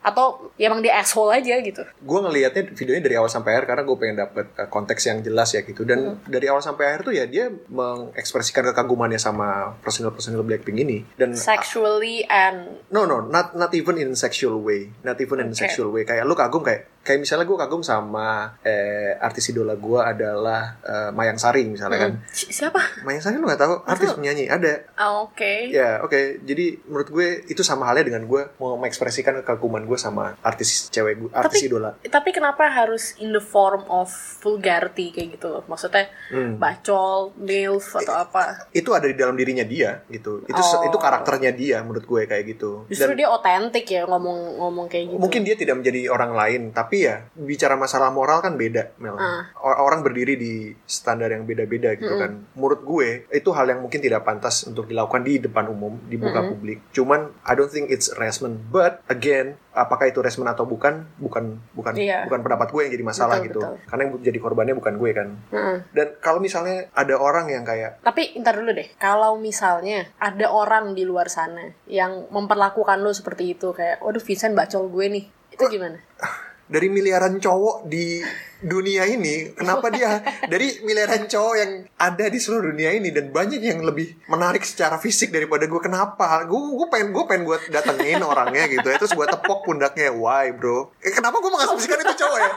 atau 0.01 0.32
ya 0.61 0.69
emang 0.69 0.85
dia 0.85 1.01
asshole 1.01 1.33
aja 1.33 1.59
gitu. 1.65 1.83
Gue 2.05 2.19
ngelihatnya 2.21 2.71
videonya 2.77 3.03
dari 3.03 3.17
awal 3.17 3.31
sampai 3.33 3.57
akhir 3.57 3.67
karena 3.73 3.83
gue 3.89 3.97
pengen 3.97 4.17
dapet 4.21 4.47
uh, 4.61 4.69
konteks 4.69 5.03
yang 5.09 5.19
jelas 5.25 5.51
ya 5.57 5.65
gitu. 5.65 5.83
Dan 5.89 6.21
dari 6.29 6.47
awal 6.53 6.61
sampai 6.61 6.93
akhir 6.93 7.09
tuh 7.09 7.15
ya 7.17 7.25
dia 7.25 7.49
mengekspresikan 7.49 8.71
kekagumannya 8.71 9.19
sama 9.19 9.79
personil-personil 9.81 10.45
Blackpink 10.45 10.79
ini. 10.85 11.03
Dan 11.17 11.33
sexually 11.33 12.29
and 12.29 12.85
no 12.93 13.09
no 13.09 13.25
not 13.25 13.57
not 13.57 13.73
even 13.73 13.97
in 13.97 14.13
sexual 14.13 14.61
way. 14.61 14.93
Not 15.01 15.17
even 15.19 15.41
in 15.41 15.51
Oke. 15.51 15.65
sexual 15.65 15.89
way. 15.89 16.05
Kayak 16.05 16.29
lu 16.29 16.37
kagum 16.37 16.61
kayak 16.61 16.92
kayak 17.03 17.21
misalnya 17.21 17.45
gue 17.45 17.59
kagum 17.59 17.83
sama 17.83 18.55
eh, 18.63 19.19
artis 19.19 19.51
idola 19.51 19.75
gue 19.75 20.01
adalah 20.01 20.79
eh, 20.81 21.11
Mayang 21.11 21.37
Sari 21.37 21.67
misalnya 21.67 21.99
kan. 22.01 22.13
Si- 22.29 22.49
siapa? 22.49 22.79
Mayang 23.03 23.21
Sari 23.21 23.37
lu 23.37 23.45
nggak 23.45 23.59
tahu? 23.59 23.75
Artis 23.85 24.13
penyanyi 24.13 24.47
ada. 24.47 24.87
Ah, 24.95 25.21
oke. 25.21 25.69
Ya 25.69 25.99
oke, 26.01 26.41
jadi 26.41 26.79
menurut 26.85 27.09
gue 27.09 27.29
itu 27.45 27.61
sama 27.61 27.85
halnya 27.85 28.07
dengan 28.07 28.25
gue 28.25 28.43
mau 28.57 28.75
mengekspresikan 28.77 29.43
kekaguman 29.43 29.83
gue 29.83 29.97
sama 29.97 30.39
artis 30.41 30.89
cewek 30.89 31.15
gue, 31.19 31.31
artis 31.33 31.59
Tapi- 31.59 31.69
idola. 31.69 31.91
tapi 32.05 32.31
kenapa 32.31 32.69
harus 32.69 33.19
in 33.19 33.31
the 33.31 33.43
form 33.43 33.83
of 33.89 34.09
vulgarity 34.39 35.11
kayak 35.11 35.37
gitu? 35.37 35.51
Loh 35.51 35.65
maksudnya 35.65 36.07
Hmm. 36.29 36.57
bacol 36.57 37.35
milf 37.37 37.95
atau 37.95 38.15
apa? 38.21 38.69
Itu 38.71 38.93
ada 38.93 39.05
di 39.05 39.15
dalam 39.15 39.35
dirinya 39.35 39.65
dia 39.65 40.05
gitu. 40.07 40.45
Itu 40.45 40.61
Oh. 40.61 40.83
itu 40.83 40.97
karakternya 40.97 41.51
dia 41.51 41.81
menurut 41.81 42.05
gue 42.05 42.23
kayak 42.25 42.45
gitu. 42.49 42.87
justru 42.87 43.09
Dan 43.09 43.19
dia 43.19 43.29
otentik 43.29 43.85
ya 43.85 44.05
ngomong 44.05 44.39
ngomong 44.57 44.87
kayak 44.87 45.11
gitu. 45.11 45.19
Mungkin 45.19 45.43
dia 45.43 45.55
tidak 45.55 45.77
menjadi 45.77 46.09
orang 46.09 46.33
lain, 46.33 46.63
tapi 46.71 46.92
ya 46.99 47.25
bicara 47.33 47.75
masalah 47.75 48.09
moral 48.09 48.41
kan 48.41 48.55
beda, 48.55 48.93
Mel. 48.97 49.17
Or- 49.59 49.81
Orang 49.83 50.01
berdiri 50.01 50.35
di 50.35 50.55
standar 50.83 51.29
yang 51.29 51.43
beda-beda 51.43 51.93
gitu 51.95 52.15
kan. 52.15 52.45
Menurut 52.53 52.81
gue 52.83 53.09
itu 53.29 53.51
hal 53.51 53.67
yang 53.67 53.81
mungkin 53.81 53.99
tidak 53.99 54.23
pantas 54.23 54.63
untuk 54.63 54.85
dilakukan 54.85 55.21
di 55.21 55.39
depan 55.39 55.67
umum, 55.67 55.97
di 56.03 56.17
muka 56.17 56.45
publik. 56.45 56.81
Cuman 56.91 57.33
I 57.43 57.53
don't 57.53 57.69
think 57.69 57.89
it's 57.89 58.09
harassment, 58.09 58.69
but 58.69 59.01
again 59.07 59.57
apakah 59.73 60.05
itu 60.05 60.21
harassment 60.21 60.49
atau 60.49 60.65
bukan 60.65 61.09
bukan 61.17 61.57
bukan 61.73 61.97
Iya. 61.97 62.29
bukan 62.29 62.41
pendapat 62.43 62.69
gue 62.69 62.81
yang 62.83 62.93
jadi 62.93 63.07
masalah 63.07 63.41
Betul, 63.41 63.47
gitu 63.49 63.61
betul. 63.65 63.77
karena 63.89 64.03
yang 64.05 64.13
jadi 64.21 64.39
korbannya 64.39 64.75
bukan 64.77 64.95
gue 65.01 65.11
kan 65.11 65.29
Heeh. 65.49 65.77
dan 65.97 66.07
kalau 66.21 66.39
misalnya 66.39 66.93
ada 66.93 67.17
orang 67.17 67.49
yang 67.49 67.65
kayak 67.65 68.05
Tapi 68.05 68.37
ntar 68.37 68.61
dulu 68.61 68.77
deh, 68.77 68.93
kalau 68.97 69.41
misalnya 69.41 70.13
ada 70.21 70.53
orang 70.53 70.93
di 70.93 71.09
luar 71.09 71.33
sana 71.33 71.73
yang 71.89 72.29
memperlakukan 72.29 73.01
lo 73.01 73.13
seperti 73.13 73.57
itu, 73.57 73.73
kayak, 73.73 74.05
waduh 74.05 74.21
Vincent 74.21 74.53
bacol 74.53 74.93
gue 74.93 75.07
nih, 75.09 75.25
itu 75.51 75.65
gimana? 75.67 75.97
dari 76.73 76.89
miliaran 76.89 77.37
cowok 77.37 77.85
di 77.85 78.25
dunia 78.63 79.05
ini 79.11 79.53
kenapa 79.53 79.91
dia? 79.91 80.23
Dari 80.53 80.87
miliaran 80.87 81.27
cowok 81.27 81.55
yang 81.59 81.73
ada 81.99 82.31
di 82.31 82.39
seluruh 82.39 82.71
dunia 82.71 82.95
ini 82.95 83.11
dan 83.11 83.35
banyak 83.35 83.59
yang 83.59 83.83
lebih 83.83 84.15
menarik 84.31 84.63
secara 84.63 85.03
fisik 85.03 85.35
daripada 85.35 85.67
gue 85.67 85.81
kenapa? 85.83 86.47
Gue 86.47 86.79
gue 86.79 86.89
pengen 86.89 87.11
gue 87.11 87.25
pengen 87.27 87.43
gue 87.43 87.59
datengin 87.75 88.23
orangnya 88.31 88.71
gitu 88.71 88.87
ya 88.87 88.97
terus 89.03 89.13
gue 89.13 89.27
tepok 89.27 89.67
pundaknya 89.67 90.15
why 90.15 90.55
bro? 90.55 90.95
Eh, 91.03 91.11
kenapa 91.11 91.43
gue 91.43 91.51
mengasumsikan 91.51 91.99
itu 92.01 92.15
cowok 92.23 92.39
ya? 92.39 92.51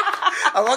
Apa? 0.58 0.72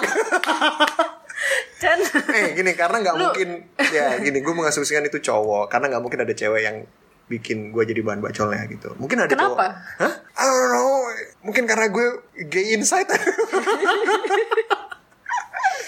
Chan, 1.76 2.00
eh 2.32 2.56
gini 2.56 2.72
karena 2.72 3.04
nggak 3.04 3.16
mungkin 3.20 3.48
ya 3.92 4.16
gini 4.16 4.40
gue 4.40 4.54
mengasumsikan 4.56 5.04
itu 5.04 5.20
cowok 5.20 5.68
karena 5.68 5.92
nggak 5.92 6.02
mungkin 6.04 6.24
ada 6.24 6.32
cewek 6.32 6.62
yang 6.64 6.88
bikin 7.26 7.70
gue 7.70 7.82
jadi 7.84 8.00
bahan 8.00 8.20
bacolnya 8.20 8.62
gitu 8.66 8.94
mungkin 8.96 9.18
ada 9.18 9.28
cowok 9.28 9.38
Kenapa? 9.52 9.66
hah 9.98 10.14
I 10.32 10.44
don't 10.44 10.70
know 10.70 10.90
mungkin 11.42 11.64
karena 11.64 11.86
gue 11.88 12.06
gay 12.46 12.72
inside 12.72 13.06
lo 13.06 13.18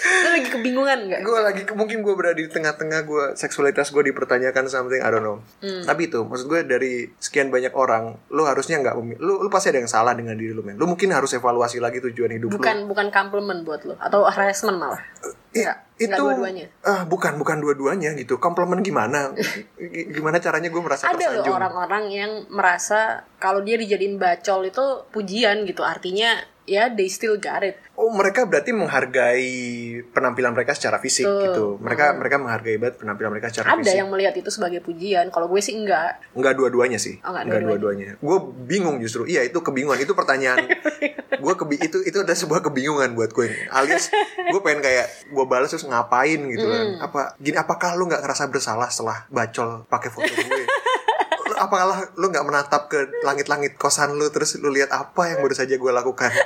lagi 0.08 0.48
kebingungan 0.50 0.98
nggak? 1.04 1.20
gue 1.20 1.38
lagi 1.38 1.62
mungkin 1.72 2.00
gue 2.00 2.14
berada 2.14 2.34
di 2.34 2.46
tengah-tengah 2.46 3.00
gue 3.02 3.24
seksualitas 3.34 3.90
gue 3.90 4.02
dipertanyakan 4.04 4.66
something 4.66 4.98
I 4.98 5.08
don't 5.08 5.20
know 5.20 5.38
Hmm. 5.58 5.82
tapi 5.84 6.06
itu 6.06 6.22
maksud 6.22 6.46
gue 6.46 6.60
dari 6.64 6.92
sekian 7.16 7.48
banyak 7.48 7.72
orang 7.72 8.14
lu 8.28 8.42
harusnya 8.42 8.78
nggak 8.78 8.94
memi- 8.94 9.18
lu 9.18 9.38
lu 9.38 9.48
pasti 9.48 9.68
ada 9.68 9.78
yang 9.78 9.90
salah 9.90 10.14
dengan 10.14 10.34
diri 10.34 10.50
lu 10.50 10.62
men 10.62 10.74
lu 10.74 10.86
mungkin 10.86 11.10
harus 11.10 11.32
evaluasi 11.32 11.78
lagi 11.78 11.98
tujuan 12.00 12.30
hidup 12.30 12.48
lu 12.48 12.56
Bukan 12.56 12.86
bukan 12.86 13.10
compliment 13.10 13.60
buat 13.62 13.82
lo, 13.84 13.94
atau 13.96 14.22
harassment 14.24 14.78
malah? 14.78 15.02
I- 15.58 15.64
Nggak, 15.64 15.78
itu 15.98 16.06
nggak 16.06 16.18
dua-duanya. 16.20 16.66
ah 16.82 17.02
bukan 17.04 17.34
bukan 17.36 17.58
dua-duanya 17.58 18.14
gitu. 18.14 18.38
Komplimen 18.38 18.78
gimana? 18.80 19.34
Gimana 20.08 20.38
caranya 20.38 20.68
gue 20.68 20.78
merasa 20.78 21.04
Ada 21.04 21.14
loh 21.14 21.18
tersanjung? 21.42 21.54
orang-orang 21.54 22.04
yang 22.08 22.32
merasa 22.48 23.00
kalau 23.36 23.60
dia 23.60 23.74
dijadiin 23.74 24.14
bacol 24.16 24.62
itu 24.64 24.84
pujian 25.10 25.62
gitu, 25.64 25.82
artinya 25.82 26.38
ya 26.68 26.92
they 26.92 27.08
still 27.08 27.40
got 27.40 27.64
it. 27.64 27.80
Oh 27.96 28.12
mereka 28.12 28.44
berarti 28.44 28.70
menghargai 28.70 29.50
penampilan 30.12 30.52
mereka 30.52 30.76
secara 30.76 31.00
fisik 31.00 31.24
Tuh. 31.24 31.40
gitu. 31.48 31.66
Mereka 31.80 32.14
mereka 32.14 32.36
menghargai 32.36 32.76
banget 32.76 33.00
penampilan 33.00 33.32
mereka 33.32 33.48
secara 33.48 33.74
Ada 33.74 33.82
fisik. 33.82 33.96
yang 33.98 34.08
melihat 34.12 34.34
itu 34.36 34.50
sebagai 34.52 34.80
pujian, 34.84 35.32
kalau 35.32 35.48
gue 35.48 35.58
sih 35.58 35.74
enggak. 35.74 36.20
Enggak 36.36 36.54
dua-duanya 36.54 37.00
sih. 37.00 37.18
Oh, 37.24 37.32
nggak 37.32 37.48
enggak 37.48 37.60
dua-duanya. 37.64 38.08
dua-duanya. 38.14 38.22
Gue 38.22 38.38
bingung 38.68 38.96
justru. 39.00 39.24
Iya 39.24 39.42
itu 39.42 39.58
kebingungan. 39.58 39.98
Itu 39.98 40.12
pertanyaan. 40.12 40.68
gue 41.42 41.54
kebi 41.54 41.76
itu 41.80 41.98
itu 42.02 42.18
ada 42.20 42.34
sebuah 42.36 42.60
kebingungan 42.68 43.16
buat 43.16 43.32
gue. 43.32 43.48
Alias 43.72 44.12
gue 44.36 44.60
pengen 44.60 44.84
kayak 44.84 45.32
gue 45.32 45.44
balas 45.48 45.72
terus 45.72 45.88
ngapain 45.88 46.38
gitu 46.52 46.66
kan. 46.68 46.86
Apa 47.02 47.20
gini 47.40 47.56
apakah 47.56 47.96
lu 47.96 48.06
nggak 48.06 48.20
ngerasa 48.20 48.46
bersalah 48.52 48.92
setelah 48.92 49.24
bacol 49.32 49.88
pakai 49.88 50.10
foto 50.12 50.28
gue? 50.28 50.62
Apakah 51.58 52.14
lu 52.14 52.30
nggak 52.30 52.46
menatap 52.46 52.86
ke 52.86 53.10
langit-langit 53.20 53.74
kosan 53.74 54.14
lu 54.14 54.30
terus 54.30 54.54
lu 54.56 54.70
lihat 54.70 54.88
apa 54.88 55.28
yang 55.28 55.42
baru 55.42 55.54
saja 55.54 55.74
gue 55.74 55.92
lakukan? 55.92 56.30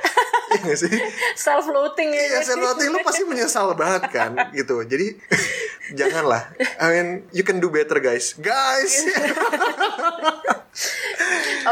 Iya 0.53 0.69
gak 0.69 0.79
sih? 0.85 0.93
Self 1.33 1.65
floating 1.65 2.13
ya. 2.13 2.23
Iya, 2.29 2.39
sesuatu 2.45 2.85
lu 2.85 3.01
pasti 3.01 3.25
menyesal 3.25 3.73
banget 3.73 4.13
kan, 4.13 4.37
gitu. 4.53 4.85
Jadi 4.85 5.17
janganlah. 5.99 6.45
I 6.77 6.93
mean, 6.93 7.09
you 7.33 7.41
can 7.41 7.57
do 7.57 7.73
better, 7.73 7.97
guys. 8.05 8.37
Guys. 8.37 9.01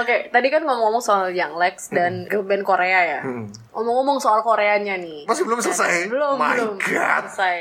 Oke, 0.00 0.32
tadi 0.32 0.48
kan 0.48 0.64
ngomong-ngomong 0.64 1.04
soal 1.04 1.28
Young 1.28 1.56
Lex 1.56 1.92
dan 1.92 2.24
girl 2.24 2.40
band 2.40 2.64
Korea 2.64 3.00
ya. 3.04 3.20
Ngomong-ngomong 3.76 4.16
soal 4.16 4.40
Koreanya 4.40 4.96
nih. 4.96 5.28
Masih 5.28 5.44
belum 5.44 5.60
selesai? 5.60 6.08
Belum, 6.08 6.40
My 6.40 6.56
belum 6.56 6.80
God. 6.80 7.24
selesai. 7.28 7.56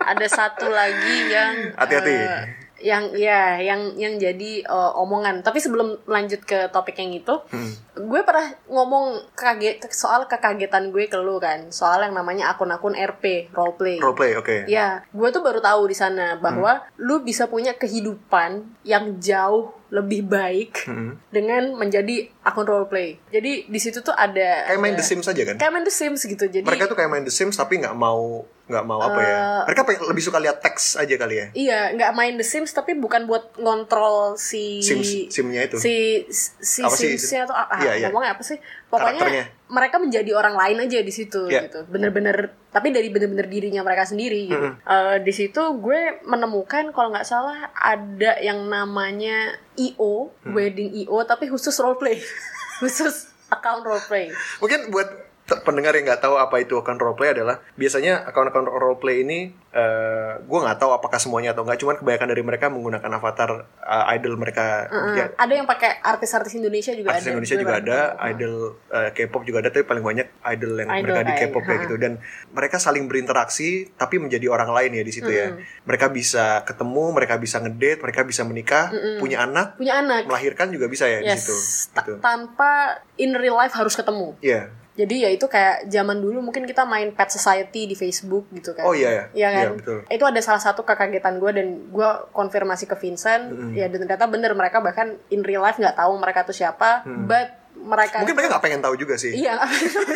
Ada 0.00 0.26
satu 0.26 0.66
lagi 0.70 1.16
yang 1.30 1.54
Hati-hati. 1.78 2.14
eh, 2.14 2.42
yang 2.78 3.10
ya 3.14 3.58
yang 3.58 3.94
yang 3.98 4.16
jadi 4.18 4.62
eh, 4.62 4.92
omongan. 4.98 5.42
Tapi 5.42 5.58
sebelum 5.58 5.98
lanjut 6.06 6.42
ke 6.46 6.70
topik 6.70 6.98
yang 6.98 7.12
itu, 7.14 7.34
Hmm. 7.50 7.72
Gue 8.00 8.20
pernah 8.22 8.46
ngomong 8.64 9.06
kaget 9.32 9.82
soal 9.88 10.24
kekagetan 10.24 10.88
gue 10.88 11.04
ke 11.04 11.16
lu 11.16 11.36
kan, 11.36 11.68
soal 11.68 12.00
yang 12.00 12.12
namanya 12.12 12.48
akun-akun 12.48 12.94
RP 12.94 13.50
roleplay. 13.50 13.98
Roleplay, 13.98 14.32
oke. 14.34 14.56
Ya, 14.66 15.02
gue 15.04 15.28
tuh 15.28 15.40
baru 15.40 15.58
tahu 15.58 15.86
di 15.86 15.94
sana 15.94 16.36
bahwa 16.36 16.78
Hmm. 16.80 16.86
lu 16.96 17.20
bisa 17.20 17.44
punya 17.44 17.74
kehidupan 17.74 18.50
yang 18.82 19.18
jauh 19.18 19.74
lebih 19.88 20.20
baik 20.22 20.84
Hmm. 20.84 21.16
dengan 21.28 21.72
menjadi 21.74 22.28
akun 22.42 22.64
roleplay. 22.64 23.16
Jadi 23.26 23.64
di 23.64 23.78
situ 23.78 23.98
tuh 23.98 24.12
ada 24.12 24.68
Kayak 24.68 24.78
main 24.78 24.94
The 24.94 25.02
Sims 25.02 25.26
aja 25.26 25.42
kan? 25.42 25.56
Kayak 25.56 25.72
main 25.72 25.82
The 25.82 25.94
Sims 25.94 26.20
gitu. 26.22 26.44
Jadi 26.46 26.62
Mereka 26.62 26.86
tuh 26.86 26.94
kayak 26.94 27.08
main 27.08 27.24
The 27.24 27.32
Sims 27.32 27.56
tapi 27.56 27.78
nggak 27.78 27.94
mau 27.94 28.44
nggak 28.68 28.84
mau 28.84 29.00
apa 29.00 29.16
ya? 29.18 29.32
Eh, 29.32 29.60
Mereka 29.64 29.80
pengen- 29.82 30.04
lebih 30.04 30.20
suka 30.22 30.36
lihat 30.38 30.60
teks 30.60 31.00
aja 31.00 31.14
kali 31.16 31.34
ya. 31.34 31.46
Iya, 31.50 31.80
nggak 31.90 32.12
main 32.12 32.36
The 32.36 32.44
Sims 32.44 32.68
tapi 32.70 32.92
bukan 32.94 33.24
buat 33.24 33.56
ngontrol 33.56 34.36
si 34.36 34.84
Sims 34.84 35.32
simnya 35.32 35.64
itu. 35.64 35.80
si 35.80 36.28
si 36.28 36.84
Apa 36.84 36.92
sih 36.92 37.16
Simsnya 37.16 37.48
atau 37.48 37.56
ah, 37.56 37.64
Iya, 37.88 37.96
iya. 37.96 38.06
ngomongnya 38.08 38.32
apa 38.32 38.42
sih? 38.42 38.58
Pokoknya 38.86 39.20
Karakternya. 39.20 39.44
mereka 39.68 39.96
menjadi 39.96 40.30
orang 40.32 40.54
lain 40.54 40.78
aja 40.84 40.98
di 40.98 41.12
situ 41.12 41.42
Iya. 41.46 41.68
gitu. 41.68 41.84
Bener-bener 41.86 42.36
tapi 42.68 42.88
dari 42.88 43.08
bener-bener 43.08 43.46
dirinya 43.46 43.80
mereka 43.80 44.04
sendiri 44.04 44.46
gitu. 44.46 44.60
Mm-hmm. 44.60 44.84
Eh, 44.84 45.16
di 45.20 45.32
situ 45.32 45.62
gue 45.78 46.00
menemukan 46.24 46.90
kalau 46.90 47.08
nggak 47.10 47.24
salah 47.24 47.68
ada 47.72 48.36
yang 48.38 48.64
namanya 48.64 49.52
IO, 49.74 50.32
Mm. 50.44 50.52
wedding 50.52 50.90
IO 51.04 51.22
tapi 51.22 51.46
khusus 51.46 51.76
roleplay. 51.76 52.16
khusus 52.80 53.28
account 53.48 53.82
roleplay. 53.82 54.28
Mungkin 54.58 54.88
buat 54.88 55.27
pendengar 55.48 55.96
yang 55.96 56.04
nggak 56.04 56.20
tahu 56.20 56.36
apa 56.36 56.60
itu 56.60 56.76
account 56.76 57.00
roleplay 57.00 57.32
adalah 57.32 57.64
biasanya 57.72 58.28
account-account 58.28 58.68
roleplay 58.68 59.24
ini 59.24 59.38
eh 59.68 60.32
gue 60.38 60.58
nggak 60.58 60.76
tahu 60.76 60.92
apakah 60.92 61.16
semuanya 61.16 61.52
atau 61.52 61.60
nggak 61.62 61.76
cuman 61.76 61.96
kebanyakan 61.96 62.28
dari 62.28 62.42
mereka 62.42 62.66
menggunakan 62.68 63.10
avatar 63.10 63.50
eh, 63.78 64.14
idol 64.14 64.36
mereka 64.36 64.88
ya, 65.14 65.24
Ada 65.34 65.52
yang 65.54 65.64
pakai 65.64 66.00
artis-artis 66.00 66.52
Indonesia 66.54 66.92
juga 66.92 67.12
artis 67.12 67.24
ada. 67.24 67.32
Indonesia 67.32 67.56
juga 67.56 67.74
ada, 67.76 67.98
tahu. 68.10 68.28
idol 68.28 68.54
eh, 68.88 69.10
K-pop 69.12 69.42
juga 69.44 69.58
ada, 69.60 69.68
tapi 69.68 69.84
paling 69.84 70.04
banyak 70.04 70.26
idol 70.48 70.72
yang 70.74 70.88
Idol 70.90 71.04
mereka 71.04 71.20
di 71.22 71.32
K-pop 71.34 71.62
kayak 71.62 71.78
ha. 71.78 71.84
gitu 71.84 71.96
dan 71.96 72.12
mereka 72.50 72.76
saling 72.76 73.04
berinteraksi 73.06 73.68
tapi 73.94 74.16
menjadi 74.18 74.46
orang 74.48 74.68
lain 74.68 74.90
ya 74.94 75.04
di 75.04 75.12
situ 75.12 75.28
ya. 75.28 75.56
Mereka 75.84 76.10
bisa 76.10 76.64
ketemu, 76.64 77.04
mereka 77.10 77.36
bisa 77.36 77.56
ngedate, 77.58 78.00
mereka 78.00 78.20
bisa 78.22 78.42
menikah, 78.42 78.88
punya 79.16 79.44
anak, 79.44 79.76
punya 79.76 80.00
anak. 80.00 80.24
melahirkan 80.24 80.68
juga 80.68 80.88
bisa 80.88 81.04
ya 81.04 81.20
di 81.20 81.28
Yes, 81.28 81.44
situ. 81.44 81.56
ta- 81.92 82.04
Gitu. 82.04 82.20
tanpa 82.20 82.72
in 83.16 83.32
real 83.32 83.54
life 83.54 83.72
harus 83.72 83.92
ketemu. 83.94 84.32
Iya. 84.40 84.72
Jadi 84.98 85.22
ya 85.22 85.30
itu 85.30 85.46
kayak 85.46 85.86
zaman 85.86 86.18
dulu 86.18 86.42
mungkin 86.42 86.66
kita 86.66 86.82
main 86.82 87.14
Pet 87.14 87.30
Society 87.30 87.86
di 87.86 87.94
Facebook 87.94 88.50
gitu 88.50 88.74
kan. 88.74 88.82
Oh 88.82 88.98
iya 88.98 89.14
ya. 89.14 89.24
Iya 89.30 89.48
kan? 89.54 89.62
Iya, 89.62 89.70
betul. 89.78 89.98
Itu 90.10 90.24
ada 90.26 90.40
salah 90.42 90.58
satu 90.58 90.82
kekagetan 90.82 91.38
gue 91.38 91.50
dan 91.54 91.66
gue 91.94 92.08
konfirmasi 92.34 92.90
ke 92.90 92.98
Vincent. 92.98 93.54
Ya 93.78 93.86
dan 93.86 94.02
ternyata 94.02 94.26
bener 94.26 94.58
mereka 94.58 94.82
bahkan 94.82 95.14
in 95.30 95.46
real 95.46 95.62
life 95.62 95.78
nggak 95.78 95.94
tahu 95.94 96.18
mereka 96.18 96.42
tuh 96.42 96.58
siapa. 96.58 97.06
But 97.06 97.67
mereka 97.80 98.20
Mungkin 98.20 98.34
mereka 98.34 98.48
nggak 98.52 98.64
pengen 98.64 98.80
tahu 98.80 98.94
juga 98.94 99.14
sih. 99.14 99.32
Iya. 99.32 99.58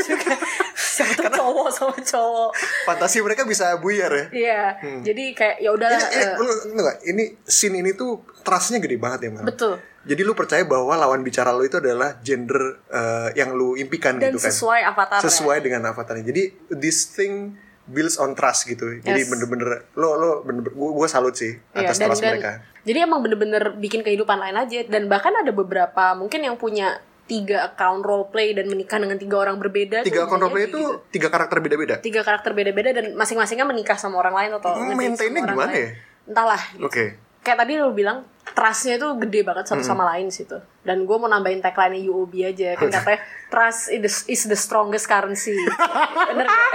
Siapa 0.92 1.12
tuh 1.16 1.32
cowok 1.32 1.68
sama 1.72 1.96
cowok. 1.96 2.50
Fantasi 2.84 3.24
mereka 3.24 3.42
bisa 3.44 3.72
buyar 3.78 4.12
ya. 4.12 4.26
Iya, 4.28 4.62
jadi 5.00 5.24
kayak 5.32 5.56
ya 5.58 5.70
udahlah. 5.72 6.00
Ini, 6.04 6.24
nggak? 6.70 6.96
ini 7.06 7.24
scene 7.42 7.80
ini 7.80 7.90
tuh 7.92 8.20
trustnya 8.42 8.76
gede 8.76 9.00
banget 9.00 9.24
ya 9.24 9.30
Mal. 9.32 9.46
betul. 9.46 9.80
Jadi 10.02 10.20
lu 10.20 10.34
percaya 10.34 10.66
bahwa 10.66 10.92
lawan 10.92 11.22
bicara 11.22 11.48
lu 11.48 11.62
itu 11.62 11.78
adalah 11.78 12.18
gender 12.20 12.82
eh, 12.90 13.30
yang 13.34 13.54
lu 13.54 13.78
impikan 13.78 14.18
Dan 14.18 14.34
gitu 14.34 14.42
kan. 14.42 14.50
sesuai 14.50 14.80
avatar. 14.84 15.18
Sesuai 15.22 15.58
dengan 15.62 15.88
avatarnya. 15.88 16.26
Jadi 16.26 16.42
this 16.74 17.08
thing 17.08 17.54
builds 17.82 18.18
on 18.18 18.34
trust 18.34 18.66
gitu. 18.66 18.98
Jadi 18.98 19.22
Yes. 19.22 19.30
bener-bener 19.30 19.86
lo 19.94 20.14
lo 20.14 20.30
bener, 20.42 20.70
gua, 20.70 20.90
gua 20.92 21.08
salut 21.08 21.32
sih 21.32 21.54
Iya, 21.72 21.88
atas 21.88 21.98
trust 21.98 22.20
mereka. 22.20 22.60
Jadi 22.82 22.98
emang 22.98 23.22
bener-bener 23.22 23.78
bikin 23.78 24.02
kehidupan 24.02 24.36
lain 24.36 24.58
aja 24.58 24.82
dan 24.84 25.06
bahkan 25.06 25.32
ada 25.32 25.54
beberapa 25.54 26.12
mungkin 26.12 26.42
yang 26.42 26.58
punya 26.58 26.98
tiga 27.32 27.64
account 27.64 28.04
roleplay 28.04 28.52
dan 28.52 28.68
menikah 28.68 29.00
dengan 29.00 29.16
tiga 29.16 29.36
orang 29.38 29.56
berbeda. 29.56 30.04
Tiga 30.04 30.28
account 30.28 30.42
roleplay 30.42 30.68
jadi 30.68 30.70
itu 30.70 30.80
gitu. 30.82 31.08
tiga 31.10 31.28
karakter 31.28 31.58
beda-beda. 31.58 31.94
tiga 31.98 32.20
karakter 32.20 32.52
beda-beda 32.52 32.90
dan 32.92 33.16
masing-masingnya 33.16 33.64
menikah 33.64 33.96
sama 33.96 34.20
orang 34.20 34.36
lain 34.36 34.50
atau 34.54 34.70
Hmm, 34.70 34.92
maintainnya 34.92 35.40
gimana 35.42 35.66
lain. 35.66 35.72
ya? 35.74 35.88
Entahlah. 36.24 36.62
Oke. 36.78 37.16
Kayak 37.40 37.58
tadi 37.58 37.72
lu 37.74 37.90
bilang 37.90 38.22
trustnya 38.52 38.94
itu 38.94 39.08
gede 39.18 39.42
banget 39.42 39.64
satu 39.66 39.80
sama 39.80 40.04
lain 40.06 40.28
situ. 40.28 40.54
Dan 40.82 41.02
gue 41.02 41.16
mau 41.16 41.26
nambahin 41.26 41.58
tagline 41.58 42.04
UOB 42.04 42.32
aja 42.44 42.76
kan 42.76 42.86
katanya 42.94 43.18
trust 43.48 43.88
is 43.88 43.98
the, 43.98 44.10
is 44.28 44.42
the 44.44 44.54
strongest 44.54 45.06
currency. 45.06 45.56
Bener 46.28 46.44
gak? 46.44 46.72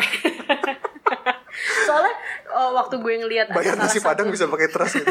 Soalnya 1.87 2.13
oh, 2.51 2.75
waktu 2.75 2.97
gue 2.97 3.13
ngelihat 3.17 3.47
Bayar 3.49 3.75
nasi 3.75 3.97
satu- 3.97 4.07
padang 4.07 4.27
bisa 4.27 4.45
pakai 4.45 4.67
trust 4.67 4.97
gitu. 4.97 5.07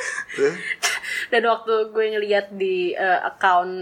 Dan 1.32 1.42
waktu 1.44 1.90
gue 1.90 2.04
ngeliat 2.12 2.50
di 2.50 2.92
eh, 2.92 3.20
account 3.22 3.72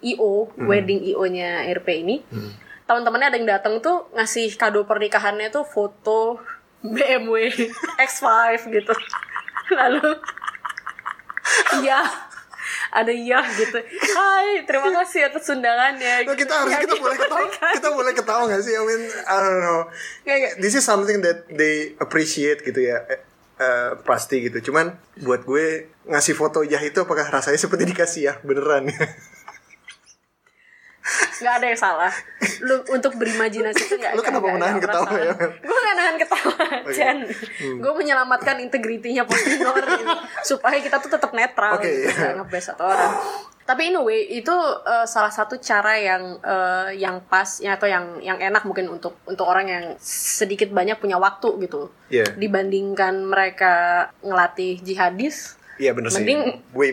IO 0.00 0.48
wedding 0.60 1.02
IO-nya 1.04 1.64
RP 1.72 1.88
ini 2.02 2.16
teman-temannya 2.86 3.28
ada 3.28 3.36
yang 3.36 3.50
datang 3.50 3.82
tuh 3.82 4.06
ngasih 4.14 4.54
kado 4.54 4.86
pernikahannya 4.86 5.50
tuh 5.50 5.66
foto 5.66 6.38
BMW 6.80 7.50
X5 8.06 8.26
gitu. 8.70 8.94
Lalu 9.78 10.14
iya 11.82 12.00
ada 12.92 13.10
iya 13.10 13.42
gitu. 13.52 13.78
Hai 14.14 14.62
terima 14.62 14.88
kasih 15.02 15.26
atas 15.26 15.50
undangannya. 15.50 16.24
Nah, 16.24 16.34
kita 16.34 16.54
harus 16.54 16.70
Ya, 16.72 16.78
kita 16.80 16.94
gitu. 16.94 17.02
boleh 17.02 17.18
ketawa? 17.18 17.46
kita 17.74 17.88
boleh 17.90 18.12
ketawa 18.14 18.42
gak 18.46 18.62
sih? 18.62 18.74
I 18.74 18.82
mean 18.82 19.02
I 19.26 19.36
don't 19.36 19.60
know. 19.60 19.80
Nggak, 20.22 20.36
nggak. 20.38 20.54
this 20.62 20.74
is 20.74 20.84
something 20.86 21.18
that 21.20 21.44
they 21.50 21.98
appreciate 21.98 22.62
gitu 22.62 22.78
ya 22.80 23.02
Eh, 23.56 23.92
pasti 24.04 24.44
gitu. 24.44 24.68
Cuman 24.68 24.92
buat 25.24 25.48
gue 25.48 25.88
ngasih 26.04 26.36
foto 26.36 26.60
yah 26.60 26.80
itu 26.84 27.00
apakah 27.00 27.24
rasanya 27.24 27.56
seperti 27.56 27.88
dikasih 27.88 28.22
ya 28.28 28.34
beneran 28.44 28.92
nggak 31.36 31.54
ada 31.54 31.66
yang 31.66 31.78
salah 31.78 32.12
lu 32.60 32.82
untuk 32.88 33.14
berimajinasi 33.14 33.80
itu 33.80 33.94
nggak 33.94 34.12
Lu 34.12 34.18
nggak- 34.18 34.26
kenapa 34.26 34.42
nggak- 34.42 34.56
menahan 34.56 34.76
nggak 34.76 34.90
ketawa 34.90 35.10
ya, 35.16 35.32
gue 35.60 35.78
nggak 35.78 35.96
nahan 35.96 36.16
ketawa 36.16 36.54
Chen 36.88 37.18
Hmm. 37.56 37.78
gue 37.78 37.92
menyelamatkan 37.94 38.56
integritinya 38.58 39.22
Postinor 39.24 39.76
gitu. 39.78 40.04
supaya 40.44 40.76
kita 40.78 40.96
tuh 40.98 41.08
tetap 41.08 41.30
netral 41.30 41.76
Oke, 41.76 41.86
gitu, 41.86 42.06
iya. 42.06 42.12
nggak 42.12 42.34
ngebes 42.38 42.64
satu 42.66 42.82
orang 42.84 43.12
tapi 43.62 43.90
anyway 43.90 44.22
itu 44.32 44.54
eh, 44.84 45.02
salah 45.04 45.28
satu 45.28 45.58
cara 45.58 45.94
yang 45.94 46.22
eh, 46.38 46.90
yang 46.96 47.18
pas 47.22 47.58
ya 47.58 47.74
atau 47.74 47.84
yang 47.84 48.18
yang 48.20 48.38
enak 48.38 48.62
mungkin 48.62 48.86
untuk 48.88 49.18
untuk 49.24 49.42
orang 49.42 49.66
yang 49.66 49.84
sedikit 49.98 50.70
banyak 50.70 50.96
punya 50.96 51.16
waktu 51.16 51.50
gitu 51.60 51.90
Iya. 52.06 52.30
dibandingkan 52.32 53.26
mereka 53.26 53.74
ngelatih 54.20 54.78
jihadis 54.80 55.58
iya 55.76 55.92
bener 55.92 56.08
sih. 56.08 56.20
Mending- 56.20 56.62
gue 56.66 56.86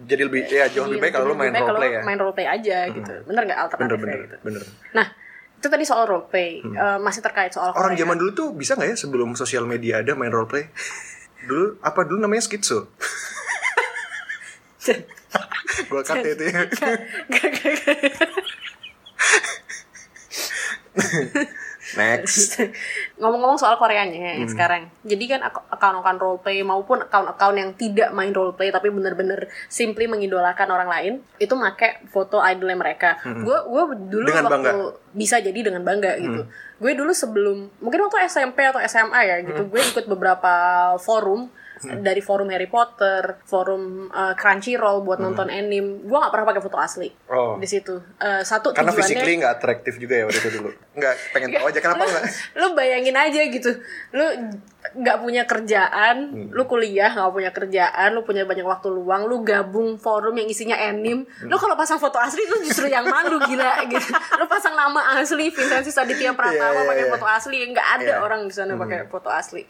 jadi 0.00 0.22
lebih 0.24 0.40
ya 0.44 0.64
jauh 0.68 0.84
lebih 0.84 0.94
Iya, 0.94 1.02
baik 1.02 1.12
kalau 1.12 1.26
lu 1.26 1.34
main 1.34 1.50
kalau 1.50 1.68
roleplay 1.68 1.90
ya. 1.90 2.00
main 2.02 2.16
roleplay 2.16 2.46
aja 2.46 2.76
gitu. 2.88 3.12
Bener 3.24 3.42
nggak 3.44 3.50
bener 3.50 3.64
alternatifnya 3.64 3.98
bener 3.98 4.20
gitu. 4.20 4.36
bener. 4.42 4.62
Nah, 4.92 5.06
itu 5.54 5.66
tadi 5.66 5.82
soal 5.82 6.04
roleplay. 6.04 6.60
Eh, 6.60 6.96
masih 6.98 7.20
terkait 7.20 7.50
soal 7.50 7.68
Hmm. 7.68 7.80
orang 7.80 7.92
zaman 7.94 8.16
dulu 8.16 8.30
tuh 8.32 8.52
bisa 8.52 8.72
nggak 8.72 8.88
ya 8.88 8.96
sebelum 8.96 9.34
sosial 9.34 9.64
media 9.64 9.98
ada 9.98 10.12
main 10.12 10.28
roleplay? 10.28 10.68
Dulu 11.40 11.78
apa 11.80 12.02
dulu 12.02 12.20
namanya 12.20 12.42
skitso 12.42 12.90
gue 15.80 16.00
cut 16.02 16.18
ya 16.18 16.30
itu 16.30 16.44
ya 16.44 16.60
next 21.94 22.58
Ngomong-ngomong 23.20 23.56
soal 23.56 23.76
Koreanya 23.76 24.18
Hmm. 24.18 24.42
ya 24.42 24.46
sekarang. 24.46 24.82
Jadi 25.02 25.24
kan 25.26 25.40
account-account 25.42 26.18
roleplay 26.18 26.60
maupun 26.60 27.00
account-account 27.00 27.54
yang 27.54 27.70
tidak 27.72 28.10
main 28.10 28.30
roleplay 28.30 28.68
tapi 28.68 28.88
bener-bener 28.88 29.46
simply 29.66 30.04
mengidolakan 30.04 30.68
orang 30.68 30.86
lain, 30.86 31.12
itu 31.36 31.54
make 31.54 32.02
foto 32.08 32.38
idolnya 32.38 32.76
mereka. 32.76 33.16
Gue 33.22 33.56
gue 33.64 33.82
dulu 34.04 34.22
Hmm. 34.22 34.28
Dengan 34.28 34.44
waktu 34.44 34.54
bangga. 34.58 34.72
Hmm. 34.74 34.92
bisa 35.10 35.36
jadi 35.38 35.60
dengan 35.62 35.82
bangga 35.82 36.12
gitu. 36.16 36.42
Gue 36.76 36.92
dulu 36.92 37.10
sebelum 37.10 37.56
mungkin 37.78 38.00
waktu 38.04 38.22
SMP 38.24 38.62
atau 38.62 38.78
SMA 38.80 39.20
ya 39.22 39.36
gitu, 39.40 39.62
Hmm. 39.62 39.70
gue 39.70 39.80
ikut 39.82 40.04
beberapa 40.06 40.52
forum 40.98 41.48
dari 41.82 42.18
forum 42.18 42.48
Harry 42.50 42.66
Potter, 42.66 43.42
forum 43.46 44.08
uh, 44.10 44.34
Crunchyroll 44.34 45.02
buat 45.02 45.18
nonton 45.18 45.46
anime. 45.48 46.02
Gue 46.02 46.18
nggak 46.18 46.32
pernah 46.34 46.46
pakai 46.48 46.62
foto 46.62 46.78
asli 46.78 47.10
Hmm. 47.28 47.36
Oh. 47.38 47.54
di 47.60 47.68
situ. 47.68 47.94
Uh, 48.18 48.42
satu 48.42 48.72
karena 48.72 48.90
tujuannya 48.90 49.14
physically 49.14 49.34
nggak 49.38 49.54
atraktif 49.60 49.94
juga 50.00 50.14
ya 50.18 50.24
waktu 50.26 50.40
itu 50.40 50.50
dulu 50.58 50.70
nggak 50.98 51.14
pengen 51.30 51.48
tahu 51.54 51.66
aja 51.70 51.80
kenapa 51.84 52.02
lu, 52.06 52.10
nggak 52.10 52.24
lu 52.58 52.66
bayangin 52.74 53.16
aja 53.16 53.40
gitu 53.46 53.70
lu 54.16 54.26
nggak 54.92 55.16
punya 55.18 55.42
kerjaan 55.42 56.16
Hmm. 56.28 56.48
lu 56.48 56.64
kuliah 56.64 57.08
nggak 57.08 57.28
punya 57.30 57.50
kerjaan 57.50 58.08
lu 58.10 58.22
punya 58.22 58.42
banyak 58.42 58.62
waktu 58.62 58.88
luang 58.88 59.24
lu 59.24 59.40
gabung 59.40 59.94
forum 59.94 60.32
yang 60.32 60.46
isinya 60.46 60.74
anime 60.74 61.24
lu 61.42 61.48
Hmm. 61.48 61.58
kalau 61.58 61.74
pasang 61.74 61.96
foto 61.96 62.16
asli 62.16 62.40
itu 62.40 62.56
justru 62.62 62.86
yang 62.86 63.02
malu 63.02 63.36
gila 63.40 63.82
gitu 63.88 64.08
lu 64.34 64.44
pasang 64.44 64.72
nama 64.72 65.16
asli 65.16 65.48
Vincenzi 65.48 65.90
Aditya 65.90 66.32
Pratama 66.32 66.56
Iya, 66.70 66.78
iya, 66.78 66.86
pakai 66.86 67.04
iya. 67.04 67.12
foto 67.12 67.26
asli 67.26 67.56
nggak 67.66 67.88
ada 67.94 68.04
Iya. 68.10 68.16
orang 68.18 68.40
di 68.42 68.52
sana 68.52 68.72
pakai 68.74 68.98
foto 69.06 69.28
asli 69.28 69.62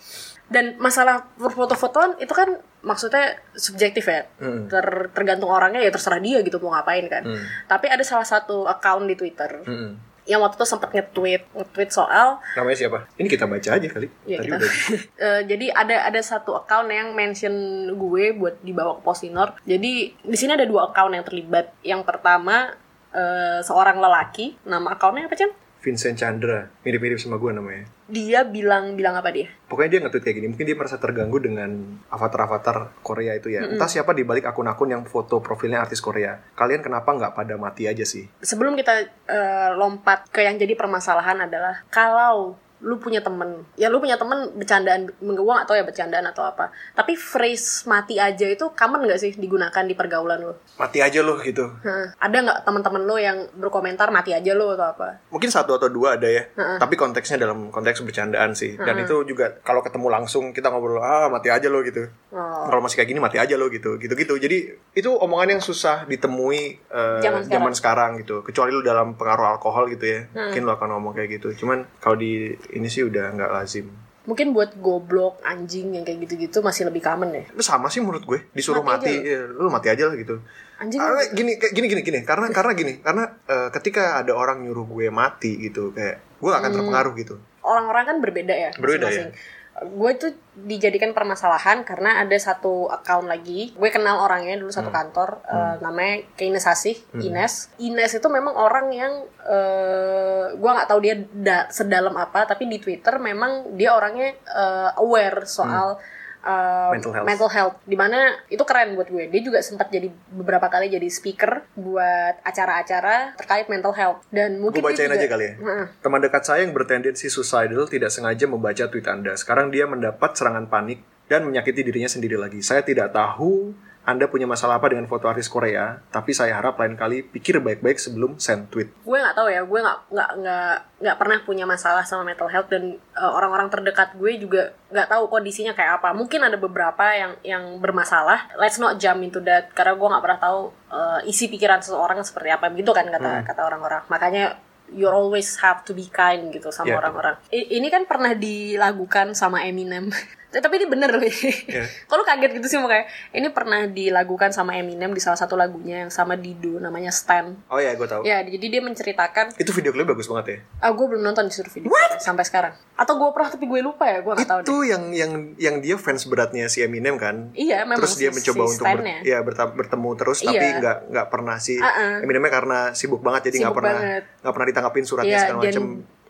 dan 0.46 0.76
masalah 0.76 1.28
foto-fotoan 1.36 2.16
itu 2.18 2.32
kan 2.32 2.48
maksudnya 2.80 3.36
subjektif 3.52 4.04
ya 4.04 4.24
Hmm. 4.36 4.64
Ter- 4.66 5.10
tergantung 5.10 5.48
orangnya 5.48 5.78
ya 5.78 5.88
terserah 5.88 6.18
dia 6.18 6.40
gitu 6.40 6.56
mau 6.58 6.70
ngapain 6.70 7.04
kan 7.06 7.22
tapi 7.64 7.86
ada 7.86 8.00
salah 8.00 8.24
satu 8.24 8.64
account 8.64 9.04
di 9.04 9.14
Twitter 9.14 9.60
Mm-mm. 9.60 10.07
Yang 10.28 10.44
waktu 10.44 10.60
itu 10.60 10.66
sempat 10.68 10.92
nge-tweet 10.92 11.42
nge-tweet 11.56 11.90
soal 11.90 12.36
namanya 12.52 12.76
siapa? 12.76 12.98
Ini 13.16 13.28
kita 13.32 13.48
baca 13.48 13.70
aja 13.80 13.88
kali. 13.88 14.06
Ya 14.28 14.36
tadi 14.38 14.48
kita 14.52 14.56
udah. 14.60 14.72
Eh, 15.18 15.42
jadi 15.50 15.66
ada 15.72 15.96
ada 16.12 16.20
satu 16.20 16.54
account 16.54 16.92
yang 16.92 17.16
mention 17.16 17.50
gue 17.96 18.36
buat 18.36 18.60
dibawa 18.62 19.00
ke 19.00 19.02
Postinor 19.02 19.58
jadi 19.64 20.12
di 20.14 20.36
sini 20.36 20.54
ada 20.54 20.68
dua 20.68 20.92
account 20.92 21.16
yang 21.16 21.24
terlibat. 21.24 21.72
Yang 21.80 22.04
pertama 22.04 22.76
eh, 23.16 23.60
seorang 23.64 23.96
lelaki. 23.98 24.60
Nama 24.68 24.94
accountnya 24.94 25.26
apa 25.26 25.34
Chan? 25.34 25.50
Vincent 25.82 26.18
Chandra. 26.18 26.66
Mirip-mirip 26.82 27.18
sama 27.18 27.38
gue 27.38 27.52
namanya. 27.54 27.84
Dia 28.08 28.44
bilang 28.44 28.96
bilang 28.96 29.14
apa 29.14 29.30
dia? 29.30 29.48
pokoknya 29.68 29.90
dia 29.92 30.00
nge-tweet 30.00 30.24
kayak 30.24 30.36
gini. 30.40 30.48
Mungkin 30.48 30.66
dia 30.66 30.76
merasa 30.76 30.96
terganggu 30.96 31.38
dengan 31.38 31.70
avatar-avatar 32.08 33.04
Korea 33.04 33.36
itu 33.36 33.52
ya. 33.52 33.68
Entah 33.68 33.86
siapa 33.86 34.16
di 34.16 34.24
balik 34.24 34.48
akun-akun 34.48 34.88
yang 34.90 35.04
foto 35.04 35.44
profilnya 35.44 35.84
artis 35.84 36.00
Korea. 36.00 36.40
Kalian 36.56 36.80
kenapa 36.80 37.12
nggak 37.12 37.36
pada 37.36 37.54
mati 37.60 37.84
aja 37.84 38.02
sih? 38.02 38.26
Sebelum 38.40 38.74
kita 38.74 39.06
eh, 39.28 39.70
lompat 39.76 40.32
ke 40.32 40.42
yang 40.42 40.56
jadi 40.56 40.72
permasalahan 40.74 41.44
adalah 41.44 41.84
kalau 41.92 42.56
lu 42.78 42.94
punya 42.96 43.18
temen. 43.18 43.66
Ya 43.74 43.90
lu 43.90 43.98
punya 43.98 44.14
temen 44.14 44.54
bercandaan 44.54 45.10
menggewang 45.18 45.66
atau 45.66 45.74
ya 45.74 45.82
bercandaan 45.82 46.26
atau 46.30 46.46
apa. 46.46 46.70
Tapi 46.94 47.18
phrase 47.18 47.86
mati 47.90 48.22
aja 48.22 48.46
itu 48.46 48.70
common 48.74 49.02
nggak 49.02 49.18
sih 49.18 49.34
digunakan 49.34 49.82
di 49.82 49.98
pergaulan 49.98 50.38
lu? 50.38 50.54
Mati 50.78 51.02
aja 51.02 51.18
loh 51.20 51.42
gitu. 51.42 51.66
Hah, 51.82 52.14
ada 52.22 52.36
nggak 52.38 52.58
teman-teman 52.62 53.02
lo 53.02 53.16
yang 53.18 53.50
berkomentar 53.58 54.14
mati 54.14 54.30
aja 54.30 54.54
lo 54.54 54.74
atau 54.74 54.94
apa? 54.94 55.08
mungkin 55.28 55.50
satu 55.50 55.76
atau 55.76 55.90
dua 55.90 56.16
ada 56.18 56.26
ya 56.26 56.46
tapi 56.78 56.94
konteksnya 56.94 57.38
dalam 57.38 57.70
konteks 57.74 58.02
bercandaan 58.02 58.54
sih. 58.54 58.78
Dan 58.78 59.02
itu 59.02 59.26
juga 59.26 59.58
kalau 59.62 59.82
ketemu 59.82 60.06
langsung 60.08 60.54
kita 60.54 60.70
ngobrol 60.70 61.02
ah 61.02 61.26
mati 61.26 61.50
aja 61.50 61.66
lo 61.66 61.82
gitu. 61.82 62.06
Oh. 62.28 62.68
kalau 62.68 62.84
masih 62.84 63.00
kayak 63.00 63.08
gini 63.08 63.20
mati 63.24 63.40
aja 63.40 63.56
lo 63.58 63.66
gitu. 63.72 63.96
Gitu 63.98 64.14
gitu 64.14 64.34
jadi 64.38 64.78
itu 64.94 65.10
omongan 65.10 65.58
yang 65.58 65.62
susah 65.64 66.04
ditemui 66.06 66.78
eh, 66.92 67.18
Zaman 67.24 67.42
sekarang. 67.42 67.50
zaman 67.50 67.72
sekarang 67.74 68.10
gitu. 68.22 68.36
Kecuali 68.44 68.70
lu 68.70 68.84
dalam 68.84 69.18
pengaruh 69.18 69.58
alkohol 69.58 69.88
gitu 69.90 70.04
ya. 70.06 70.20
Mungkin 70.30 70.62
lu 70.62 70.70
akan 70.70 70.88
ngomong 70.98 71.12
kayak 71.16 71.40
gitu. 71.40 71.64
Cuman 71.64 71.88
kalau 71.98 72.14
di 72.14 72.54
ini 72.72 72.88
sih 72.90 73.06
udah 73.06 73.32
nggak 73.34 73.50
lazim. 73.50 73.86
Mungkin 74.28 74.52
buat 74.52 74.76
goblok, 74.76 75.40
anjing 75.40 75.96
yang 75.96 76.04
kayak 76.04 76.28
gitu-gitu 76.28 76.60
masih 76.60 76.84
lebih 76.84 77.00
common 77.00 77.32
ya. 77.32 77.44
sama 77.64 77.88
sih 77.88 78.04
menurut 78.04 78.28
gue. 78.28 78.44
Disuruh 78.52 78.84
Mati 78.84 79.08
mati, 79.08 79.24
ya, 79.24 79.40
lu 79.48 79.72
mati 79.72 79.88
aja 79.88 80.12
lah 80.12 80.16
gitu. 80.20 80.44
Anjing. 80.76 81.00
Karena 81.00 81.22
gini 81.32 81.52
gini 81.56 81.86
gini 81.88 82.02
gini. 82.04 82.18
Karena 82.28 82.52
karena 82.52 82.76
gini 82.76 83.00
karena 83.00 83.24
eh, 83.48 83.68
ketika 83.72 84.20
ada 84.20 84.36
orang 84.36 84.68
nyuruh 84.68 84.84
gue 84.84 85.08
mati 85.08 85.56
gitu 85.56 85.96
kayak 85.96 86.20
gue 86.44 86.48
gak 86.52 86.60
akan 86.60 86.72
terpengaruh 86.76 87.12
gitu. 87.16 87.34
Orang-orang 87.64 88.04
kan 88.04 88.16
berbeda 88.20 88.52
ya. 88.52 88.70
Berbeda 88.76 89.08
masing-masing. 89.08 89.57
Gue 89.80 90.10
itu 90.10 90.26
dijadikan 90.54 91.14
permasalahan 91.14 91.86
karena 91.86 92.18
ada 92.18 92.34
satu 92.34 92.88
account 92.88 93.26
lagi. 93.26 93.70
Gue 93.72 93.88
kenal 93.88 94.18
orangnya 94.20 94.58
dulu 94.58 94.70
satu 94.70 94.90
kantor 94.90 95.28
eh, 95.44 95.74
namanya 95.78 96.14
Ines 96.40 96.66
Asih 96.66 96.96
Ines. 97.22 97.54
Ines 97.78 98.12
itu 98.12 98.26
memang 98.26 98.54
orang 98.54 98.90
yang 98.90 99.12
eh 99.46 100.44
gue 100.52 100.70
nggak 100.70 100.88
tahu 100.88 101.00
dia 101.00 101.14
da- 101.30 101.68
sedalam 101.68 102.14
apa 102.14 102.44
tapi 102.44 102.66
di 102.66 102.78
Twitter 102.78 103.16
memang 103.18 103.74
dia 103.74 103.94
orangnya 103.94 104.34
eh, 104.34 104.90
aware 104.96 105.44
soal 105.44 105.98
eh, 106.40 106.90
Mental 106.90 107.12
health. 107.12 107.26
mental 107.26 107.48
health 107.48 107.76
di 107.82 107.94
mana 107.94 108.18
itu 108.46 108.62
keren 108.62 108.94
buat 108.94 109.06
gue 109.06 109.26
dia 109.28 109.40
juga 109.40 109.58
sempat 109.58 109.88
jadi 109.88 110.06
beberapa 110.28 110.66
kali 110.66 110.88
jadi 110.88 111.06
speaker 111.06 111.66
buat 111.74 112.38
acara-acara 112.42 113.34
terkait 113.34 113.66
mental 113.66 113.92
health 113.92 114.22
dan 114.28 114.54
Gue 114.54 114.70
mungkin 114.70 114.80
dia 114.80 114.88
bacain 114.88 115.06
juga- 115.06 115.16
aja 115.16 115.26
kali 115.28 115.44
ya. 115.44 115.54
Heeh. 115.56 115.86
Teman 115.98 116.20
dekat 116.20 116.42
saya 116.42 116.60
yang 116.60 116.72
bertendensi 116.72 117.26
suicidal 117.26 117.84
tidak 117.84 118.08
sengaja 118.08 118.44
membaca 118.44 118.84
tweet 118.84 119.04
Anda. 119.04 119.34
Sekarang 119.34 119.68
dia 119.68 119.84
mendapat 119.84 120.32
serangan 120.32 120.66
panik 120.66 121.00
dan 121.26 121.42
menyakiti 121.42 121.82
dirinya 121.82 122.06
sendiri 122.06 122.34
lagi. 122.34 122.60
Saya 122.60 122.80
tidak 122.80 123.10
tahu 123.10 123.74
Anda 124.08 124.24
punya 124.24 124.48
masalah 124.48 124.80
apa 124.80 124.88
dengan 124.88 125.04
foto 125.04 125.28
artis 125.28 125.52
Korea, 125.52 126.00
tapi 126.08 126.32
saya 126.32 126.56
harap 126.56 126.80
lain 126.80 126.96
kali 126.96 127.20
pikir 127.20 127.60
baik-baik 127.60 128.00
sebelum 128.00 128.40
send 128.40 128.72
tweet. 128.72 128.88
gue 129.04 129.18
nggak 129.20 129.36
tahu 129.36 129.52
ya 129.52 129.60
gue 129.60 129.80
nggak 129.84 129.98
nggak 130.08 130.30
nggak 130.40 130.72
nggak 131.04 131.16
pernah 131.20 131.38
punya 131.44 131.68
masalah 131.68 132.00
sama 132.02 132.24
mental 132.24 132.48
health 132.48 132.72
dan 132.72 132.96
uh, 133.12 133.32
orang-orang 133.36 133.68
terdekat 133.68 134.16
gue 134.16 134.40
juga 134.40 134.72
nggak 134.88 135.12
tahu 135.12 135.28
kondisinya 135.28 135.76
kayak 135.76 136.00
apa. 136.00 136.16
Mungkin 136.16 136.40
ada 136.40 136.56
beberapa 136.56 137.04
yang 137.12 137.36
yang 137.44 137.64
bermasalah. 137.76 138.48
Let's 138.56 138.80
not 138.80 138.96
jump 138.96 139.20
into 139.20 139.44
that 139.44 139.76
karena 139.76 139.92
gue 139.92 140.08
nggak 140.08 140.24
pernah 140.24 140.40
tahu 140.40 140.60
uh, 140.88 141.20
isi 141.28 141.52
pikiran 141.52 141.84
seseorang 141.84 142.24
seperti 142.24 142.48
apa. 142.48 142.72
Gitu 142.72 142.88
kan 142.96 143.04
kata 143.04 143.44
kata 143.44 143.60
orang-orang. 143.60 144.08
Makanya 144.08 144.56
you 144.88 145.04
always 145.04 145.60
have 145.60 145.84
to 145.84 145.92
be 145.92 146.08
kind 146.08 146.48
gitu 146.48 146.72
sama 146.72 146.88
Yeah. 146.88 147.00
orang-orang. 147.04 147.36
I- 147.52 147.76
ini 147.76 147.92
kan 147.92 148.08
pernah 148.08 148.32
dilakukan 148.32 149.36
sama 149.36 149.68
Eminem 149.68 150.08
tapi 150.50 150.74
ini 150.74 150.86
bener 150.86 151.10
loh 151.10 151.20
Yeah. 151.68 151.84
kalau 152.04 152.24
kaget 152.24 152.56
gitu 152.56 152.66
sih 152.66 152.78
makanya 152.78 153.04
ini 153.30 153.48
pernah 153.48 153.84
dilakukan 153.84 154.48
sama 154.48 154.72
Eminem 154.74 155.10
di 155.10 155.20
salah 155.20 155.36
satu 155.36 155.54
lagunya 155.54 156.00
yang 156.00 156.10
sama 156.10 156.34
Dido 156.34 156.78
namanya 156.78 157.08
Stan 157.08 157.52
Oh 157.66 157.76
ya, 157.76 157.92
gue 157.92 158.04
tahu. 158.04 158.24
Ya, 158.24 158.40
jadi 158.40 158.66
dia 158.70 158.80
menceritakan 158.80 159.52
Itu 159.54 159.70
video 159.70 159.90
klip 159.90 160.06
bagus 160.06 160.24
banget 160.24 160.46
ya. 160.46 160.58
Ah, 160.80 160.90
gue 160.90 161.04
belum 161.04 161.20
nonton 161.22 161.44
disuruh 161.44 161.68
video 161.68 161.92
sampai 162.18 162.42
sekarang. 162.42 162.72
Atau 162.94 163.14
gue 163.14 163.28
pernah 163.30 163.48
tapi 163.48 163.64
gue 163.64 163.78
lupa 163.78 164.04
ya, 164.04 164.18
gue 164.18 164.32
gak 164.32 164.48
tahu 164.48 164.58
deh. 164.58 164.66
itu 164.66 164.76
yang 164.86 165.02
yang 165.12 165.32
yang 165.56 165.76
dia 165.78 165.94
fans 165.94 166.24
beratnya 166.24 166.66
si 166.66 166.80
Eminem 166.80 167.14
kan. 167.14 167.52
Iya, 167.52 167.84
memang 167.84 168.00
terus 168.00 168.16
dia 168.16 168.28
si- 168.28 168.34
mencoba 168.34 168.62
si 168.62 168.72
untuk 168.72 168.86
ber- 168.86 169.22
ya 169.22 169.38
bertemu 169.44 170.10
terus 170.14 170.38
tapi 170.40 170.56
Iya. 170.58 170.78
nggak 170.78 170.96
nggak 171.08 171.26
pernah 171.28 171.56
si 171.58 171.76
Uh-uh. 171.76 172.24
Eminemnya 172.24 172.50
karena 172.50 172.78
sibuk 172.90 173.20
banget 173.20 173.48
jadi 173.48 173.68
nggak 173.68 173.76
pernah 173.76 173.94
nggak 174.40 174.54
pernah 174.54 174.66
ditanggapin 174.66 175.04
suratnya 175.04 175.30
Iya, 175.30 175.40
segala 175.44 175.58
macam. 175.62 175.84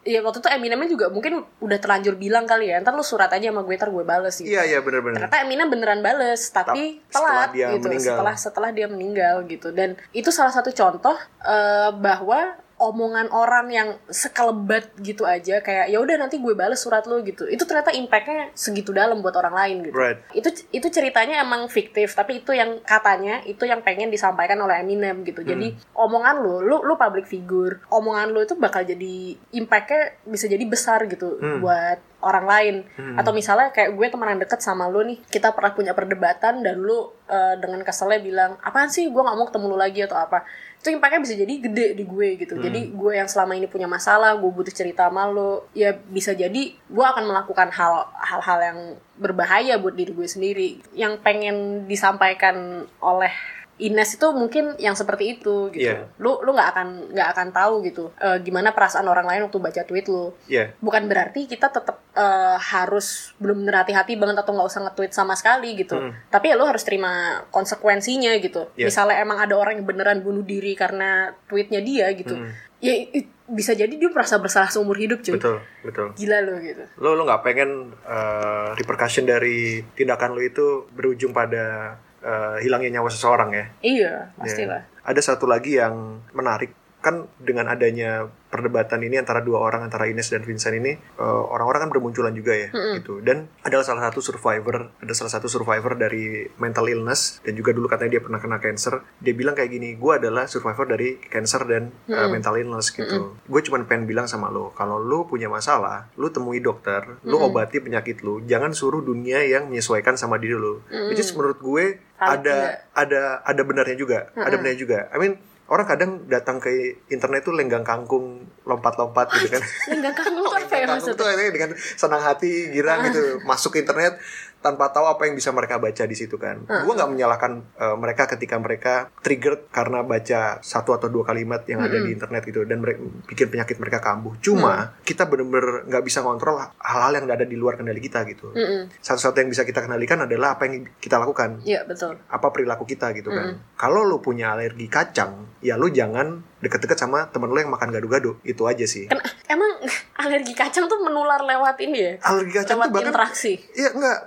Iya 0.05 0.23
waktu 0.23 0.39
itu 0.39 0.49
Eminemnya 0.49 0.89
juga 0.89 1.07
mungkin 1.11 1.43
udah 1.59 1.79
terlanjur 1.81 2.15
bilang 2.15 2.47
kali 2.47 2.71
ya, 2.71 2.79
ntar 2.79 2.95
lu 2.95 3.03
surat 3.03 3.29
aja 3.29 3.51
sama 3.51 3.63
gue, 3.63 3.75
ntar 3.75 3.91
gue 3.91 4.05
bales 4.05 4.35
gitu. 4.39 4.47
Iya 4.47 4.63
iya 4.67 4.79
benar-benar. 4.79 5.27
Ternyata 5.27 5.37
Eminem 5.43 5.69
beneran 5.69 6.01
bales, 6.01 6.51
tapi 6.51 7.03
Tap- 7.09 7.19
setelah 7.19 7.33
telat 7.33 7.51
dia 7.51 7.67
gitu. 7.75 7.87
meninggal. 7.89 8.15
Setelah 8.15 8.35
setelah 8.37 8.71
dia 8.71 8.87
meninggal 8.87 9.35
gitu. 9.47 9.69
Dan 9.75 9.99
itu 10.13 10.31
salah 10.31 10.55
satu 10.55 10.71
contoh 10.71 11.17
eh, 11.43 11.91
bahwa 11.97 12.55
omongan 12.79 13.29
orang 13.35 13.67
yang 13.75 13.89
sekelebat 14.07 14.95
gitu 15.03 15.27
aja 15.27 15.59
kayak 15.59 15.91
ya 15.91 15.99
udah 15.99 16.17
nanti 16.17 16.39
gue 16.39 16.55
bales 16.55 16.79
surat 16.79 17.05
lu 17.05 17.21
gitu. 17.27 17.45
Itu 17.51 17.67
ternyata 17.67 17.91
impactnya 17.91 18.55
segitu 18.55 18.95
dalam 18.95 19.21
buat 19.21 19.35
orang 19.35 19.55
lain 19.55 19.77
gitu. 19.91 19.95
Right. 19.99 20.19
Itu 20.33 20.55
itu 20.71 20.89
ceritanya 20.89 21.43
emang 21.43 21.67
fiktif, 21.67 22.15
tapi 22.15 22.41
itu 22.41 22.55
yang 22.55 22.81
katanya 22.87 23.43
itu 23.45 23.67
yang 23.67 23.83
pengen 23.83 24.09
disampaikan 24.09 24.59
oleh 24.63 24.81
Eminem 24.81 25.27
gitu. 25.27 25.43
Jadi 25.43 25.75
omongan 25.93 26.41
lu, 26.41 26.63
lu 26.63 26.77
lu 26.87 26.95
public 26.95 27.27
figure, 27.27 27.83
omongan 27.91 28.31
lu 28.31 28.41
itu 28.47 28.55
bakal 28.55 28.87
jadi 28.87 29.35
impactnya 29.53 30.23
bisa 30.25 30.47
jadi 30.47 30.65
besar 30.65 31.05
gitu 31.11 31.37
buat 31.59 32.08
orang 32.19 32.47
lain. 32.47 32.77
Atau 33.15 33.31
misalnya 33.31 33.71
kayak 33.71 33.95
gue 33.95 34.07
temenan 34.11 34.39
deket 34.43 34.59
sama 34.59 34.91
lu 34.91 35.07
nih, 35.07 35.19
kita 35.31 35.55
pernah 35.55 35.71
punya 35.71 35.93
perdebatan 35.95 36.67
dan 36.67 36.77
lu 36.79 37.15
eh, 37.31 37.55
dengan 37.63 37.83
keselnya 37.87 38.19
bilang 38.19 38.51
apaan 38.59 38.91
sih 38.91 39.07
gue 39.07 39.23
nggak 39.23 39.37
mau 39.39 39.47
ketemu 39.47 39.67
lu 39.71 39.79
lagi 39.79 40.01
atau 40.03 40.19
apa. 40.19 40.43
Itu 40.79 40.95
impactnya 40.95 41.21
bisa 41.23 41.35
jadi 41.35 41.55
gede 41.59 41.87
di 41.99 42.05
gue 42.07 42.29
gitu. 42.39 42.55
Jadi 42.59 42.95
gue 42.95 43.13
yang 43.15 43.27
selama 43.27 43.59
ini 43.59 43.67
punya 43.67 43.91
masalah, 43.91 44.39
gue 44.39 44.51
butuh 44.51 44.75
cerita 44.75 45.11
sama 45.11 45.27
lu, 45.31 45.63
ya 45.75 45.95
bisa 45.95 46.35
jadi 46.35 46.75
gue 46.75 47.05
akan 47.07 47.27
melakukan 47.27 47.71
hal 47.75 48.07
hal-hal 48.15 48.59
yang 48.63 48.79
berbahaya 49.19 49.79
buat 49.79 49.95
diri 49.95 50.15
gue 50.15 50.29
sendiri. 50.31 50.69
Yang 50.95 51.23
pengen 51.23 51.87
disampaikan 51.91 52.87
oleh 53.03 53.58
Ines 53.79 54.19
itu 54.19 54.27
mungkin 54.35 54.75
yang 54.83 54.99
seperti 54.99 55.39
itu 55.39 55.71
gitu. 55.71 55.95
Iya. 55.95 56.11
Lu 56.19 56.43
lu 56.43 56.51
nggak 56.51 56.69
akan 56.75 56.89
nggak 57.15 57.29
akan 57.35 57.49
tahu 57.55 57.75
gitu 57.87 58.11
eh, 58.19 58.43
gimana 58.43 58.75
perasaan 58.75 59.07
orang 59.07 59.27
lain 59.27 59.47
waktu 59.47 59.59
baca 59.63 59.83
tweet 59.87 60.11
lu. 60.11 60.35
Iya. 60.51 60.75
Bukan 60.83 61.07
berarti 61.07 61.47
kita 61.47 61.71
tetap 61.71 62.03
eh, 62.19 62.57
harus 62.59 63.33
belum 63.39 63.63
hati-hati 63.71 64.19
banget 64.19 64.43
atau 64.43 64.51
nggak 64.51 64.69
usah 64.69 64.83
nge-tweet 64.91 65.15
sama 65.15 65.39
sekali 65.39 65.79
gitu. 65.79 65.95
Tapi 66.27 66.51
ya 66.51 66.59
lu 66.59 66.67
harus 66.67 66.83
terima 66.83 67.47
konsekuensinya 67.55 68.35
gitu. 68.43 68.67
Iya. 68.75 68.91
Misalnya 68.91 69.23
emang 69.23 69.39
ada 69.39 69.55
orang 69.55 69.79
yang 69.79 69.87
beneran 69.87 70.21
bunuh 70.27 70.43
diri 70.43 70.75
karena 70.75 71.31
tweetnya 71.47 71.79
dia 71.79 72.11
gitu. 72.19 72.35
Ya 72.83 72.95
i- 72.95 73.27
bisa 73.49 73.73
jadi 73.73 73.89
dia 73.89 74.13
merasa 74.13 74.37
bersalah 74.37 74.69
seumur 74.69 74.99
hidup 75.01 75.25
cuy. 75.25 75.41
Betul 75.41 75.65
betul. 75.81 76.13
Gila 76.19 76.39
lo 76.45 76.61
gitu. 76.61 76.85
Lo 77.01 77.17
lo 77.17 77.25
nggak 77.25 77.41
pengen 77.41 77.95
uh, 78.05 78.77
repercussion 78.77 79.25
dari 79.25 79.81
tindakan 79.97 80.37
lo 80.37 80.43
itu 80.45 80.85
berujung 80.93 81.33
pada 81.33 81.97
uh, 82.29 82.57
hilangnya 82.61 83.01
nyawa 83.01 83.09
seseorang 83.09 83.51
ya. 83.57 83.65
Iya, 83.81 84.13
Ya. 84.29 84.37
pastilah. 84.37 84.81
Ada 85.09 85.21
satu 85.25 85.49
lagi 85.49 85.81
yang 85.81 86.21
menarik 86.37 86.77
kan 87.09 87.25
dengan 87.41 87.73
adanya 87.73 88.29
perdebatan 88.49 89.01
ini 89.01 89.17
antara 89.21 89.41
dua 89.41 89.61
orang 89.65 89.89
antara 89.89 90.09
Ines 90.09 90.29
dan 90.29 90.45
Vincent 90.45 90.77
ini 90.77 90.93
eh, 90.97 91.43
orang-orang 91.49 91.89
kan 91.89 91.91
bermunculan 91.93 92.37
juga 92.37 92.53
ya 92.53 92.69
gitu. 93.01 93.25
Dan 93.25 93.49
adalah 93.65 93.85
salah 93.85 94.09
satu 94.09 94.21
survivor 94.21 94.93
ada 95.01 95.15
salah 95.17 95.33
satu 95.33 95.49
survivor 95.49 95.97
dari 95.97 96.49
mental 96.61 96.85
illness 96.89 97.41
dan 97.45 97.57
juga 97.57 97.73
dulu 97.73 97.89
katanya 97.89 98.21
dia 98.21 98.23
pernah 98.25 98.41
kena 98.41 98.61
cancer. 98.61 99.01
Dia 99.25 99.33
bilang 99.33 99.57
kayak 99.57 99.73
gini 99.73 99.97
gue 99.97 100.13
adalah 100.13 100.45
survivor 100.45 100.85
dari 100.85 101.17
cancer 101.17 101.65
dan 101.65 101.89
eh, 102.09 102.29
mental 102.29 102.61
illness 102.61 102.93
gitu. 102.93 103.41
Gue 103.49 103.61
cuman 103.65 103.89
pengen 103.89 104.05
bilang 104.05 104.29
sama 104.29 104.53
lo 104.53 104.77
kalau 104.77 105.01
lo 105.01 105.25
punya 105.25 105.49
masalah 105.49 106.13
lo 106.21 106.29
temui 106.29 106.61
dokter 106.61 107.21
lo 107.25 107.49
obati 107.49 107.81
penyakit 107.81 108.21
lo 108.21 108.45
jangan 108.45 108.77
suruh 108.77 109.01
dunia 109.01 109.41
yang 109.49 109.73
menyesuaikan 109.73 110.21
sama 110.21 110.37
diri 110.37 110.57
lo. 110.57 110.85
Which 111.09 111.25
is 111.25 111.33
menurut 111.33 111.61
gue 111.61 112.05
ada 112.19 112.35
juga. 112.35 112.99
ada 112.99 113.23
ada 113.47 113.63
benarnya 113.63 113.97
juga 113.97 114.19
ada 114.35 114.55
benarnya 114.59 114.79
juga. 114.81 114.99
I 115.15 115.17
mean 115.23 115.39
orang 115.69 115.85
kadang 115.85 116.11
datang 116.33 116.57
ke 116.57 116.97
internet 117.13 117.45
tuh 117.45 117.53
lenggang 117.53 117.85
kangkung 117.85 118.49
lompat-lompat 118.65 119.29
gitu 119.37 119.53
kan. 119.53 119.63
Lenggang 119.93 120.17
kangkung 120.17 120.45
tuh 120.49 120.57
apa 120.57 120.75
ya 120.81 120.87
maksudnya? 120.89 121.21
tuh 121.21 121.53
dengan 121.53 121.71
senang 121.77 122.23
hati 122.25 122.73
girang 122.73 123.05
gitu. 123.13 123.45
Masuk 123.45 123.77
internet 123.77 124.17
tanpa 124.59 124.91
tahu 124.91 125.07
apa 125.07 125.31
yang 125.31 125.39
bisa 125.39 125.55
mereka 125.55 125.79
baca 125.79 126.05
di 126.05 126.17
situ 126.19 126.35
kan. 126.35 126.67
Gue 126.67 126.93
nggak 126.95 127.11
menyalahkan 127.15 127.53
uh, 127.79 127.97
mereka 127.97 128.27
ketika 128.27 128.59
mereka 128.59 129.09
triggered 129.23 129.71
karena 129.71 130.03
baca 130.03 130.59
satu 130.59 130.99
atau 130.99 131.07
dua 131.07 131.23
kalimat 131.23 131.63
yang 131.71 131.83
ada 131.83 131.99
di 132.03 132.11
internet 132.11 132.43
gitu 132.43 132.67
dan 132.67 132.83
mereka 132.83 133.01
bikin 133.31 133.49
penyakit 133.55 133.77
mereka 133.79 133.99
kambuh. 134.03 134.35
Cuma 134.43 134.99
kita 135.07 135.31
bener-bener 135.31 135.87
nggak 135.87 136.05
bisa 136.05 136.27
kontrol 136.27 136.59
hal-hal 136.59 137.13
yang 137.23 137.27
ada 137.31 137.47
di 137.47 137.55
luar 137.55 137.79
kendali 137.79 138.03
kita 138.03 138.27
gitu. 138.27 138.51
Mm-mm. 138.51 138.91
satu-satu 138.99 139.45
yang 139.45 139.51
bisa 139.51 139.63
kita 139.63 139.85
kendalikan 139.85 140.27
adalah 140.27 140.59
apa 140.59 140.67
yang 140.67 140.87
kita 140.99 141.21
lakukan. 141.21 141.63
Iya, 141.63 141.87
betul. 141.87 142.19
apa 142.29 142.47
perilaku 142.51 142.85
kita 142.89 143.15
gitu 143.15 143.31
kan. 143.31 143.61
Kalau 143.79 144.03
lu 144.03 144.19
punya 144.19 144.59
alergi 144.59 144.91
kacang, 144.91 145.59
ya 145.63 145.79
lu 145.79 145.89
jangan 145.93 146.58
deket-deket 146.59 146.99
sama 146.99 147.27
temen 147.29 147.47
lu 147.47 147.57
yang 147.57 147.69
makan 147.69 147.89
gado-gado. 147.89 148.37
Itu 148.43 148.65
aja 148.65 148.83
sih. 148.83 149.07
Kan 149.07 149.19
emang 149.47 149.79
alergi 150.23 150.53
kacang 150.53 150.87
tuh 150.87 150.99
menular 150.99 151.41
lewat 151.41 151.79
ini 151.79 151.99
ya? 151.99 152.13
Alergi 152.23 152.55
kacang 152.55 152.77
lewat 152.77 152.87
tuh 152.87 152.95
bahkan 152.95 153.11
interaksi. 153.11 153.53
Iya 153.73 153.91
enggak 153.93 154.19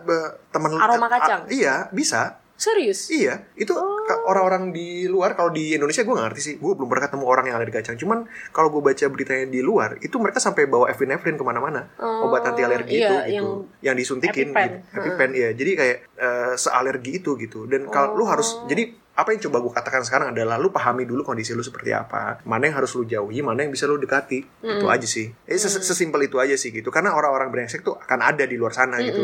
temen 0.47 0.69
Aroma 0.73 1.05
a- 1.05 1.11
kacang? 1.11 1.41
iya, 1.47 1.88
bisa. 1.89 2.39
Serius? 2.53 3.09
Iya, 3.09 3.41
itu 3.55 3.73
Oh. 3.73 4.05
orang-orang 4.27 4.69
di 4.69 5.09
luar 5.09 5.34
kalau 5.34 5.49
di 5.49 5.73
Indonesia 5.73 6.05
gue 6.05 6.13
gak 6.13 6.29
ngerti 6.29 6.41
sih. 6.43 6.55
Gue 6.55 6.77
belum 6.77 6.86
pernah 6.86 7.09
ketemu 7.09 7.25
orang 7.25 7.45
yang 7.49 7.57
alergi 7.57 7.73
kacang. 7.73 7.97
Cuman 7.97 8.21
kalau 8.51 8.69
gue 8.69 8.84
baca 8.84 9.01
beritanya 9.07 9.49
di 9.49 9.65
luar, 9.65 9.97
itu 9.97 10.13
mereka 10.15 10.38
sampai 10.38 10.67
bawa 10.67 10.86
epinefrin 10.86 11.34
ke 11.34 11.41
mana-mana, 11.41 11.89
Oh, 11.97 12.29
obat 12.29 12.45
anti 12.45 12.61
alergi 12.61 12.93
iya, 12.93 13.07
itu 13.07 13.15
yang 13.15 13.25
gitu, 13.25 13.49
yang, 13.82 13.95
disuntikin, 13.97 14.47
EpiPen. 14.51 14.69
gitu. 14.77 14.93
EpiPen 14.93 15.29
ya. 15.34 15.49
Jadi 15.55 15.71
kayak 15.73 15.97
eh, 16.13 16.53
sealergi 16.55 17.11
itu 17.15 17.32
gitu. 17.36 17.65
Dan 17.65 17.89
kalau 17.89 18.13
lu 18.13 18.25
harus, 18.25 18.53
Oh. 18.53 18.69
jadi 18.69 18.93
apa 19.22 19.30
yang 19.30 19.41
coba 19.45 19.57
gue 19.59 19.69
katakan 19.72 20.01
sekarang 20.01 20.34
adalah 20.34 20.57
lu 20.57 20.69
pahami 20.69 21.05
dulu 21.05 21.22
kondisi 21.22 21.53
lu 21.53 21.61
seperti 21.61 21.93
apa, 21.93 22.41
mana 22.43 22.65
yang 22.65 22.76
harus 22.76 22.91
lu 22.93 23.05
jauhi, 23.05 23.39
mana 23.39 23.61
yang 23.61 23.69
bisa 23.69 23.86
lu 23.86 23.95
dekati, 23.95 24.41
itu 24.59 24.86
aja 24.88 25.05
sih. 25.05 25.30
Eh, 25.45 25.55
ses- 25.55 25.80
sesimpel 25.80 26.26
itu 26.26 26.36
aja 26.36 26.53
sih 26.53 26.69
gitu. 26.69 26.89
Karena 26.89 27.13
orang-orang 27.13 27.47
brengsek 27.47 27.82
tuh 27.82 27.95
akan 27.95 28.19
ada 28.19 28.43
di 28.43 28.57
luar 28.57 28.72
sana 28.72 28.97
gitu. 28.99 29.24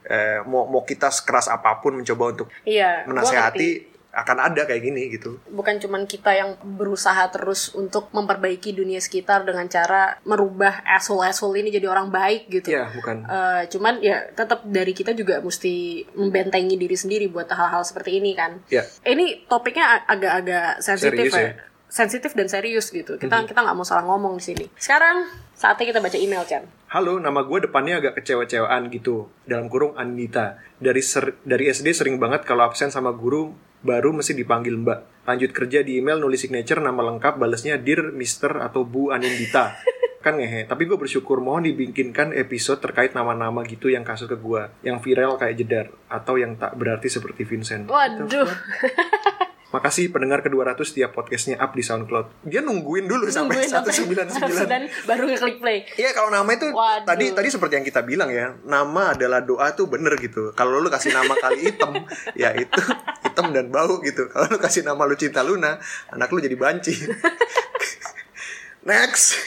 Eh, 0.00 0.40
mau 0.44 0.64
mau 0.64 0.82
kita 0.82 1.08
sekeras 1.08 1.46
apa 1.46 1.76
pun 1.76 1.92
mencoba 1.94 2.32
untuk 2.32 2.48
Iya, 2.62 3.04
menasehati 3.04 3.89
akan 4.10 4.36
ada 4.42 4.66
kayak 4.66 4.82
gini 4.82 5.06
gitu. 5.08 5.38
bukan 5.46 5.78
cuman 5.78 6.02
kita 6.02 6.30
yang 6.32 6.50
berusaha 6.60 7.30
terus 7.30 7.70
untuk 7.72 8.10
memperbaiki 8.10 8.72
dunia 8.72 8.98
sekitar 8.98 9.42
dengan 9.42 9.66
cara 9.66 10.18
merubah 10.22 10.82
asshole-asshole 10.84 11.54
ini 11.56 11.70
jadi 11.70 11.86
orang 11.86 12.10
baik 12.10 12.50
gitu. 12.50 12.74
Iya, 12.74 12.90
bukan. 12.90 13.22
Eh, 13.22 13.62
cuman 13.68 14.02
ya 14.02 14.26
tetap 14.28 14.62
dari 14.64 14.90
kita 14.90 15.14
juga 15.14 15.38
mesti 15.38 16.02
membentengi 16.12 16.74
diri 16.74 16.96
sendiri 16.98 17.30
buat 17.30 17.46
hal-hal 17.46 17.82
seperti 17.82 18.18
ini 18.18 18.34
kan. 18.34 18.58
Ya. 18.66 18.82
Ini 19.00 19.46
topiknya 19.46 20.02
ag- 20.02 20.06
agak-agak 20.10 20.82
sensitif 20.82 21.30
Serius 21.30 21.34
ya. 21.34 21.42
ya? 21.42 21.52
Sensitif 21.86 22.30
dan 22.34 22.46
serius 22.46 22.86
gitu. 22.90 23.14
Kita 23.14 23.42
kita 23.42 23.62
nggak 23.62 23.74
mau 23.74 23.82
salah 23.82 24.06
ngomong 24.06 24.38
di 24.38 24.44
sini. 24.44 24.66
Sekarang 24.74 25.26
Saatnya 25.60 25.92
kita 25.92 26.00
baca 26.00 26.16
email, 26.16 26.40
Chan. 26.48 26.64
Halo, 26.88 27.20
nama 27.20 27.44
gue 27.44 27.68
depannya 27.68 28.00
agak 28.00 28.16
kecewa-cewaan 28.16 28.88
gitu. 28.88 29.28
Dalam 29.44 29.68
kurung 29.68 29.92
Anita. 29.92 30.56
Dari 30.80 31.04
ser- 31.04 31.36
dari 31.44 31.68
SD 31.68 31.92
sering 31.92 32.16
banget 32.16 32.48
kalau 32.48 32.64
absen 32.64 32.88
sama 32.88 33.12
guru 33.12 33.52
baru 33.80 34.12
mesti 34.16 34.36
dipanggil 34.36 34.76
Mbak. 34.76 35.24
Lanjut 35.28 35.50
kerja 35.52 35.84
di 35.84 36.00
email 36.00 36.20
nulis 36.20 36.40
signature 36.42 36.80
nama 36.80 37.00
lengkap 37.06 37.36
balesnya 37.40 37.76
Dear 37.80 38.12
Mister 38.12 38.50
atau 38.60 38.84
Bu 38.84 39.12
Anindita. 39.12 39.76
kan 40.24 40.36
ngehe, 40.36 40.68
tapi 40.68 40.84
gue 40.84 41.00
bersyukur 41.00 41.40
mohon 41.40 41.64
dibikinkan 41.64 42.36
episode 42.36 42.76
terkait 42.84 43.16
nama-nama 43.16 43.64
gitu 43.64 43.88
yang 43.88 44.04
kasus 44.04 44.28
ke 44.28 44.36
gue, 44.36 44.68
yang 44.84 45.00
viral 45.00 45.40
kayak 45.40 45.56
jedar 45.56 45.86
atau 46.12 46.36
yang 46.36 46.60
tak 46.60 46.76
berarti 46.76 47.08
seperti 47.08 47.48
Vincent. 47.48 47.88
Waduh. 47.88 48.44
Makasih 49.70 50.10
pendengar 50.10 50.42
ke-200 50.42 50.82
setiap 50.82 51.14
podcastnya 51.14 51.54
up 51.62 51.70
di 51.78 51.86
SoundCloud. 51.86 52.42
Dia 52.42 52.58
nungguin 52.58 53.06
dulu 53.06 53.30
sampai 53.30 53.70
Nungguin 53.70 54.26
199. 54.26 54.66
dan 54.66 54.82
baru 55.06 55.30
ngeklik 55.30 55.62
play. 55.62 55.86
Iya 55.94 56.10
kalau 56.10 56.34
nama 56.34 56.50
itu 56.50 56.74
Waduh. 56.74 57.06
tadi 57.06 57.30
tadi 57.30 57.48
seperti 57.54 57.78
yang 57.78 57.86
kita 57.86 58.02
bilang 58.02 58.34
ya 58.34 58.50
nama 58.66 59.14
adalah 59.14 59.38
doa 59.38 59.70
tuh 59.78 59.86
bener 59.86 60.18
gitu. 60.18 60.50
Kalau 60.58 60.82
lu 60.82 60.90
kasih 60.90 61.14
nama 61.14 61.38
kali 61.38 61.70
hitam 61.70 62.02
ya 62.34 62.50
itu 62.58 62.82
hitam 63.22 63.54
dan 63.54 63.70
bau 63.70 64.02
gitu. 64.02 64.26
Kalau 64.34 64.50
lu 64.50 64.58
kasih 64.58 64.82
nama 64.82 65.06
lu 65.06 65.14
cinta 65.14 65.46
Luna 65.46 65.78
anak 66.10 66.34
lu 66.34 66.42
jadi 66.42 66.58
banci. 66.58 66.94
Next. 68.90 69.38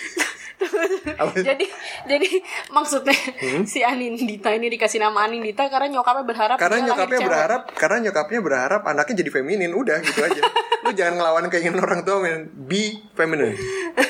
Jadi 1.35 1.65
jadi 2.05 2.29
maksudnya 2.69 3.15
Hmm? 3.35 3.63
si 3.63 3.81
Anindita 3.81 4.49
ini 4.49 4.67
dikasih 4.69 4.97
nama 4.97 5.23
Anindita 5.23 5.67
karena 5.67 5.91
nyokapnya 5.91 6.23
berharap 6.23 6.57
Karena 6.57 6.77
nyokapnya 6.81 7.17
cewek. 7.17 7.27
berharap 7.27 7.61
karena 7.73 7.97
nyokapnya 8.01 8.39
berharap 8.39 8.81
anaknya 8.83 9.15
jadi 9.17 9.29
feminin 9.31 9.71
udah 9.71 9.97
gitu 9.99 10.19
aja. 10.19 10.41
lu 10.81 10.91
jangan 10.91 11.13
ngelawan 11.15 11.45
keinginan 11.47 11.79
orang 11.79 12.01
tua 12.01 12.19
men. 12.19 12.47
Be 12.53 12.83
feminine. 13.13 13.55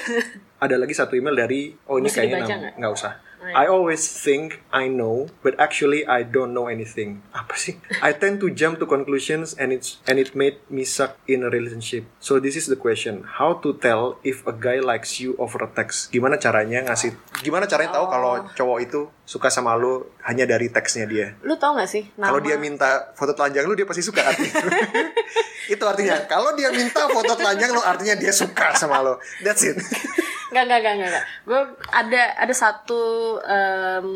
Ada 0.64 0.76
lagi 0.76 0.91
satu 0.91 1.14
email 1.14 1.36
dari 1.36 1.76
oh 1.84 1.97
ini 1.97 2.08
Mesti 2.08 2.18
kayaknya 2.24 2.74
nggak 2.74 2.93
usah. 2.93 3.14
I 3.52 3.68
always 3.68 4.08
think 4.08 4.64
I 4.72 4.88
know, 4.88 5.28
but 5.44 5.60
actually 5.60 6.08
I 6.08 6.24
don't 6.24 6.56
know 6.56 6.72
anything. 6.72 7.20
Apa 7.36 7.60
sih? 7.60 7.76
I 8.00 8.16
tend 8.16 8.39
to 8.39 8.48
jump 8.48 8.80
to 8.80 8.88
conclusions 8.88 9.52
and 9.60 9.76
it's 9.76 10.00
and 10.08 10.16
it 10.16 10.32
made 10.32 10.64
me 10.72 10.88
suck 10.88 11.20
in 11.28 11.44
a 11.44 11.52
relationship. 11.52 12.08
So 12.24 12.39
this 12.39 12.56
is 12.56 12.72
the 12.72 12.80
question: 12.80 13.28
How 13.28 13.60
to 13.60 13.76
tell 13.76 14.24
if 14.24 14.48
a 14.48 14.56
guy 14.56 14.80
likes 14.80 15.20
you 15.20 15.36
over 15.36 15.60
a 15.60 15.70
text? 15.70 16.16
Gimana 16.16 16.39
caranya 16.39 16.88
ngasih? 16.88 17.12
Gimana 17.44 17.68
caranya 17.68 18.00
tahu 18.00 18.08
kalau 18.08 18.32
Oh. 18.34 18.48
cowok 18.56 18.80
itu 18.80 19.02
suka 19.28 19.52
sama 19.52 19.76
lu 19.76 20.08
hanya 20.24 20.48
dari 20.48 20.72
teksnya 20.72 21.04
dia? 21.04 21.36
Lu 21.44 21.60
tau 21.60 21.76
gak 21.76 21.86
sih 21.86 22.08
Kalau 22.16 22.39
dia 22.39 22.56
minta 22.56 23.12
foto 23.14 23.36
telanjang 23.36 23.68
lu 23.68 23.76
dia 23.76 23.84
pasti 23.84 24.02
suka 24.02 24.24
itu 25.74 25.84
artinya 25.86 26.28
kalau 26.28 26.52
dia 26.56 26.72
minta 26.72 27.08
foto 27.08 27.36
telanjang 27.39 27.72
lu 27.72 27.80
artinya 27.80 28.16
dia 28.16 28.32
suka 28.32 28.76
sama 28.76 29.04
lo. 29.04 29.20
That's 29.44 29.64
it. 29.64 29.78
Gak, 30.54 30.66
gak, 30.70 30.80
gak, 30.86 30.93
gak, 31.01 31.10
gak. 31.10 31.26
Gue 31.49 31.62
ada 31.89 32.24
ada 32.38 32.54
satu 32.54 33.01
em, 33.41 34.08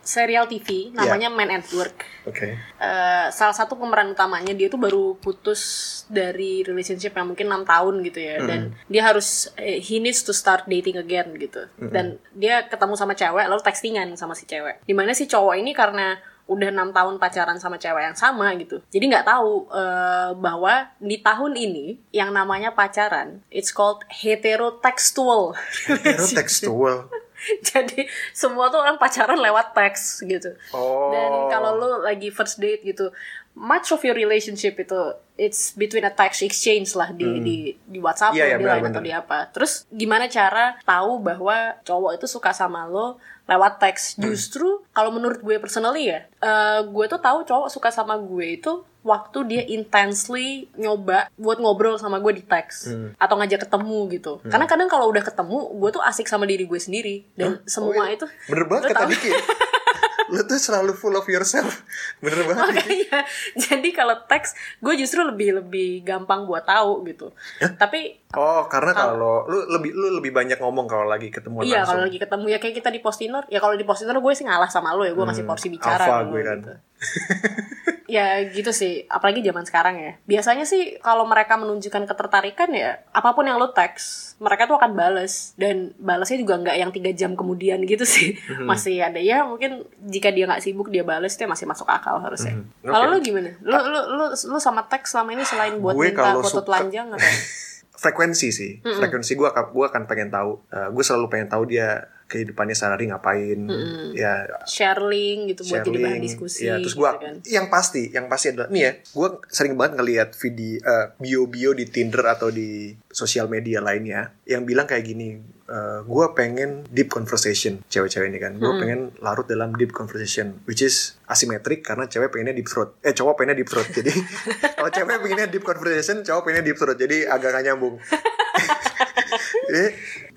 serial 0.00 0.48
TV 0.48 0.90
namanya 0.90 1.28
Iya. 1.28 1.36
Man 1.36 1.50
at 1.52 1.68
Work. 1.76 1.98
Oke. 2.26 2.56
Eh, 2.56 3.26
salah 3.28 3.52
satu 3.52 3.76
pemeran 3.76 4.10
utamanya 4.10 4.56
dia 4.56 4.72
tuh 4.72 4.80
baru 4.80 5.14
putus 5.20 5.62
dari 6.08 6.64
relationship 6.64 7.12
yang 7.12 7.28
mungkin 7.28 7.46
enam 7.46 7.62
tahun 7.62 8.00
gitu 8.02 8.18
ya 8.18 8.40
dan 8.42 8.60
dia 8.88 9.02
harus 9.04 9.52
eh, 9.54 9.78
he 9.78 10.00
needs 10.00 10.24
to 10.24 10.32
start 10.32 10.64
dating 10.66 10.96
again 10.96 11.34
gitu 11.36 11.68
dan 11.78 12.16
dia 12.32 12.64
ketemu 12.66 12.94
sama 12.96 13.12
cewek 13.12 13.46
lalu 13.46 13.62
textingan 13.62 14.08
sama 14.16 14.32
si 14.32 14.48
cewek 14.48 14.80
di 14.82 14.94
mana 14.96 15.12
si 15.12 15.28
cowok 15.28 15.54
ini 15.58 15.76
karena 15.76 16.16
udah 16.50 16.68
enam 16.68 16.90
tahun 16.90 17.16
pacaran 17.22 17.56
sama 17.56 17.78
cewek 17.78 18.12
yang 18.12 18.18
sama 18.18 18.52
gitu. 18.58 18.82
Jadi 18.90 19.04
nggak 19.08 19.26
tahu 19.26 19.70
eh, 19.70 20.30
bahwa 20.36 20.90
di 20.98 21.16
tahun 21.22 21.52
ini 21.54 21.86
yang 22.10 22.34
namanya 22.34 22.74
pacaran 22.74 23.40
it's 23.48 23.70
called 23.70 24.02
heterotextual. 24.10 25.54
Heterotextual. 25.86 27.08
jadi 27.74 28.06
semua 28.30 28.70
tuh 28.70 28.78
orang 28.78 29.02
pacaran 29.02 29.38
lewat 29.38 29.74
teks 29.74 30.22
gitu. 30.22 30.54
Oh. 30.70 31.10
dan 31.10 31.50
kalau 31.50 31.74
lu 31.74 31.90
lagi 32.06 32.30
first 32.30 32.62
date 32.62 32.86
gitu 32.86 33.10
much 33.52 33.92
of 33.92 34.00
your 34.00 34.16
relationship 34.16 34.80
itu 34.80 35.00
it's 35.36 35.76
between 35.76 36.04
a 36.08 36.12
text 36.12 36.40
exchange 36.40 36.96
lah 36.96 37.12
di 37.12 37.28
di 37.40 37.56
di 37.84 37.98
WhatsApp 38.00 38.32
iya, 38.36 38.56
atau 38.56 38.60
di 38.60 38.64
Line 38.64 38.88
atau 38.88 39.02
di 39.02 39.12
apa. 39.12 39.38
Terus 39.52 39.84
gimana 39.92 40.28
cara 40.28 40.76
tahu 40.84 41.20
bahwa 41.20 41.76
cowok 41.84 42.16
itu 42.16 42.26
suka 42.28 42.56
sama 42.56 42.88
lo 42.88 43.20
lewat 43.44 43.78
teks 43.78 44.14
Hmm. 44.14 44.26
justru 44.26 44.66
kalau 44.90 45.10
menurut 45.10 45.38
gue 45.38 45.56
personally 45.56 46.06
ya 46.06 46.24
eh, 46.36 46.80
gue 46.82 47.04
tuh 47.06 47.18
tahu 47.18 47.42
cowok 47.42 47.68
suka 47.68 47.88
sama 47.88 48.14
gue 48.14 48.56
itu 48.56 48.72
waktu 49.02 49.38
dia 49.44 49.62
intensely 49.66 50.70
nyoba 50.74 51.26
buat 51.34 51.58
ngobrol 51.58 51.96
sama 51.96 52.18
gue 52.18 52.32
di 52.32 52.42
teks 52.42 52.86
Hmm. 52.86 53.10
atau 53.16 53.34
ngajak 53.34 53.66
ketemu 53.66 53.98
gitu 54.10 54.32
karena 54.44 54.64
kadang 54.64 54.86
kalau 54.86 55.06
udah 55.06 55.20
ketemu 55.20 55.58
gue 55.72 55.90
tuh 55.90 56.02
asik 56.02 56.24
sama 56.24 56.44
diri 56.44 56.62
gue 56.62 56.78
sendiri 56.78 57.26
dan 57.34 57.58
semua 57.64 57.92
Oh, 57.92 58.04
iya. 58.04 58.14
itu 58.14 58.26
Bener 58.46 58.64
banget 58.64 58.90
kata? 58.90 59.06
Diki. 59.06 59.30
lu 60.28 60.40
tuh 60.42 60.56
selalu 60.56 60.92
full 60.92 61.12
of 61.12 61.26
yourself. 61.26 61.82
Bener 62.18 62.44
banget. 62.44 62.64
Makanya 62.74 63.18
jadi 63.54 63.88
kalau 63.90 64.16
teks 64.22 64.52
gue 64.78 64.94
justru 64.94 65.20
lebih 65.22 65.58
lebih 65.58 66.02
gampang 66.02 66.42
buat 66.42 66.62
tahu 66.62 67.04
gitu 67.04 67.30
tapi 67.74 68.20
Oh, 68.32 68.64
karena 68.64 68.96
kalau 68.96 69.44
lu 69.44 69.68
lebih 69.68 69.92
lu 69.92 70.16
lebih 70.16 70.32
banyak 70.32 70.56
ngomong 70.56 70.88
kalau 70.88 71.04
lagi 71.04 71.28
ketemu 71.28 71.62
iya 71.62 71.84
kalau 71.84 72.00
lagi 72.02 72.16
ketemu 72.16 72.46
ya 72.48 72.58
kayak 72.58 72.74
kita 72.74 72.88
di 72.88 72.98
Postinor 72.98 73.44
ya 73.46 73.60
kalau 73.60 73.74
di 73.74 73.84
Postinor 73.84 74.18
gue 74.18 74.32
sih 74.32 74.42
ngalah 74.42 74.66
sama 74.66 74.92
lo 74.92 75.04
ya 75.04 75.12
gue 75.12 75.20
masih 75.22 75.44
porsi 75.44 75.68
bicara 75.68 76.00
Hmm, 76.00 76.08
alpha 76.08 76.20
dulu 76.22 76.32
gue 76.32 76.42
kan. 76.42 76.56
gitu. 76.56 76.72
ya 78.12 78.44
gitu 78.44 78.68
sih. 78.70 79.08
Apalagi 79.08 79.40
zaman 79.40 79.64
sekarang 79.64 79.96
ya. 79.96 80.12
Biasanya 80.22 80.62
sih 80.62 81.00
kalau 81.00 81.24
mereka 81.24 81.56
menunjukkan 81.56 82.04
ketertarikan 82.04 82.68
ya 82.70 83.00
apa 83.08 83.32
pun 83.32 83.48
yang 83.48 83.56
lo 83.56 83.72
teks 83.72 84.36
mereka 84.36 84.68
tuh 84.68 84.76
akan 84.76 84.92
bales. 84.92 85.56
Dan 85.56 85.96
balasnya 85.96 86.36
juga 86.36 86.60
nggak 86.60 86.76
yang 86.76 86.90
tiga 86.92 87.08
jam 87.10 87.32
kemudian 87.32 87.80
gitu 87.82 88.04
sih. 88.04 88.36
Hmm. 88.44 88.68
masih 88.68 89.00
ada. 89.00 89.16
Ya 89.16 89.40
mungkin 89.42 89.88
jika 90.04 90.28
dia 90.28 90.44
nggak 90.44 90.60
sibuk 90.60 90.92
dia 90.92 91.00
bales 91.02 91.32
itu 91.32 91.48
masih 91.48 91.64
masuk 91.64 91.88
akal 91.88 92.20
harusnya. 92.20 92.52
Hmm, 92.52 92.68
kalau 92.84 93.08
oke. 93.08 93.12
lu 93.14 93.24
gimana? 93.24 93.50
Lu 93.58 93.78
lu 93.80 94.00
lu 94.12 94.24
lu 94.28 94.58
sama 94.60 94.84
teks 94.84 95.16
selama 95.16 95.32
ini 95.32 95.42
selain 95.42 95.80
buat 95.80 95.96
Gue 95.96 96.12
minta 96.12 96.20
kalau 96.22 96.44
foto 96.44 96.60
suka- 96.60 96.68
telanjang 96.68 97.08
atau? 97.08 97.24
Frekuensi 98.02 98.48
sih. 98.50 98.72
Frekuensi 98.82 99.32
gue 99.32 99.46
akan 99.46 99.70
gue 99.70 99.86
akan 99.86 100.02
pengen 100.04 100.28
tahu 100.28 100.58
Eh, 100.68 100.88
gue 100.90 101.04
selalu 101.06 101.26
pengen 101.28 101.48
tahu 101.48 101.62
dia 101.64 102.02
kehidupannya 102.32 102.72
sehari 102.72 103.12
ngapain. 103.12 103.68
Ya 104.16 104.48
share 104.64 105.04
link 105.04 105.52
gitu 105.52 105.68
buat 105.68 105.84
jadi 105.84 105.98
bahan 106.00 106.08
sharing. 106.16 106.24
diskusi 106.24 106.60
ya 106.64 106.80
terus 106.80 106.96
gitu 106.96 107.04
gue 107.04 107.10
kan. 107.12 107.34
yang 107.44 107.66
pasti 107.68 108.02
yang 108.08 108.26
pasti 108.32 108.46
adalah 108.54 108.68
nih 108.72 108.82
ya 108.82 108.92
gue 109.04 109.28
sering 109.52 109.74
banget 109.76 109.92
ngelihat 110.00 110.28
video 110.38 110.80
eh, 110.80 111.06
bio-bio 111.20 111.70
di 111.76 111.84
Tinder 111.90 112.24
atau 112.24 112.48
di 112.48 112.96
sosial 113.12 113.52
media 113.52 113.84
lainnya 113.84 114.32
yang 114.48 114.64
bilang 114.64 114.88
kayak 114.88 115.04
gini 115.04 115.60
gue 116.04 116.26
pengen 116.36 116.84
deep 116.92 117.08
conversation 117.08 117.80
cewek-cewek 117.88 118.28
ini 118.28 118.36
kan. 118.36 118.60
Gue 118.60 118.76
pengen 118.76 119.08
larut 119.24 119.48
dalam 119.48 119.72
deep 119.72 119.96
conversation 119.96 120.60
which 120.68 120.84
is 120.84 121.16
asimetrik 121.24 121.80
karena 121.80 122.04
cewek 122.04 122.28
pengennya 122.28 122.60
deep 122.60 122.68
throat. 122.68 123.00
Eh 123.00 123.16
cowok 123.16 123.40
pengennya 123.40 123.64
deep 123.64 123.72
throat. 123.72 123.88
Jadi 123.88 124.12
kalau 124.76 124.90
cewek 124.92 125.16
pengennya 125.24 125.48
deep 125.48 125.64
conversation 125.64 126.20
cowok 126.20 126.44
pengennya 126.44 126.64
deep 126.68 126.76
throat. 126.76 126.98
Jadi 127.00 127.24
agak 127.24 127.56
gak 127.56 127.64
nyambung. 127.64 127.96
Jadi, 129.72 129.86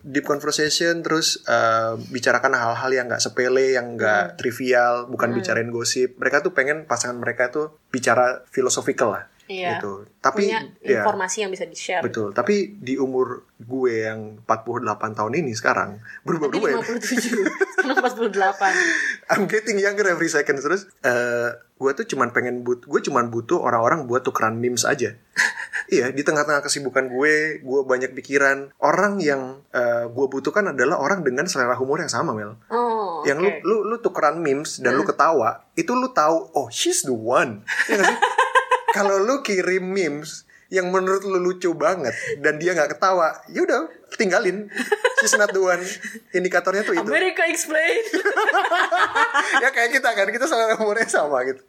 deep 0.06 0.30
conversation 0.30 1.02
terus 1.02 1.42
eh, 1.50 1.98
bicarakan 2.14 2.54
hal-hal 2.54 2.92
yang 2.94 3.06
nggak 3.10 3.24
sepele, 3.26 3.74
yang 3.74 3.98
nggak 3.98 4.38
trivial, 4.38 5.10
bukan 5.10 5.34
bicarain 5.34 5.74
gosip. 5.74 6.14
Mereka 6.22 6.46
tuh 6.46 6.54
pengen 6.54 6.86
pasangan 6.86 7.18
mereka 7.18 7.50
tuh 7.50 7.82
bicara 7.90 8.46
philosophical 8.54 9.18
lah. 9.18 9.26
Iya. 9.46 9.78
Gitu. 9.78 10.10
Tapi 10.22 10.50
punya 10.50 10.62
ya, 10.82 11.06
informasi 11.06 11.46
yang 11.46 11.52
bisa 11.54 11.66
di 11.70 11.78
share 11.78 12.02
betul. 12.02 12.34
Tapi 12.34 12.82
di 12.82 12.98
umur 12.98 13.46
gue 13.62 13.94
yang 14.10 14.42
48 14.42 15.18
tahun 15.18 15.34
ini 15.38 15.54
sekarang 15.54 16.02
berubah-ubah 16.26 16.70
ya. 16.70 16.82
57 16.82 17.46
sekarang 17.78 17.98
48 18.02 19.32
I'm 19.32 19.46
getting 19.46 19.78
younger 19.78 20.06
every 20.10 20.28
second 20.34 20.58
terus 20.60 20.90
eh 21.06 21.54
gue 21.76 21.92
tuh 21.94 22.06
cuman 22.10 22.34
pengen 22.34 22.66
but 22.66 22.84
gue 22.84 23.02
cuman 23.06 23.30
butuh 23.30 23.62
orang-orang 23.62 24.10
buat 24.10 24.26
tukeran 24.26 24.58
memes 24.58 24.84
aja 24.88 25.14
iya 25.88 26.10
di 26.10 26.22
tengah-tengah 26.22 26.66
kesibukan 26.66 27.10
gue 27.10 27.60
gue 27.62 27.82
banyak 27.86 28.12
pikiran. 28.14 28.74
Orang 28.82 29.22
yang 29.22 29.62
eh, 29.74 30.06
gue 30.10 30.26
butuhkan 30.30 30.74
adalah 30.74 30.98
orang 30.98 31.22
dengan 31.22 31.46
selera 31.46 31.78
humor 31.78 32.02
yang 32.02 32.12
sama 32.12 32.34
Mel. 32.34 32.58
Oh 32.70 32.96
yang 33.26 33.42
lu 33.42 33.50
lu 33.66 33.78
lu 33.90 33.96
tukeran 34.00 34.38
memes 34.38 34.78
dan 34.80 34.94
lu 34.94 35.02
ketawa 35.02 35.66
itu 35.74 35.92
lu 35.98 36.14
tahu 36.14 36.54
oh 36.54 36.70
she's 36.70 37.02
the 37.04 37.12
one. 37.12 37.66
Ya 37.90 37.98
sih? 38.06 38.18
kalau 38.98 39.18
lu 39.18 39.42
kirim 39.42 39.82
memes 39.82 40.46
yang 40.70 40.90
menurut 40.90 41.22
lu 41.26 41.38
lucu 41.42 41.74
banget 41.78 42.14
dan 42.42 42.58
dia 42.58 42.74
nggak 42.74 42.98
ketawa 42.98 43.34
ya 43.50 43.66
udah 43.66 43.90
tinggalin. 44.16 44.70
She's 45.22 45.34
not 45.36 45.50
the 45.52 45.62
one. 45.62 45.82
Indikatornya 46.38 46.86
tuh 46.86 46.94
itu. 46.96 47.06
America 47.06 47.44
explain. 47.50 48.02
Ya 49.56 49.72
kayak 49.72 49.94
kita 49.96 50.10
kan 50.12 50.28
kita 50.30 50.46
selera 50.50 50.76
umurnya 50.78 51.08
sama 51.08 51.42
gitu. 51.48 51.62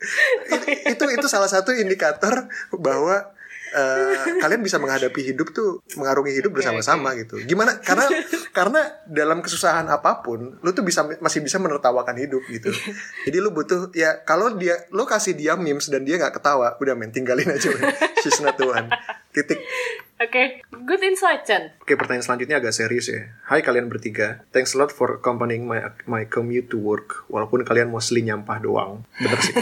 I- 0.67 0.97
itu 0.97 1.05
itu 1.13 1.27
salah 1.31 1.47
satu 1.47 1.71
indikator 1.71 2.51
bahwa 2.75 3.31
eh, 3.75 4.39
kalian 4.43 4.63
bisa 4.63 4.79
menghadapi 4.79 5.21
hidup 5.33 5.51
tuh 5.51 5.83
mengarungi 5.99 6.37
hidup 6.37 6.55
bersama-sama 6.55 7.17
gitu. 7.19 7.41
Gimana? 7.43 7.81
Karena 7.83 8.07
karena 8.55 8.81
dalam 9.09 9.43
kesusahan 9.43 9.89
apa 9.91 10.23
pun, 10.23 10.61
lu 10.61 10.71
tuh 10.71 10.87
bisa 10.87 11.07
masih 11.19 11.43
bisa 11.43 11.59
menertawakan 11.59 12.15
hidup 12.21 12.45
gitu. 12.47 12.71
Jadi 13.27 13.37
lu 13.41 13.51
butuh 13.51 13.91
ya 13.97 14.23
kalau 14.23 14.55
dia 14.55 14.77
lu 14.93 15.09
kasih 15.09 15.35
dia 15.35 15.59
memes 15.59 15.91
dan 15.91 16.07
dia 16.07 16.21
nggak 16.21 16.39
ketawa, 16.39 16.79
udah 16.79 16.95
men 16.95 17.11
tinggalin 17.11 17.51
aja. 17.51 17.73
men. 17.75 17.91
She's 18.23 18.39
not 18.39 18.61
the 18.61 18.69
one. 18.69 18.93
Titik. 19.35 19.61
Oke, 20.17 20.65
good 20.89 21.05
insight, 21.05 21.45
Chan. 21.45 21.77
Oke, 21.85 21.93
pertanyaan 21.93 22.25
selanjutnya 22.25 22.57
agak 22.57 22.73
serius 22.73 23.13
ya. 23.13 23.37
Hai 23.45 23.61
kalian 23.61 23.93
bertiga, 23.93 24.49
thanks 24.49 24.73
a 24.73 24.81
lot 24.81 24.89
for 24.89 25.21
accompanying 25.21 25.69
my 25.69 25.93
my 26.09 26.25
commute 26.25 26.73
to 26.73 26.81
work. 26.81 27.29
Walaupun 27.29 27.69
kalian 27.69 27.93
mostly 27.93 28.25
nyampah 28.25 28.57
doang. 28.65 29.05
Bener 29.21 29.37
sih. 29.45 29.53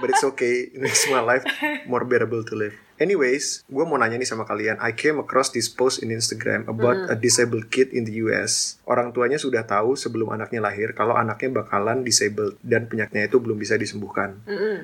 But 0.00 0.16
it's 0.16 0.24
okay, 0.34 0.72
it 0.72 0.80
makes 0.80 1.04
my 1.12 1.20
life 1.20 1.44
more 1.84 2.08
bearable 2.08 2.40
to 2.40 2.54
live. 2.56 2.72
Anyways, 3.00 3.64
gue 3.66 3.84
mau 3.88 3.96
nanya 3.96 4.20
nih 4.20 4.28
sama 4.28 4.44
kalian. 4.44 4.78
I 4.78 4.92
came 4.92 5.18
across 5.18 5.50
this 5.50 5.66
post 5.66 6.04
in 6.04 6.12
Instagram 6.12 6.68
about 6.68 7.08
a 7.08 7.16
disabled 7.16 7.72
kid 7.72 7.90
in 7.90 8.04
the 8.04 8.22
US. 8.26 8.78
Orang 8.86 9.10
tuanya 9.10 9.40
sudah 9.40 9.64
tahu 9.64 9.96
sebelum 9.96 10.30
anaknya 10.30 10.60
lahir 10.60 10.92
kalau 10.92 11.16
anaknya 11.16 11.64
bakalan 11.64 12.04
disabled 12.04 12.60
dan 12.62 12.86
penyakitnya 12.86 13.26
itu 13.26 13.40
belum 13.40 13.58
bisa 13.58 13.74
disembuhkan. 13.80 14.38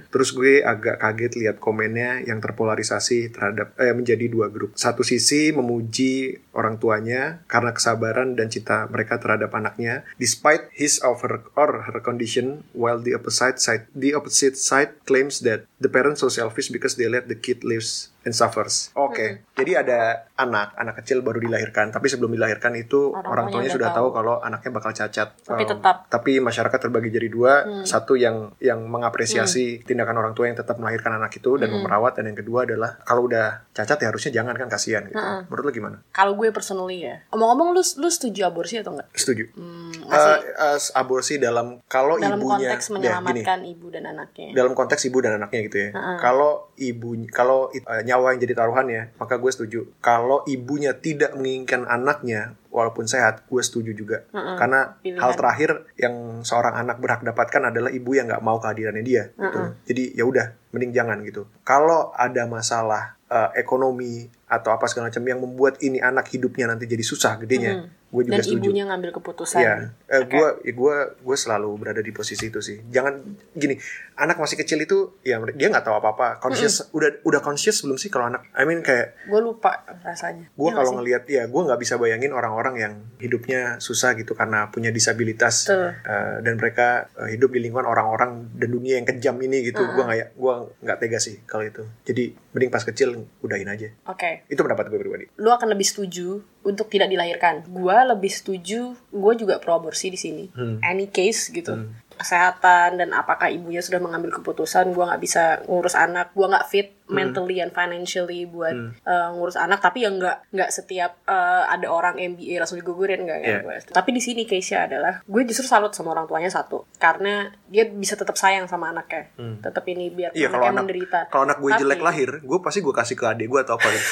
Terus 0.08 0.34
gue 0.34 0.64
agak 0.64 0.98
kaget 0.98 1.32
lihat 1.38 1.56
komennya 1.60 2.24
yang 2.24 2.40
terpolarisasi 2.42 3.30
terhadap 3.30 3.76
eh, 3.78 3.92
menjadi 3.92 4.26
dua 4.26 4.48
grup. 4.48 4.74
Satu 4.74 5.06
sisi 5.06 5.54
memuji 5.54 6.42
orang 6.58 6.82
tuanya 6.82 7.46
karena 7.46 7.70
kesabaran 7.70 8.34
dan 8.34 8.50
cinta 8.50 8.90
mereka 8.90 9.22
terhadap 9.22 9.54
anaknya 9.54 10.02
despite 10.18 10.66
his 10.74 10.98
or 11.06 11.14
her, 11.22 11.46
or 11.54 11.86
her 11.86 12.02
condition 12.02 12.66
while 12.74 12.98
the 12.98 13.14
opposite 13.14 13.62
side 13.62 13.86
the 13.94 14.10
opposite 14.10 14.58
side 14.58 14.98
claims 15.06 15.38
that 15.46 15.70
the 15.78 15.86
parents 15.86 16.18
so 16.18 16.26
selfish 16.26 16.66
because 16.66 16.98
they 16.98 17.06
let 17.06 17.30
the 17.30 17.38
kid 17.38 17.62
lives 17.62 18.07
and 18.28 18.36
suffers. 18.36 18.92
Oke, 18.92 19.48
jadi 19.52 19.80
ada 19.80 20.00
anak, 20.36 20.76
anak 20.76 21.00
kecil 21.00 21.20
baru 21.20 21.40
dilahirkan, 21.40 21.88
tapi 21.88 22.06
sebelum 22.06 22.30
dilahirkan 22.30 22.76
itu 22.76 23.10
Orang 23.10 23.24
orang, 23.24 23.44
tuanya 23.46 23.50
tuanya 23.50 23.66
udah 23.66 23.74
sudah 23.74 23.90
tahu. 23.90 24.06
tahu 24.06 24.08
kalau 24.14 24.34
anaknya 24.38 24.70
bakal 24.70 24.92
cacat. 24.92 25.28
Tapi 25.40 25.62
Um, 25.64 25.70
tetap. 25.70 25.96
tapi 26.06 26.32
masyarakat 26.38 26.78
terbagi 26.78 27.08
jadi 27.08 27.28
dua, 27.28 27.52
satu 27.82 28.14
yang 28.14 28.52
yang 28.58 28.84
mengapresiasi 28.84 29.82
tindakan 29.82 30.16
orang 30.16 30.32
tua 30.32 30.46
yang 30.46 30.54
tetap 30.54 30.76
melahirkan 30.76 31.14
anak 31.14 31.32
itu 31.32 31.56
dan 31.56 31.72
memerawat, 31.72 32.14
dan 32.14 32.26
yang 32.26 32.36
kedua 32.36 32.62
adalah 32.62 33.00
kalau 33.02 33.24
udah 33.24 33.64
cacat 33.72 33.96
ya 33.96 34.06
harusnya 34.06 34.32
jangan 34.34 34.54
kan 34.54 34.68
kasihan 34.68 35.02
gitu. 35.04 35.16
Menurut 35.16 35.64
lo 35.64 35.72
gimana? 35.72 35.96
Kalau 36.10 36.34
gue 36.34 36.48
personally 36.50 37.02
ya. 37.02 37.24
Omong-omong 37.30 37.72
lu 37.72 37.82
lu 37.82 38.08
setuju 38.08 38.44
aborsi 38.44 38.76
atau 38.76 38.92
enggak? 38.92 39.08
Setuju. 39.12 39.44
Hmm, 39.54 39.90
Eh, 39.98 40.06
masih 40.08 40.34
eh, 40.50 40.78
aborsi 40.94 41.34
dalam 41.36 41.80
kalau 41.84 42.16
dalam 42.16 42.36
ibunya 42.36 42.68
konteks 42.70 42.84
ya, 42.84 42.88
gini, 42.88 42.94
menyelamatkan 42.98 43.58
ibu 43.66 43.86
dan 43.88 44.04
anaknya. 44.06 44.48
dalam 44.52 44.72
konteks 44.72 45.02
ibu 45.04 45.18
dan 45.18 45.32
anaknya 45.36 45.60
gitu 45.64 45.78
ya. 45.78 45.88
Kalau 46.18 46.50
ibu 46.76 47.08
kalau 47.28 47.68
eh, 47.70 48.02
nyawa 48.02 48.17
yang 48.26 48.42
jadi 48.42 48.54
taruhan 48.58 48.86
ya, 48.90 49.02
maka 49.16 49.38
gue 49.38 49.50
setuju. 49.54 49.80
Kalau 50.02 50.42
ibunya 50.50 50.96
tidak 50.96 51.38
menginginkan 51.38 51.86
anaknya 51.86 52.58
walaupun 52.78 53.10
sehat, 53.10 53.42
gue 53.50 53.58
setuju 53.58 53.90
juga. 53.90 54.22
Karena 54.30 54.94
Pilihan. 55.02 55.18
hal 55.18 55.32
terakhir 55.34 55.70
yang 55.98 56.46
seorang 56.46 56.78
anak 56.78 57.02
berhak 57.02 57.26
dapatkan 57.26 57.74
adalah 57.74 57.90
ibu 57.90 58.14
yang 58.14 58.30
nggak 58.30 58.44
mau 58.46 58.62
kehadirannya 58.62 59.02
dia. 59.02 59.34
gitu. 59.34 59.58
Jadi 59.90 60.02
ya 60.14 60.22
udah, 60.22 60.46
mending 60.70 60.94
jangan 60.94 61.18
gitu. 61.26 61.50
Kalau 61.66 62.14
ada 62.14 62.46
masalah 62.46 63.18
eh, 63.26 63.50
ekonomi 63.58 64.30
atau 64.48 64.72
apa 64.72 64.88
segala 64.88 65.12
macam 65.12 65.24
yang 65.28 65.40
membuat 65.44 65.76
ini 65.84 66.00
anak 66.00 66.32
hidupnya 66.32 66.64
nanti 66.72 66.88
jadi 66.88 67.04
susah 67.04 67.36
gedenya, 67.36 67.84
gue 68.08 68.22
juga 68.24 68.40
dan 68.40 68.44
setuju. 68.48 68.64
ibunya 68.64 68.84
ngambil 68.88 69.10
keputusan. 69.20 69.60
Iya, 69.60 69.74
eh, 70.08 70.24
gue 70.24 70.48
gue 70.72 70.96
gue 71.20 71.36
selalu 71.36 71.68
berada 71.76 72.00
di 72.00 72.08
posisi 72.16 72.48
itu 72.48 72.64
sih. 72.64 72.80
Jangan 72.88 73.20
gini, 73.52 73.76
anak 74.16 74.40
masih 74.40 74.56
kecil 74.56 74.80
itu 74.80 75.20
ya 75.20 75.36
dia 75.52 75.68
nggak 75.68 75.84
tahu 75.84 76.00
apa-apa. 76.00 76.40
Conscious 76.40 76.88
udah 76.96 77.20
udah 77.28 77.40
conscious 77.44 77.84
belum 77.84 78.00
sih 78.00 78.08
kalau 78.08 78.32
anak? 78.32 78.48
I 78.56 78.64
mean 78.64 78.80
kayak 78.80 79.20
Gue 79.28 79.40
lupa 79.44 79.84
rasanya. 80.00 80.48
gue 80.48 80.68
Iya 80.68 80.76
kalau 80.80 80.90
ngelihat 80.96 81.22
ya 81.28 81.42
gue 81.44 81.62
nggak 81.68 81.80
bisa 81.80 82.00
bayangin 82.00 82.32
orang-orang 82.32 82.67
yang 82.74 82.94
hidupnya 83.22 83.80
susah 83.80 84.18
gitu 84.18 84.36
karena 84.36 84.68
punya 84.68 84.92
disabilitas 84.92 85.70
Betul. 85.70 85.96
eh, 86.04 86.36
dan 86.44 86.54
mereka 86.58 87.08
eh, 87.16 87.38
hidup 87.38 87.54
di 87.54 87.64
lingkungan 87.64 87.88
orang-orang 87.88 88.52
dan 88.58 88.68
dunia 88.68 89.00
yang 89.00 89.06
kejam 89.06 89.36
ini 89.40 89.70
gitu. 89.70 89.80
Gue 89.80 90.04
nggak 90.04 90.18
ya 90.18 90.26
gue 90.34 90.54
nggak 90.84 90.98
tega 90.98 91.18
sih 91.22 91.40
kalau 91.48 91.64
itu. 91.64 91.86
Jadi 92.04 92.36
mending 92.52 92.70
pas 92.74 92.84
kecil 92.84 93.08
udahin 93.40 93.70
aja. 93.70 93.88
Oke. 94.10 94.44
Itu 94.50 94.60
pendapat 94.60 94.92
gue 94.92 94.98
pribadi. 94.98 95.24
Lu 95.38 95.48
akan 95.48 95.70
lebih 95.72 95.86
setuju 95.86 96.42
untuk 96.68 96.92
tidak 96.92 97.08
dilahirkan. 97.08 97.64
Gua 97.70 98.04
lebih 98.04 98.28
setuju, 98.28 98.92
gue 98.92 99.32
juga 99.38 99.56
pro 99.56 99.78
aborsi 99.78 100.12
di 100.12 100.18
sini. 100.20 100.44
Hmm. 100.52 100.82
Any 100.84 101.08
case 101.08 101.48
gitu. 101.48 101.72
Kesehatan 102.18 102.96
dan 102.96 103.10
apakah 103.10 103.48
ibunya 103.48 103.78
sudah 103.78 103.98
mengambil 103.98 104.30
keputusan, 104.32 104.90
gua 104.90 105.08
nggak 105.08 105.22
bisa 105.22 105.42
ngurus 105.64 105.94
anak, 105.94 106.30
gua 106.32 106.50
nggak 106.50 106.66
fit 106.66 106.88
Hmm. 107.08 107.16
mentally 107.16 107.56
and 107.56 107.72
financially 107.72 108.44
buat 108.44 108.76
eh, 109.00 109.28
ngurus 109.32 109.56
anak. 109.56 109.80
Tapi 109.80 110.04
yang 110.04 110.18
nggak 110.18 110.50
nggak 110.50 110.68
setiap 110.68 111.16
eh, 111.24 111.36
ada 111.66 111.88
orang 111.88 112.18
MBA 112.18 112.58
langsung 112.58 112.76
digugurin 112.76 113.24
nggak 113.24 113.38
Iya. 113.40 113.58
gue. 113.60 113.76
Tapi 113.88 114.10
di 114.10 114.20
sini 114.20 114.44
case-nya 114.44 114.84
adalah 114.84 115.14
gue 115.22 115.42
justru 115.42 115.64
salut 115.64 115.90
sama 115.90 116.12
orang 116.12 116.26
tuanya 116.26 116.48
satu, 116.48 116.84
karena 116.94 117.48
dia 117.64 117.86
bisa 117.86 118.12
tetap 118.12 118.34
sayang 118.34 118.66
sama 118.66 118.90
anaknya, 118.90 119.32
tetap 119.58 119.86
ini 119.86 120.10
biar 120.10 120.32
Iya 120.32 120.50
kalau 120.50 120.68
anak 120.68 120.84
menderita. 120.84 121.18
kalau 121.28 121.42
anak 121.44 121.58
gue 121.58 121.70
Tapi- 121.70 121.80
jelek 121.80 122.00
lahir, 122.02 122.30
gue 122.38 122.58
pasti 122.60 122.78
gue 122.78 122.92
kasih 122.92 123.14
ke 123.14 123.24
adik 123.26 123.46
gue 123.46 123.60
atau 123.62 123.74
apa 123.74 123.88
gitu. 123.88 124.08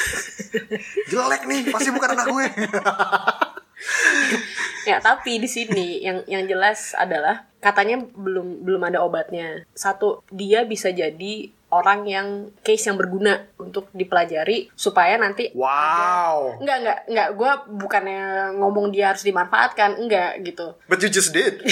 jelek 1.11 1.41
nih, 1.43 1.59
pasti 1.69 1.89
bukan 1.91 2.09
anak 2.11 2.25
gue. 2.25 2.45
Ya, 4.87 5.03
tapi 5.03 5.35
di 5.35 5.51
sini 5.51 5.99
yang 5.99 6.23
yang 6.31 6.47
jelas 6.47 6.95
adalah 6.95 7.43
katanya 7.59 7.99
belum 7.99 8.63
belum 8.63 8.87
ada 8.87 9.03
obatnya. 9.03 9.67
Satu, 9.75 10.23
dia 10.31 10.63
bisa 10.63 10.95
jadi 10.95 11.51
orang 11.67 12.07
yang 12.07 12.27
case 12.63 12.87
yang 12.87 12.95
berguna 12.95 13.43
untuk 13.59 13.91
dipelajari 13.91 14.71
supaya 14.79 15.19
nanti 15.19 15.51
wow. 15.51 16.55
Enggak, 16.63 16.77
enggak, 16.79 16.99
enggak. 17.11 17.29
Gue 17.35 17.51
bukannya 17.83 18.23
ngomong 18.55 18.95
dia 18.95 19.11
harus 19.11 19.27
dimanfaatkan, 19.27 19.99
enggak 19.99 20.39
gitu. 20.47 20.79
But 20.87 21.03
you 21.03 21.11
just 21.11 21.35
did. 21.35 21.59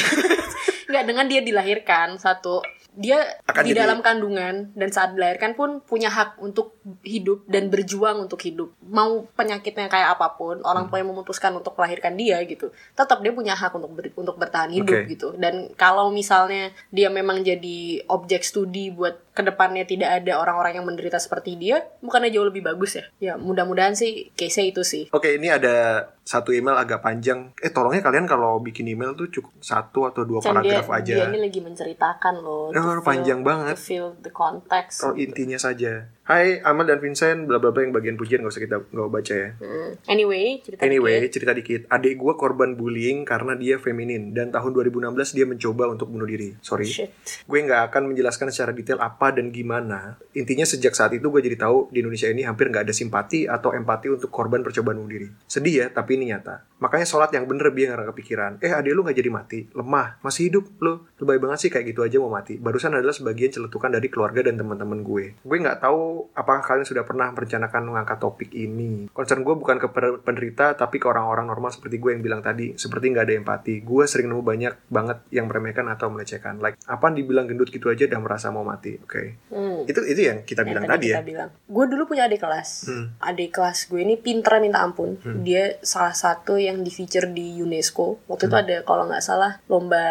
Enggak, 0.86 1.10
dengan 1.10 1.26
dia 1.26 1.42
dilahirkan, 1.42 2.22
satu, 2.22 2.62
dia 2.96 3.20
Akan 3.44 3.64
di 3.64 3.72
jadi- 3.72 3.84
dalam 3.84 4.00
kandungan 4.00 4.72
dan 4.72 4.90
saat 4.90 5.12
dilahirkan 5.12 5.52
pun 5.52 5.80
punya 5.80 6.08
hak 6.08 6.40
untuk 6.40 6.80
hidup 7.02 7.44
dan 7.46 7.68
berjuang 7.68 8.24
untuk 8.24 8.40
hidup. 8.40 8.72
Mau 8.82 9.28
penyakitnya 9.34 9.86
kayak 9.86 10.16
apa 10.16 10.32
pun, 10.34 10.60
Hmm. 10.60 10.66
orang 10.66 10.86
tua 10.88 11.00
yang 11.00 11.12
memutuskan 11.12 11.52
untuk 11.52 11.76
melahirkan 11.76 12.16
dia 12.16 12.40
gitu, 12.44 12.70
tetap 12.94 13.20
dia 13.20 13.32
punya 13.32 13.52
hak 13.52 13.76
untuk 13.76 13.92
ber- 13.92 14.16
untuk 14.16 14.36
bertahan 14.36 14.72
hidup 14.72 15.04
Oke. 15.04 15.12
gitu. 15.12 15.28
Dan 15.36 15.76
kalau 15.76 16.08
misalnya 16.08 16.72
dia 16.90 17.08
memang 17.10 17.42
jadi 17.42 17.76
objek 18.08 18.42
studi 18.42 18.90
buat 18.90 19.20
ke 19.36 19.44
depannya 19.44 19.84
tidak 19.84 20.24
ada 20.24 20.40
orang-orang 20.40 20.80
yang 20.80 20.88
menderita 20.88 21.20
seperti 21.20 21.60
dia, 21.60 21.84
bukannya 22.00 22.32
jauh 22.32 22.48
lebih 22.48 22.64
bagus 22.64 22.96
ya? 22.96 23.06
Ya 23.20 23.34
mudah-mudahan 23.36 23.92
sih 23.92 24.32
case-nya 24.32 24.72
itu 24.72 24.82
sih. 24.88 25.12
Oke, 25.12 25.36
ini 25.36 25.52
ada 25.52 26.08
satu 26.24 26.56
email 26.56 26.80
agak 26.80 27.04
panjang. 27.04 27.52
Eh, 27.60 27.70
tolongnya 27.70 28.00
kalian 28.00 28.26
kalau 28.26 28.64
bikin 28.64 28.88
email 28.88 29.12
tuh 29.12 29.28
cukup 29.28 29.52
satu 29.60 30.08
atau 30.08 30.24
dua 30.24 30.40
dia, 30.40 30.48
paragraf 30.48 30.88
aja. 30.88 31.14
dia 31.20 31.26
ini 31.28 31.40
lagi 31.44 31.60
menceritakan 31.60 32.34
loh. 32.40 32.72
Oh, 32.72 33.04
panjang 33.04 33.44
banget. 33.44 33.76
To 33.76 33.84
feel 33.84 34.08
the 34.24 34.32
context. 34.32 35.04
Oh, 35.04 35.12
intinya 35.12 35.60
saja. 35.60 36.15
Hai, 36.26 36.58
Amal 36.66 36.90
dan 36.90 36.98
Vincent, 36.98 37.46
bla 37.46 37.62
bla 37.62 37.70
bla 37.70 37.86
yang 37.86 37.94
bagian 37.94 38.18
pujian 38.18 38.42
gak 38.42 38.50
usah 38.50 38.66
kita 38.66 38.82
nggak 38.82 39.14
baca 39.14 39.34
ya. 39.38 39.50
Hmm. 39.62 39.94
Anyway, 40.10 40.58
cerita 40.66 40.82
Anyway, 40.82 41.22
dikit. 41.22 41.34
cerita 41.38 41.52
dikit. 41.54 41.82
Adik 41.86 42.18
gue 42.18 42.34
korban 42.34 42.74
bullying 42.74 43.30
karena 43.30 43.54
dia 43.54 43.78
feminin 43.78 44.34
dan 44.34 44.50
tahun 44.50 44.74
2016 44.74 45.14
dia 45.38 45.46
mencoba 45.46 45.86
untuk 45.86 46.10
bunuh 46.10 46.26
diri. 46.26 46.58
Sorry. 46.66 46.90
Shit. 46.90 47.14
Gue 47.46 47.62
nggak 47.62 47.94
akan 47.94 48.10
menjelaskan 48.10 48.50
secara 48.50 48.74
detail 48.74 49.06
apa 49.06 49.38
dan 49.38 49.54
gimana. 49.54 50.18
Intinya 50.34 50.66
sejak 50.66 50.98
saat 50.98 51.14
itu 51.14 51.30
gue 51.30 51.42
jadi 51.46 51.62
tahu 51.62 51.94
di 51.94 52.02
Indonesia 52.02 52.26
ini 52.26 52.42
hampir 52.42 52.74
nggak 52.74 52.90
ada 52.90 52.94
simpati 52.98 53.46
atau 53.46 53.78
empati 53.78 54.10
untuk 54.10 54.34
korban 54.34 54.66
percobaan 54.66 54.98
bunuh 54.98 55.14
diri. 55.14 55.30
Sedih 55.46 55.86
ya, 55.86 55.88
tapi 55.94 56.18
ini 56.18 56.34
nyata. 56.34 56.66
Makanya 56.82 57.06
sholat 57.06 57.30
yang 57.38 57.46
bener 57.46 57.70
biar 57.70 58.02
nggak 58.02 58.18
kepikiran. 58.18 58.52
Eh 58.66 58.74
adik 58.74 58.98
lu 58.98 59.06
nggak 59.06 59.14
jadi 59.22 59.30
mati, 59.30 59.70
lemah, 59.78 60.18
masih 60.26 60.50
hidup 60.50 60.74
lu. 60.82 61.06
Lebay 61.22 61.38
banget 61.38 61.60
sih 61.62 61.70
kayak 61.70 61.94
gitu 61.94 62.02
aja 62.02 62.18
mau 62.18 62.34
mati. 62.34 62.58
Barusan 62.58 62.98
adalah 62.98 63.14
sebagian 63.14 63.54
celetukan 63.54 63.94
dari 63.94 64.10
keluarga 64.10 64.42
dan 64.42 64.58
teman-teman 64.58 65.06
gue. 65.06 65.38
Gue 65.46 65.58
nggak 65.62 65.86
tahu 65.86 66.15
apakah 66.34 66.62
kalian 66.62 66.84
sudah 66.84 67.04
pernah 67.04 67.28
merencanakan 67.30 67.82
mengangkat 67.86 68.18
topik 68.18 68.50
ini. 68.52 69.08
Concern 69.12 69.42
gue 69.42 69.56
bukan 69.56 69.78
ke 69.78 69.88
penderita, 70.22 70.74
tapi 70.74 70.98
ke 70.98 71.06
orang-orang 71.06 71.46
normal 71.46 71.70
seperti 71.70 71.98
gue 71.98 72.12
yang 72.12 72.22
bilang 72.22 72.42
tadi. 72.42 72.74
Seperti 72.76 73.12
nggak 73.12 73.26
ada 73.26 73.36
empati. 73.36 73.74
Gue 73.82 74.06
sering 74.06 74.28
nemu 74.28 74.42
banyak 74.42 74.74
banget 74.88 75.18
yang 75.30 75.46
meremehkan 75.46 75.86
atau 75.88 76.08
melecehkan. 76.08 76.60
Like, 76.60 76.78
apa 76.86 77.08
dibilang 77.10 77.46
gendut 77.46 77.70
gitu 77.70 77.88
aja 77.88 78.06
udah 78.06 78.20
merasa 78.20 78.50
mau 78.50 78.64
mati. 78.64 78.98
Oke. 79.00 79.38
Hmm. 79.50 79.84
Itu 79.86 80.02
itu 80.04 80.22
yang 80.22 80.42
kita 80.42 80.64
Yang 80.64 80.70
bilang 80.72 80.84
tadi, 80.88 81.06
ya. 81.10 81.16
kita 81.20 81.26
bilang. 81.26 81.50
Gue 81.66 81.86
dulu 81.88 82.04
punya 82.06 82.26
adik 82.26 82.42
kelas. 82.42 82.70
Hmm. 82.88 83.06
Adik 83.20 83.52
kelas 83.52 83.88
gue 83.88 84.00
ini 84.00 84.16
pinter 84.16 84.58
minta 84.60 84.82
ampun. 84.82 85.18
Dia 85.42 85.78
salah 85.82 86.14
satu 86.14 86.56
yang 86.56 86.82
di 86.82 86.92
feature 86.92 87.28
di 87.28 87.60
UNESCO. 87.60 88.24
Waktu 88.26 88.46
Hmm. 88.46 88.52
itu 88.52 88.58
ada 88.62 88.76
kalau 88.86 89.04
nggak 89.06 89.24
salah 89.24 89.58
lomba 89.66 90.06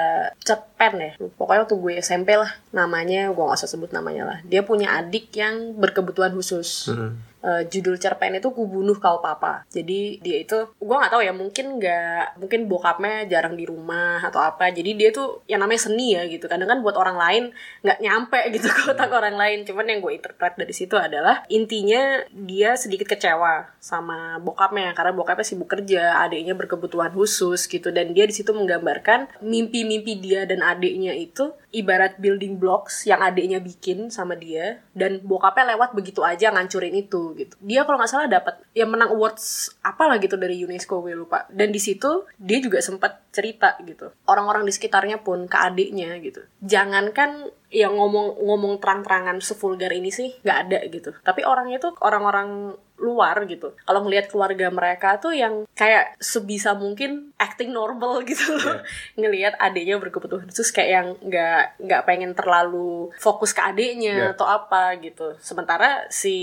cepen 0.91 1.01
ya. 1.01 1.12
Pokoknya 1.37 1.61
waktu 1.64 1.76
gue 1.80 1.93
SMP 2.01 2.28
lah. 2.37 2.53
Namanya 2.74 3.32
gue 3.32 3.43
nggak 3.43 3.59
usah 3.61 3.70
sebut 3.70 3.91
namanya 3.91 4.28
lah. 4.28 4.39
Dia 4.45 4.61
punya 4.64 4.97
adik 5.01 5.32
yang 5.37 5.76
berkebutuhan 5.80 6.32
khusus. 6.37 6.93
Hmm. 6.93 7.16
Uh, 7.45 7.62
judul 7.68 8.01
cerpen 8.01 8.40
itu 8.40 8.49
ku 8.51 8.64
bunuh 8.64 8.97
kau 8.97 9.20
papa. 9.20 9.68
Jadi 9.68 10.18
dia 10.24 10.40
itu 10.40 10.72
gue 10.80 10.97
nggak 10.97 11.12
tahu 11.12 11.22
ya 11.22 11.32
mungkin 11.36 11.76
nggak 11.76 12.40
mungkin 12.40 12.61
bokapnya 12.66 13.28
jarang 13.28 13.55
di 13.55 13.68
rumah 13.68 14.24
atau 14.24 14.40
apa. 14.40 14.72
Jadi 14.72 14.97
dia 14.97 15.12
tuh 15.12 15.45
yang 15.45 15.61
namanya 15.61 15.86
seni 15.86 16.16
ya 16.16 16.24
gitu. 16.24 16.49
Kadang 16.49 16.66
kan 16.66 16.80
buat 16.80 16.97
orang 16.97 17.20
lain 17.20 17.45
nggak 17.84 17.99
nyampe 18.01 18.40
gitu 18.57 18.66
ke 18.72 18.97
otak 18.97 19.12
hmm. 19.12 19.20
orang 19.20 19.36
lain. 19.36 19.59
Cuman 19.68 19.84
yang 19.84 20.01
gue 20.01 20.12
interpret 20.16 20.57
dari 20.57 20.72
situ 20.72 20.97
adalah 20.97 21.45
intinya 21.53 22.24
dia 22.32 22.74
sedikit 22.80 23.12
kecewa 23.12 23.76
sama 23.78 24.40
bokapnya. 24.40 24.97
Karena 24.97 25.12
bokapnya 25.12 25.45
sibuk 25.45 25.68
kerja 25.68 26.24
adiknya 26.24 26.57
berkebutuhan 26.57 27.12
khusus 27.12 27.68
gitu. 27.68 27.92
Dan 27.92 28.16
dia 28.16 28.24
di 28.24 28.34
situ 28.34 28.51
menggambarkan 28.57 29.45
mimpi-mimpi 29.45 30.16
dia 30.18 30.49
dan 30.49 30.64
adiknya 30.64 31.12
itu 31.12 31.53
ibarat 31.75 32.22
building 32.22 32.62
blocks 32.62 33.03
yang 33.05 33.18
adiknya 33.18 33.59
bikin 33.59 34.09
sama 34.09 34.39
dia 34.39 34.79
dan 34.95 35.18
bokapnya 35.27 35.75
lewat 35.75 35.93
begitu 35.93 36.22
aja 36.22 36.55
ngancurin 36.55 36.95
itu 36.95 37.35
gitu. 37.35 37.55
Dia 37.59 37.83
kalau 37.83 37.99
nggak 37.99 38.11
salah 38.11 38.31
dapat 38.31 38.62
ya 38.70 38.87
menang 38.87 39.11
awards 39.11 39.75
apalah 39.83 40.22
gitu 40.22 40.39
dari 40.39 40.62
UNESCO 40.62 41.03
gue 41.03 41.18
lupa. 41.18 41.51
Dan 41.51 41.75
di 41.75 41.83
situ 41.83 42.25
dia 42.39 42.62
juga 42.62 42.79
sempat 42.79 43.27
cerita 43.35 43.75
gitu. 43.83 44.14
Orang-orang 44.31 44.62
di 44.62 44.70
sekitarnya 44.70 45.20
pun 45.20 45.51
ke 45.51 45.59
adiknya 45.59 46.14
gitu. 46.22 46.47
Jangankan 46.62 47.51
yang 47.75 47.99
ngomong 47.99 48.39
ngomong 48.39 48.79
terang-terangan 48.79 49.43
sevulgar 49.43 49.91
ini 49.91 50.14
sih 50.14 50.31
nggak 50.47 50.59
ada 50.70 50.79
gitu. 50.87 51.11
Tapi 51.27 51.43
orangnya 51.43 51.83
tuh 51.83 51.99
orang-orang 51.99 52.79
luar 53.05 53.45
gitu 53.45 53.77
kalau 53.85 54.01
ngelihat 54.09 54.33
keluarga 54.33 54.73
mereka 54.73 55.21
tuh 55.21 55.37
yang 55.37 55.69
kayak 55.77 56.17
sebisa 56.17 56.73
mungkin 56.73 57.37
acting 57.37 57.71
normal 57.71 58.23
gitu 58.31 58.57
loh 58.57 58.81
yeah. 58.81 58.83
ngelihat 59.21 59.55
adiknya 59.61 60.01
berkebutuhan 60.01 60.49
khusus 60.49 60.73
kayak 60.73 60.91
yang 60.91 61.09
nggak 61.21 61.85
nggak 61.85 62.03
pengen 62.09 62.33
terlalu 62.33 63.13
fokus 63.21 63.53
ke 63.53 63.61
adiknya 63.61 64.33
yeah. 64.33 64.33
atau 64.33 64.49
apa 64.49 64.97
gitu 65.05 65.37
sementara 65.45 66.09
si 66.09 66.35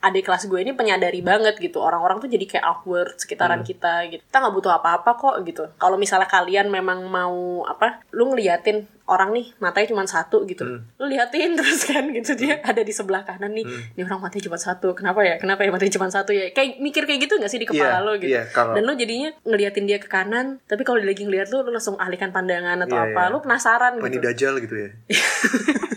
adik 0.00 0.24
kelas 0.24 0.48
gue 0.48 0.64
ini 0.64 0.72
penyadari 0.72 1.20
banget 1.20 1.60
gitu 1.60 1.84
orang-orang 1.84 2.24
tuh 2.24 2.32
jadi 2.32 2.44
kayak 2.48 2.64
awkward 2.64 3.12
sekitaran 3.20 3.60
hmm. 3.60 3.68
kita 3.68 3.94
gitu 4.08 4.22
kita 4.24 4.36
nggak 4.40 4.54
butuh 4.56 4.72
apa-apa 4.72 5.10
kok 5.20 5.36
gitu 5.44 5.68
kalau 5.76 6.00
misalnya 6.00 6.30
kalian 6.30 6.72
memang 6.72 7.04
mau 7.04 7.68
apa 7.68 8.00
lu 8.16 8.32
ngeliatin 8.32 8.97
orang 9.08 9.32
nih 9.32 9.46
matanya 9.58 9.88
cuma 9.90 10.04
satu 10.04 10.44
gitu 10.44 10.62
hmm. 10.68 11.00
lu 11.00 11.04
liatin 11.08 11.54
terus 11.58 11.88
kan 11.88 12.04
gitu 12.12 12.36
dia 12.36 12.60
hmm. 12.60 12.68
ada 12.68 12.82
di 12.84 12.92
sebelah 12.92 13.24
kanan 13.24 13.56
nih 13.56 13.64
hmm. 13.64 13.96
ini 13.96 14.02
orang 14.04 14.20
matanya 14.20 14.44
cuma 14.52 14.58
satu 14.60 14.92
kenapa 14.92 15.24
ya 15.24 15.34
kenapa 15.40 15.64
ya 15.64 15.70
matanya 15.72 15.92
cuma 15.96 16.06
satu 16.12 16.30
ya 16.36 16.52
kayak 16.52 16.78
mikir 16.78 17.08
kayak 17.08 17.24
gitu 17.24 17.40
gak 17.40 17.50
sih 17.50 17.58
di 17.58 17.66
kepala 17.66 17.98
yeah, 17.98 18.04
lo 18.04 18.12
gitu 18.20 18.36
yeah, 18.36 18.44
kalau... 18.52 18.76
dan 18.76 18.82
lu 18.84 18.92
jadinya 18.94 19.32
ngeliatin 19.48 19.88
dia 19.88 19.98
ke 19.98 20.06
kanan 20.06 20.60
tapi 20.68 20.84
kalau 20.84 21.00
dia 21.00 21.08
lagi 21.08 21.24
ngeliat 21.24 21.48
lu 21.48 21.64
lu 21.64 21.72
langsung 21.72 21.96
alihkan 21.96 22.30
pandangan 22.30 22.84
atau 22.84 22.96
yeah, 23.00 23.08
apa 23.10 23.20
yeah. 23.24 23.32
lu 23.32 23.38
penasaran 23.40 23.92
Pani 23.96 24.12
gitu 24.12 24.24
dajal 24.28 24.54
gitu 24.60 24.74
ya 24.76 24.90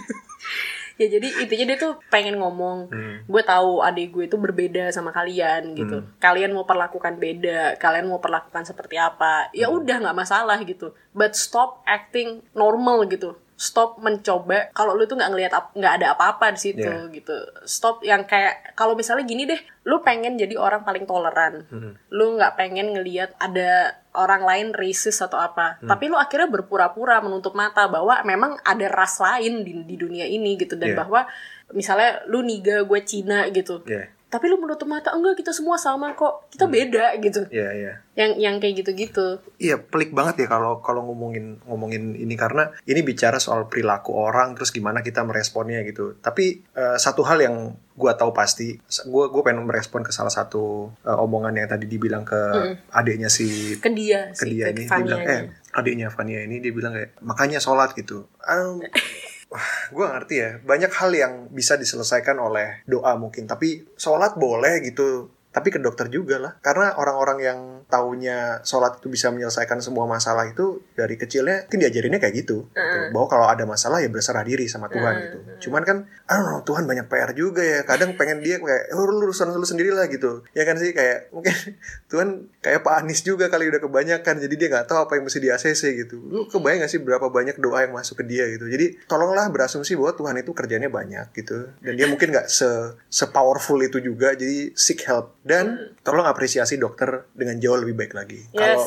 ya 1.01 1.07
jadi 1.17 1.27
intinya 1.41 1.65
dia 1.73 1.77
tuh 1.81 1.93
pengen 2.13 2.37
ngomong 2.37 2.93
hmm. 2.93 3.15
gue 3.25 3.41
tahu 3.41 3.81
adik 3.81 4.13
gue 4.13 4.23
itu 4.29 4.37
berbeda 4.37 4.93
sama 4.93 5.09
kalian 5.09 5.73
gitu 5.73 6.05
hmm. 6.05 6.21
kalian 6.21 6.53
mau 6.53 6.69
perlakukan 6.69 7.17
beda 7.17 7.81
kalian 7.81 8.05
mau 8.05 8.21
perlakukan 8.21 8.61
seperti 8.69 9.01
apa 9.01 9.49
ya 9.57 9.65
hmm. 9.65 9.77
udah 9.81 9.95
nggak 10.05 10.17
masalah 10.17 10.61
gitu 10.61 10.93
but 11.17 11.33
stop 11.33 11.81
acting 11.89 12.45
normal 12.53 13.09
gitu 13.09 13.33
stop 13.61 14.01
mencoba 14.01 14.73
kalau 14.73 14.97
lu 14.97 15.05
tuh 15.05 15.21
nggak 15.21 15.29
ngelihat 15.29 15.53
nggak 15.77 15.93
ada 16.01 16.17
apa-apa 16.17 16.57
di 16.57 16.59
situ 16.65 16.81
yeah. 16.81 17.13
gitu 17.13 17.37
stop 17.61 18.01
yang 18.01 18.25
kayak 18.25 18.73
kalau 18.73 18.97
misalnya 18.97 19.21
gini 19.21 19.45
deh 19.45 19.61
lu 19.85 20.01
pengen 20.01 20.33
jadi 20.33 20.57
orang 20.57 20.81
paling 20.81 21.05
toleran 21.05 21.69
hmm. 21.69 22.09
lu 22.09 22.41
nggak 22.41 22.57
pengen 22.57 22.97
ngelihat 22.97 23.37
ada 23.37 24.01
orang 24.17 24.41
lain 24.41 24.67
racist 24.73 25.21
atau 25.21 25.37
apa 25.37 25.77
hmm. 25.77 25.85
tapi 25.93 26.09
lu 26.09 26.17
akhirnya 26.17 26.49
berpura-pura 26.49 27.21
menutup 27.21 27.53
mata 27.53 27.85
bahwa 27.85 28.17
memang 28.25 28.57
ada 28.65 28.89
ras 28.89 29.21
lain 29.21 29.61
di, 29.61 29.85
di 29.85 29.93
dunia 29.93 30.25
ini 30.25 30.57
gitu 30.57 30.73
dan 30.73 30.97
yeah. 30.97 30.99
bahwa 31.05 31.29
misalnya 31.77 32.25
lu 32.25 32.41
niga 32.41 32.81
gue 32.81 32.99
Cina 33.05 33.45
gitu 33.53 33.85
yeah 33.85 34.09
tapi 34.31 34.47
lu 34.47 34.55
menutup 34.63 34.87
mata 34.87 35.11
enggak 35.11 35.43
kita 35.43 35.51
semua 35.51 35.75
sama 35.75 36.15
kok. 36.15 36.47
Kita 36.47 36.63
hmm. 36.63 36.73
beda 36.73 37.05
gitu. 37.19 37.41
Iya 37.51 37.59
yeah, 37.59 37.71
iya. 37.75 37.83
Yeah. 37.83 37.95
yang 38.11 38.31
yang 38.39 38.55
kayak 38.63 38.79
gitu-gitu. 38.79 39.43
Iya 39.59 39.75
pelik 39.75 40.15
banget 40.15 40.43
ya 40.43 40.47
kalau 40.47 40.79
kalau 40.79 41.03
ngomongin 41.03 41.59
ngomongin 41.67 42.15
ini. 42.15 42.39
Karena 42.39 42.71
ini 42.87 43.03
bicara 43.03 43.43
soal 43.43 43.67
perilaku 43.67 44.15
orang 44.15 44.55
terus 44.55 44.71
gimana 44.71 45.03
kita 45.03 45.27
meresponnya 45.27 45.83
gitu. 45.83 46.15
Tapi 46.23 46.63
uh, 46.79 46.95
satu 46.95 47.27
hal 47.27 47.43
yang 47.43 47.75
gue 47.75 48.11
tahu 48.15 48.31
pasti 48.31 48.79
gue 48.87 49.25
gue 49.27 49.41
pengen 49.43 49.67
merespon 49.67 49.99
ke 49.99 50.15
salah 50.15 50.31
satu 50.31 50.95
uh, 51.03 51.17
omongan 51.19 51.59
yang 51.59 51.67
tadi 51.67 51.85
dibilang 51.91 52.23
ke 52.23 52.39
mm. 52.39 52.73
adiknya 52.95 53.27
si 53.27 53.75
ke 53.83 53.91
dia 53.91 54.31
ke 54.31 54.47
dia 54.47 54.71
ini. 54.71 54.87
Dia 54.87 55.03
bilang 55.03 55.21
eh 55.27 55.41
adiknya 55.75 56.07
Fania 56.07 56.39
ini 56.47 56.63
dia 56.63 56.71
bilang 56.71 56.95
kayak 56.95 57.19
makanya 57.19 57.59
sholat 57.59 57.91
gitu. 57.99 58.31
Um, 58.47 58.79
gue 59.95 60.05
ngerti 60.07 60.35
ya. 60.39 60.51
Banyak 60.63 60.91
hal 60.95 61.11
yang 61.11 61.33
bisa 61.51 61.75
diselesaikan 61.75 62.39
oleh 62.39 62.87
doa 62.87 63.19
mungkin. 63.19 63.45
Tapi 63.47 63.83
sholat 63.99 64.39
boleh 64.39 64.79
gitu 64.83 65.27
tapi 65.51 65.67
ke 65.67 65.79
dokter 65.83 66.07
juga 66.07 66.39
lah. 66.39 66.55
Karena 66.63 66.95
orang-orang 66.95 67.37
yang 67.43 67.59
taunya 67.91 68.63
sholat 68.63 69.03
itu 69.03 69.11
bisa 69.11 69.29
menyelesaikan 69.35 69.83
semua 69.83 70.07
masalah 70.07 70.47
itu 70.47 70.79
dari 70.95 71.19
kecilnya 71.19 71.67
mungkin 71.67 71.79
diajarinnya 71.83 72.19
kayak 72.23 72.35
gitu, 72.47 72.71
uh. 72.71 72.79
gitu. 72.79 72.97
bahwa 73.11 73.27
kalau 73.27 73.45
ada 73.51 73.63
masalah 73.67 73.99
ya 73.99 74.07
berserah 74.07 74.47
diri 74.47 74.71
sama 74.71 74.87
Tuhan 74.87 75.13
uh. 75.13 75.21
gitu. 75.27 75.37
Cuman 75.67 75.83
kan 75.83 75.97
ah 76.31 76.63
Tuhan 76.63 76.87
banyak 76.87 77.11
PR 77.11 77.31
juga 77.35 77.61
ya. 77.61 77.83
Kadang 77.83 78.15
pengen 78.15 78.39
dia 78.39 78.63
kayak 78.63 78.95
oh, 78.95 79.03
lu 79.03 79.27
urusan 79.27 79.51
lu 79.51 79.67
sendiri 79.67 79.91
lah 79.91 80.07
gitu. 80.07 80.47
Ya 80.55 80.63
kan 80.63 80.79
sih 80.79 80.95
kayak 80.95 81.35
mungkin 81.35 81.51
Tuhan 82.11 82.47
kayak 82.63 82.87
Pak 82.87 83.03
Anies 83.03 83.21
juga 83.27 83.51
kali 83.51 83.67
udah 83.67 83.83
kebanyakan. 83.83 84.35
Jadi 84.39 84.55
dia 84.55 84.67
nggak 84.71 84.87
tahu 84.87 85.03
apa 85.03 85.19
yang 85.19 85.27
mesti 85.27 85.39
di 85.43 85.51
ACC 85.51 85.83
gitu. 86.07 86.17
Lu 86.31 86.47
kebayang 86.47 86.87
gak 86.87 86.91
sih 86.95 87.03
berapa 87.03 87.27
banyak 87.27 87.59
doa 87.59 87.83
yang 87.83 87.91
masuk 87.91 88.23
ke 88.23 88.25
dia 88.25 88.47
gitu? 88.47 88.71
Jadi 88.71 89.03
tolonglah 89.05 89.51
berasumsi 89.51 89.99
bahwa 89.99 90.15
Tuhan 90.15 90.35
itu 90.39 90.51
kerjanya 90.55 90.87
banyak 90.87 91.35
gitu. 91.35 91.75
Dan 91.83 91.93
dia 91.99 92.07
mungkin 92.07 92.31
nggak 92.31 92.47
se 92.47 92.95
se 93.11 93.27
powerful 93.27 93.77
itu 93.83 93.99
juga. 93.99 94.31
Jadi 94.31 94.71
seek 94.73 95.03
help 95.03 95.40
dan 95.41 95.97
tolong 96.05 96.25
apresiasi 96.25 96.77
dokter 96.77 97.29
dengan 97.33 97.57
jauh 97.57 97.77
lebih 97.81 97.97
baik 97.97 98.13
lagi. 98.13 98.41
Yes. 98.53 98.57
Kalau 98.57 98.85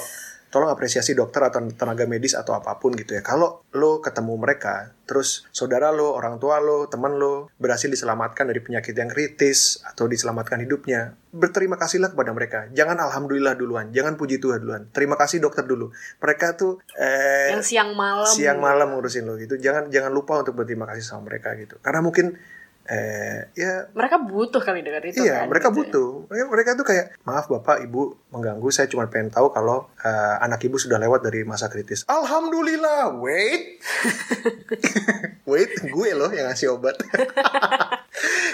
tolong 0.55 0.71
apresiasi 0.71 1.19
dokter 1.19 1.43
atau 1.43 1.67
tenaga 1.75 2.07
medis 2.07 2.39
atau 2.39 2.55
apa 2.55 2.79
pun 2.79 2.95
gitu 2.95 3.19
ya. 3.19 3.27
Kalau 3.27 3.67
lo 3.75 3.99
ketemu 3.99 4.39
mereka, 4.39 4.95
terus 5.03 5.51
saudara 5.51 5.91
lo, 5.91 6.15
orang 6.15 6.39
tua 6.39 6.63
lo, 6.63 6.87
teman 6.87 7.19
lo 7.19 7.51
berhasil 7.59 7.91
diselamatkan 7.91 8.47
dari 8.47 8.63
penyakit 8.63 8.95
yang 8.95 9.11
kritis 9.11 9.83
atau 9.83 10.07
diselamatkan 10.07 10.63
hidupnya, 10.63 11.19
berterima 11.35 11.75
kasihlah 11.75 12.15
kepada 12.15 12.31
mereka. 12.31 12.71
Jangan 12.71 13.03
alhamdulillah 13.03 13.59
duluan, 13.59 13.91
jangan 13.91 14.15
puji 14.15 14.39
Tuhan 14.39 14.63
duluan. 14.63 14.87
Terima 14.95 15.19
kasih 15.19 15.43
dokter 15.43 15.67
dulu. 15.67 15.91
Mereka 16.23 16.55
tuh 16.55 16.79
eh, 16.95 17.51
yang 17.51 17.67
siang 17.67 17.91
malam 17.99 18.31
siang 18.31 18.63
malam 18.63 18.95
ngurusin 18.95 19.27
lo 19.27 19.35
gitu. 19.35 19.59
Jangan 19.59 19.91
jangan 19.91 20.15
lupa 20.15 20.39
untuk 20.39 20.55
berterima 20.55 20.87
kasih 20.87 21.03
sama 21.03 21.27
mereka 21.27 21.51
gitu. 21.59 21.83
Karena 21.83 21.99
mungkin 21.99 22.39
eh 22.85 23.49
ya. 23.57 23.89
Mereka 23.97 24.29
butuh 24.29 24.61
kali 24.61 24.85
dengan 24.85 25.01
itu 25.05 25.25
iya 25.25 25.45
kan, 25.45 25.49
mereka 25.49 25.69
gitu. 25.69 25.75
Ya. 25.75 25.79
butuh. 25.81 26.11
Mereka, 26.29 26.47
mereka 26.53 26.71
tuh 26.77 26.87
kayak 26.87 27.07
maaf 27.25 27.47
bapak 27.49 27.89
ibu 27.89 28.17
mengganggu 28.29 28.69
saya 28.69 28.87
cuma 28.93 29.09
pengen 29.09 29.33
tahu 29.33 29.49
kalau 29.55 29.89
uh, 30.05 30.37
anak 30.45 30.61
ibu 30.69 30.77
sudah 30.77 31.01
lewat 31.01 31.25
dari 31.25 31.49
masa 31.49 31.73
kritis. 31.73 32.05
Alhamdulillah 32.05 33.17
wait. 33.21 33.81
Wait 35.45 35.77
gue 35.77 36.09
loh 36.17 36.33
yang 36.33 36.49
ngasih 36.49 36.73
obat. 36.73 36.97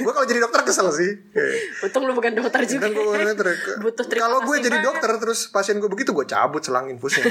Gue 0.00 0.12
kalau 0.16 0.26
jadi 0.26 0.40
dokter 0.40 0.64
kesel 0.64 0.88
sih. 0.90 1.12
Untung 1.84 2.08
lu 2.08 2.16
bukan 2.16 2.32
dokter 2.32 2.64
juga. 2.66 2.88
Kan 2.88 2.96
gue 2.96 3.04
dokter. 3.30 3.46
Butuh 3.78 4.04
kalau 4.10 4.42
gue 4.42 4.56
jadi 4.58 4.78
dokter 4.82 5.10
terus 5.20 5.52
pasien 5.52 5.78
gue 5.78 5.86
begitu 5.86 6.10
gue 6.16 6.26
cabut 6.26 6.64
selang 6.64 6.88
infusnya 6.88 7.28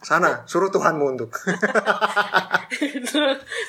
sana 0.00 0.44
suruh 0.48 0.72
Tuhanmu 0.72 1.04
untuk. 1.16 1.30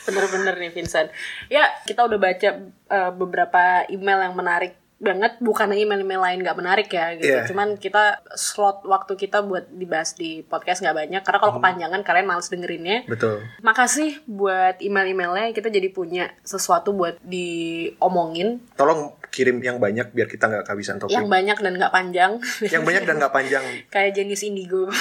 Bener-bener 0.08 0.56
nih 0.58 0.72
Vincent. 0.72 1.12
Ya 1.52 1.68
kita 1.84 2.08
udah 2.08 2.20
baca 2.20 2.50
uh, 2.88 3.12
beberapa 3.12 3.86
email 3.92 4.32
yang 4.32 4.36
menarik 4.36 4.80
banget. 5.02 5.42
Bukan 5.42 5.74
email-email 5.74 6.22
lain 6.22 6.40
nggak 6.46 6.58
menarik 6.62 6.88
ya 6.94 7.18
gitu. 7.18 7.34
Yeah. 7.34 7.46
cuman 7.50 7.76
kita 7.82 8.22
slot 8.38 8.86
waktu 8.86 9.18
kita 9.18 9.42
buat 9.42 9.68
dibahas 9.74 10.14
di 10.14 10.46
podcast 10.46 10.86
nggak 10.86 10.96
banyak. 10.96 11.22
Karena 11.26 11.40
kalau 11.42 11.54
hmm. 11.58 11.60
kepanjangan 11.60 12.02
kalian 12.06 12.28
males 12.30 12.48
dengerinnya. 12.48 12.98
Betul. 13.10 13.44
Makasih 13.66 14.22
buat 14.30 14.80
email-emailnya. 14.80 15.52
Kita 15.58 15.74
jadi 15.74 15.90
punya 15.90 16.32
sesuatu 16.46 16.94
buat 16.94 17.18
diomongin. 17.26 18.62
Tolong 18.78 19.18
kirim 19.34 19.64
yang 19.64 19.82
banyak 19.82 20.12
biar 20.14 20.28
kita 20.28 20.52
nggak 20.52 20.64
kehabisan 20.70 21.00
topik 21.00 21.16
yang 21.16 21.32
banyak 21.32 21.58
dan 21.58 21.74
nggak 21.80 21.94
panjang. 21.96 22.32
Yang 22.62 22.84
banyak 22.86 23.04
dan 23.10 23.16
nggak 23.18 23.34
panjang. 23.34 23.64
Kayak 23.94 24.12
jenis 24.22 24.44
indigo 24.46 24.92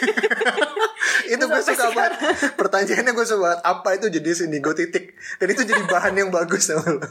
banget. 1.98 2.12
Pertanyaannya 2.54 3.12
gue 3.12 3.26
suka 3.26 3.40
banget 3.42 3.60
apa 3.66 3.88
itu 3.98 4.06
jenis 4.14 4.46
indigo 4.46 4.70
titik? 4.70 5.18
Dan 5.42 5.48
itu 5.50 5.62
jadi 5.66 5.82
bahan 5.90 6.14
yang 6.14 6.30
bagus 6.30 6.70
sama 6.70 6.86
lo. 6.86 7.02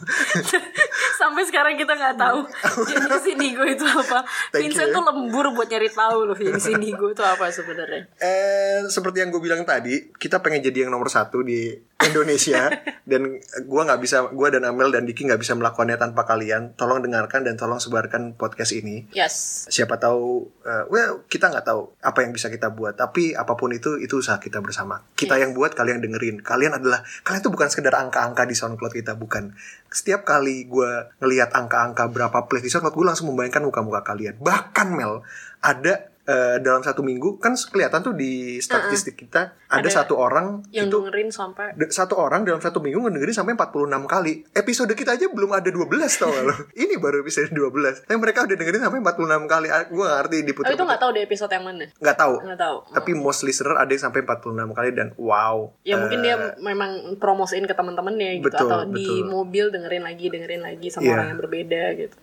Sampai 1.21 1.43
sekarang 1.43 1.75
kita 1.75 1.93
nggak 1.97 2.15
tahu 2.15 2.39
jenis 2.87 3.25
indigo 3.35 3.63
itu 3.67 3.83
apa. 3.83 4.23
Thank 4.55 4.71
Vincent 4.71 4.95
tuh 4.95 5.03
lembur 5.03 5.51
buat 5.51 5.67
nyari 5.67 5.89
tahu 5.91 6.19
loh 6.31 6.37
jenis 6.37 6.67
indigo 6.71 7.11
itu 7.11 7.23
apa 7.25 7.51
sebenarnya. 7.51 8.07
Eh 8.21 8.87
seperti 8.87 9.23
yang 9.25 9.29
gue 9.29 9.41
bilang 9.43 9.67
tadi 9.67 10.13
kita 10.15 10.39
pengen 10.39 10.63
jadi 10.63 10.87
yang 10.87 10.91
nomor 10.95 11.11
satu 11.11 11.43
di 11.43 11.75
Indonesia 11.97 12.69
dan 13.09 13.41
gua 13.65 13.81
nggak 13.89 14.01
bisa 14.05 14.29
gua 14.29 14.53
dan 14.53 14.69
Amel 14.69 14.93
dan 14.93 15.09
Diki 15.09 15.25
nggak 15.25 15.41
bisa 15.41 15.57
melakukannya 15.57 15.97
tanpa 15.97 16.29
kalian. 16.29 16.77
Tolong 16.77 17.01
dengarkan 17.01 17.41
dan 17.41 17.57
tolong 17.57 17.81
sebarkan 17.81 18.37
podcast 18.37 18.77
ini. 18.77 19.09
Yes. 19.17 19.65
siapa 19.67 19.97
tahu 19.97 20.45
uh, 20.63 20.85
well 20.93 21.25
kita 21.25 21.49
nggak 21.49 21.65
tahu 21.65 21.89
apa 22.01 22.21
yang 22.21 22.31
bisa 22.31 22.53
kita 22.53 22.69
buat 22.69 22.93
tapi 22.93 23.33
apa 23.33 23.57
pun 23.57 23.73
itu 23.73 23.97
itu 23.97 24.21
usaha 24.21 24.37
kita 24.37 24.61
bersama. 24.61 25.01
Kita 25.17 25.37
Yes. 25.37 25.49
yang 25.49 25.51
buat 25.57 25.73
kalian 25.73 26.01
dengerin. 26.01 26.45
Kalian 26.45 26.77
adalah 26.77 27.01
kalian 27.25 27.41
itu 27.41 27.49
bukan 27.49 27.69
sekedar 27.73 27.97
angka-angka 27.97 28.45
di 28.45 28.53
SoundCloud 28.53 28.93
kita 28.93 29.17
bukan. 29.17 29.57
Setiap 29.89 30.21
kali 30.21 30.69
gue 30.69 30.91
ngelihat 31.17 31.49
angka-angka 31.57 32.09
berapa 32.13 32.45
play 32.45 32.61
di 32.61 32.69
SoundCloud 32.69 32.93
gue 32.93 33.05
langsung 33.09 33.27
membayangkan 33.33 33.65
muka-muka 33.65 34.05
kalian. 34.05 34.37
Bahkan 34.37 34.87
Mel 34.93 35.25
ada 35.65 36.13
uh, 36.27 36.57
dalam 36.59 36.83
satu 36.83 37.01
minggu 37.01 37.39
kan 37.39 37.55
kelihatan 37.55 38.03
tuh 38.03 38.13
di 38.13 38.59
statistik 38.59 39.15
kita 39.17 39.55
ada, 39.67 39.83
Ada 39.83 40.03
satu 40.03 40.15
orang 40.15 40.63
Yang 40.71 40.87
itu 40.87 40.95
dengerin 40.99 41.29
sampai 41.31 41.65
satu 41.89 42.15
orang 42.15 42.47
dalam 42.47 42.59
satu 42.59 42.79
minggu 42.79 43.03
ngedengerin 43.03 43.35
sampai 43.35 43.53
46 43.55 44.07
kali. 44.07 44.33
Episode 44.53 44.91
kita 44.93 45.15
aja 45.15 45.27
belum 45.27 45.51
ada 45.51 45.67
12 45.67 45.83
tau 46.15 46.31
gak 46.31 46.45
lo? 46.47 46.55
Ini 46.87 46.95
baru 46.99 47.19
episode 47.19 47.51
12. 47.51 48.07
Tapi 48.07 48.15
mereka 48.15 48.47
udah 48.47 48.55
dengerin 48.55 48.79
sampai 48.79 48.99
46 49.03 49.43
kali. 49.47 49.67
Ah, 49.67 49.83
Gue 49.87 50.03
gak 50.03 50.17
ngerti 50.23 50.37
diputar. 50.43 50.67
Tapi 50.71 50.75
itu 50.79 50.85
nggak 50.87 51.01
tahu 51.01 51.11
di 51.11 51.21
episode 51.23 51.51
yang 51.51 51.65
mana. 51.67 51.85
Nggak 51.99 52.17
tahu. 52.17 52.33
Nggak 52.43 52.59
tahu. 52.59 52.77
Tapi 52.95 53.11
most 53.15 53.41
listener 53.43 53.75
ada 53.75 53.91
yang 53.91 54.03
sampai 54.03 54.19
46 54.23 54.77
kali 54.77 54.89
dan 54.95 55.07
wow. 55.19 55.57
Ya 55.83 55.95
mungkin 55.99 56.17
Eh, 56.17 56.23
dia 56.23 56.35
memang 56.57 56.91
promosiin 57.19 57.67
ke 57.67 57.75
teman-temannya 57.75 58.41
gitu 58.41 58.47
Betul, 58.49 58.67
atau 58.71 58.79
di 58.87 59.05
betul. 59.05 59.27
mobil 59.27 59.65
dengerin 59.69 60.03
lagi 60.03 60.25
dengerin 60.27 60.63
lagi 60.63 60.87
sama 60.89 61.03
Iya. 61.05 61.13
orang 61.13 61.27
yang 61.31 61.39
berbeda 61.39 61.83
gitu. 61.95 62.15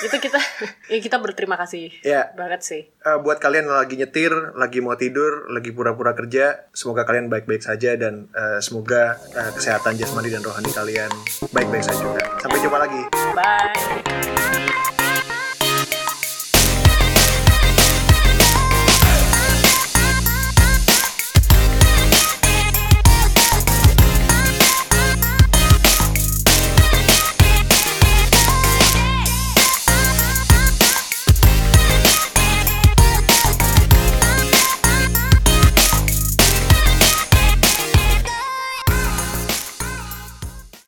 Itu 0.00 0.16
kita 0.18 0.36
ya 0.92 0.98
kita 0.98 1.16
berterima 1.16 1.56
kasih 1.56 1.88
Iya. 2.00 2.32
banget 2.32 2.60
sih. 2.60 2.82
eh, 2.84 3.18
buat 3.18 3.38
kalian 3.38 3.64
yang 3.64 3.78
lagi 3.78 3.96
nyetir, 3.96 4.32
lagi 4.54 4.78
mau 4.78 4.94
tidur, 4.94 5.48
lagi 5.48 5.70
pura-pura 5.70 6.12
kerja, 6.12 6.68
semoga 6.70 7.02
kalian 7.02 7.26
baik-baik 7.26 7.60
saja 7.60 7.94
dan 7.94 8.28
eh, 8.30 8.60
semoga 8.60 9.16
eh, 9.30 9.50
kesehatan 9.52 9.94
jasmani 9.94 10.28
dan 10.28 10.40
rohani 10.40 10.70
kalian 10.70 11.10
baik-baik 11.50 11.82
saja 11.82 11.98
juga. 11.98 12.22
Sampai 12.38 12.60
jumpa 12.60 12.78
lagi. 12.78 13.02
Bye. 13.32 14.93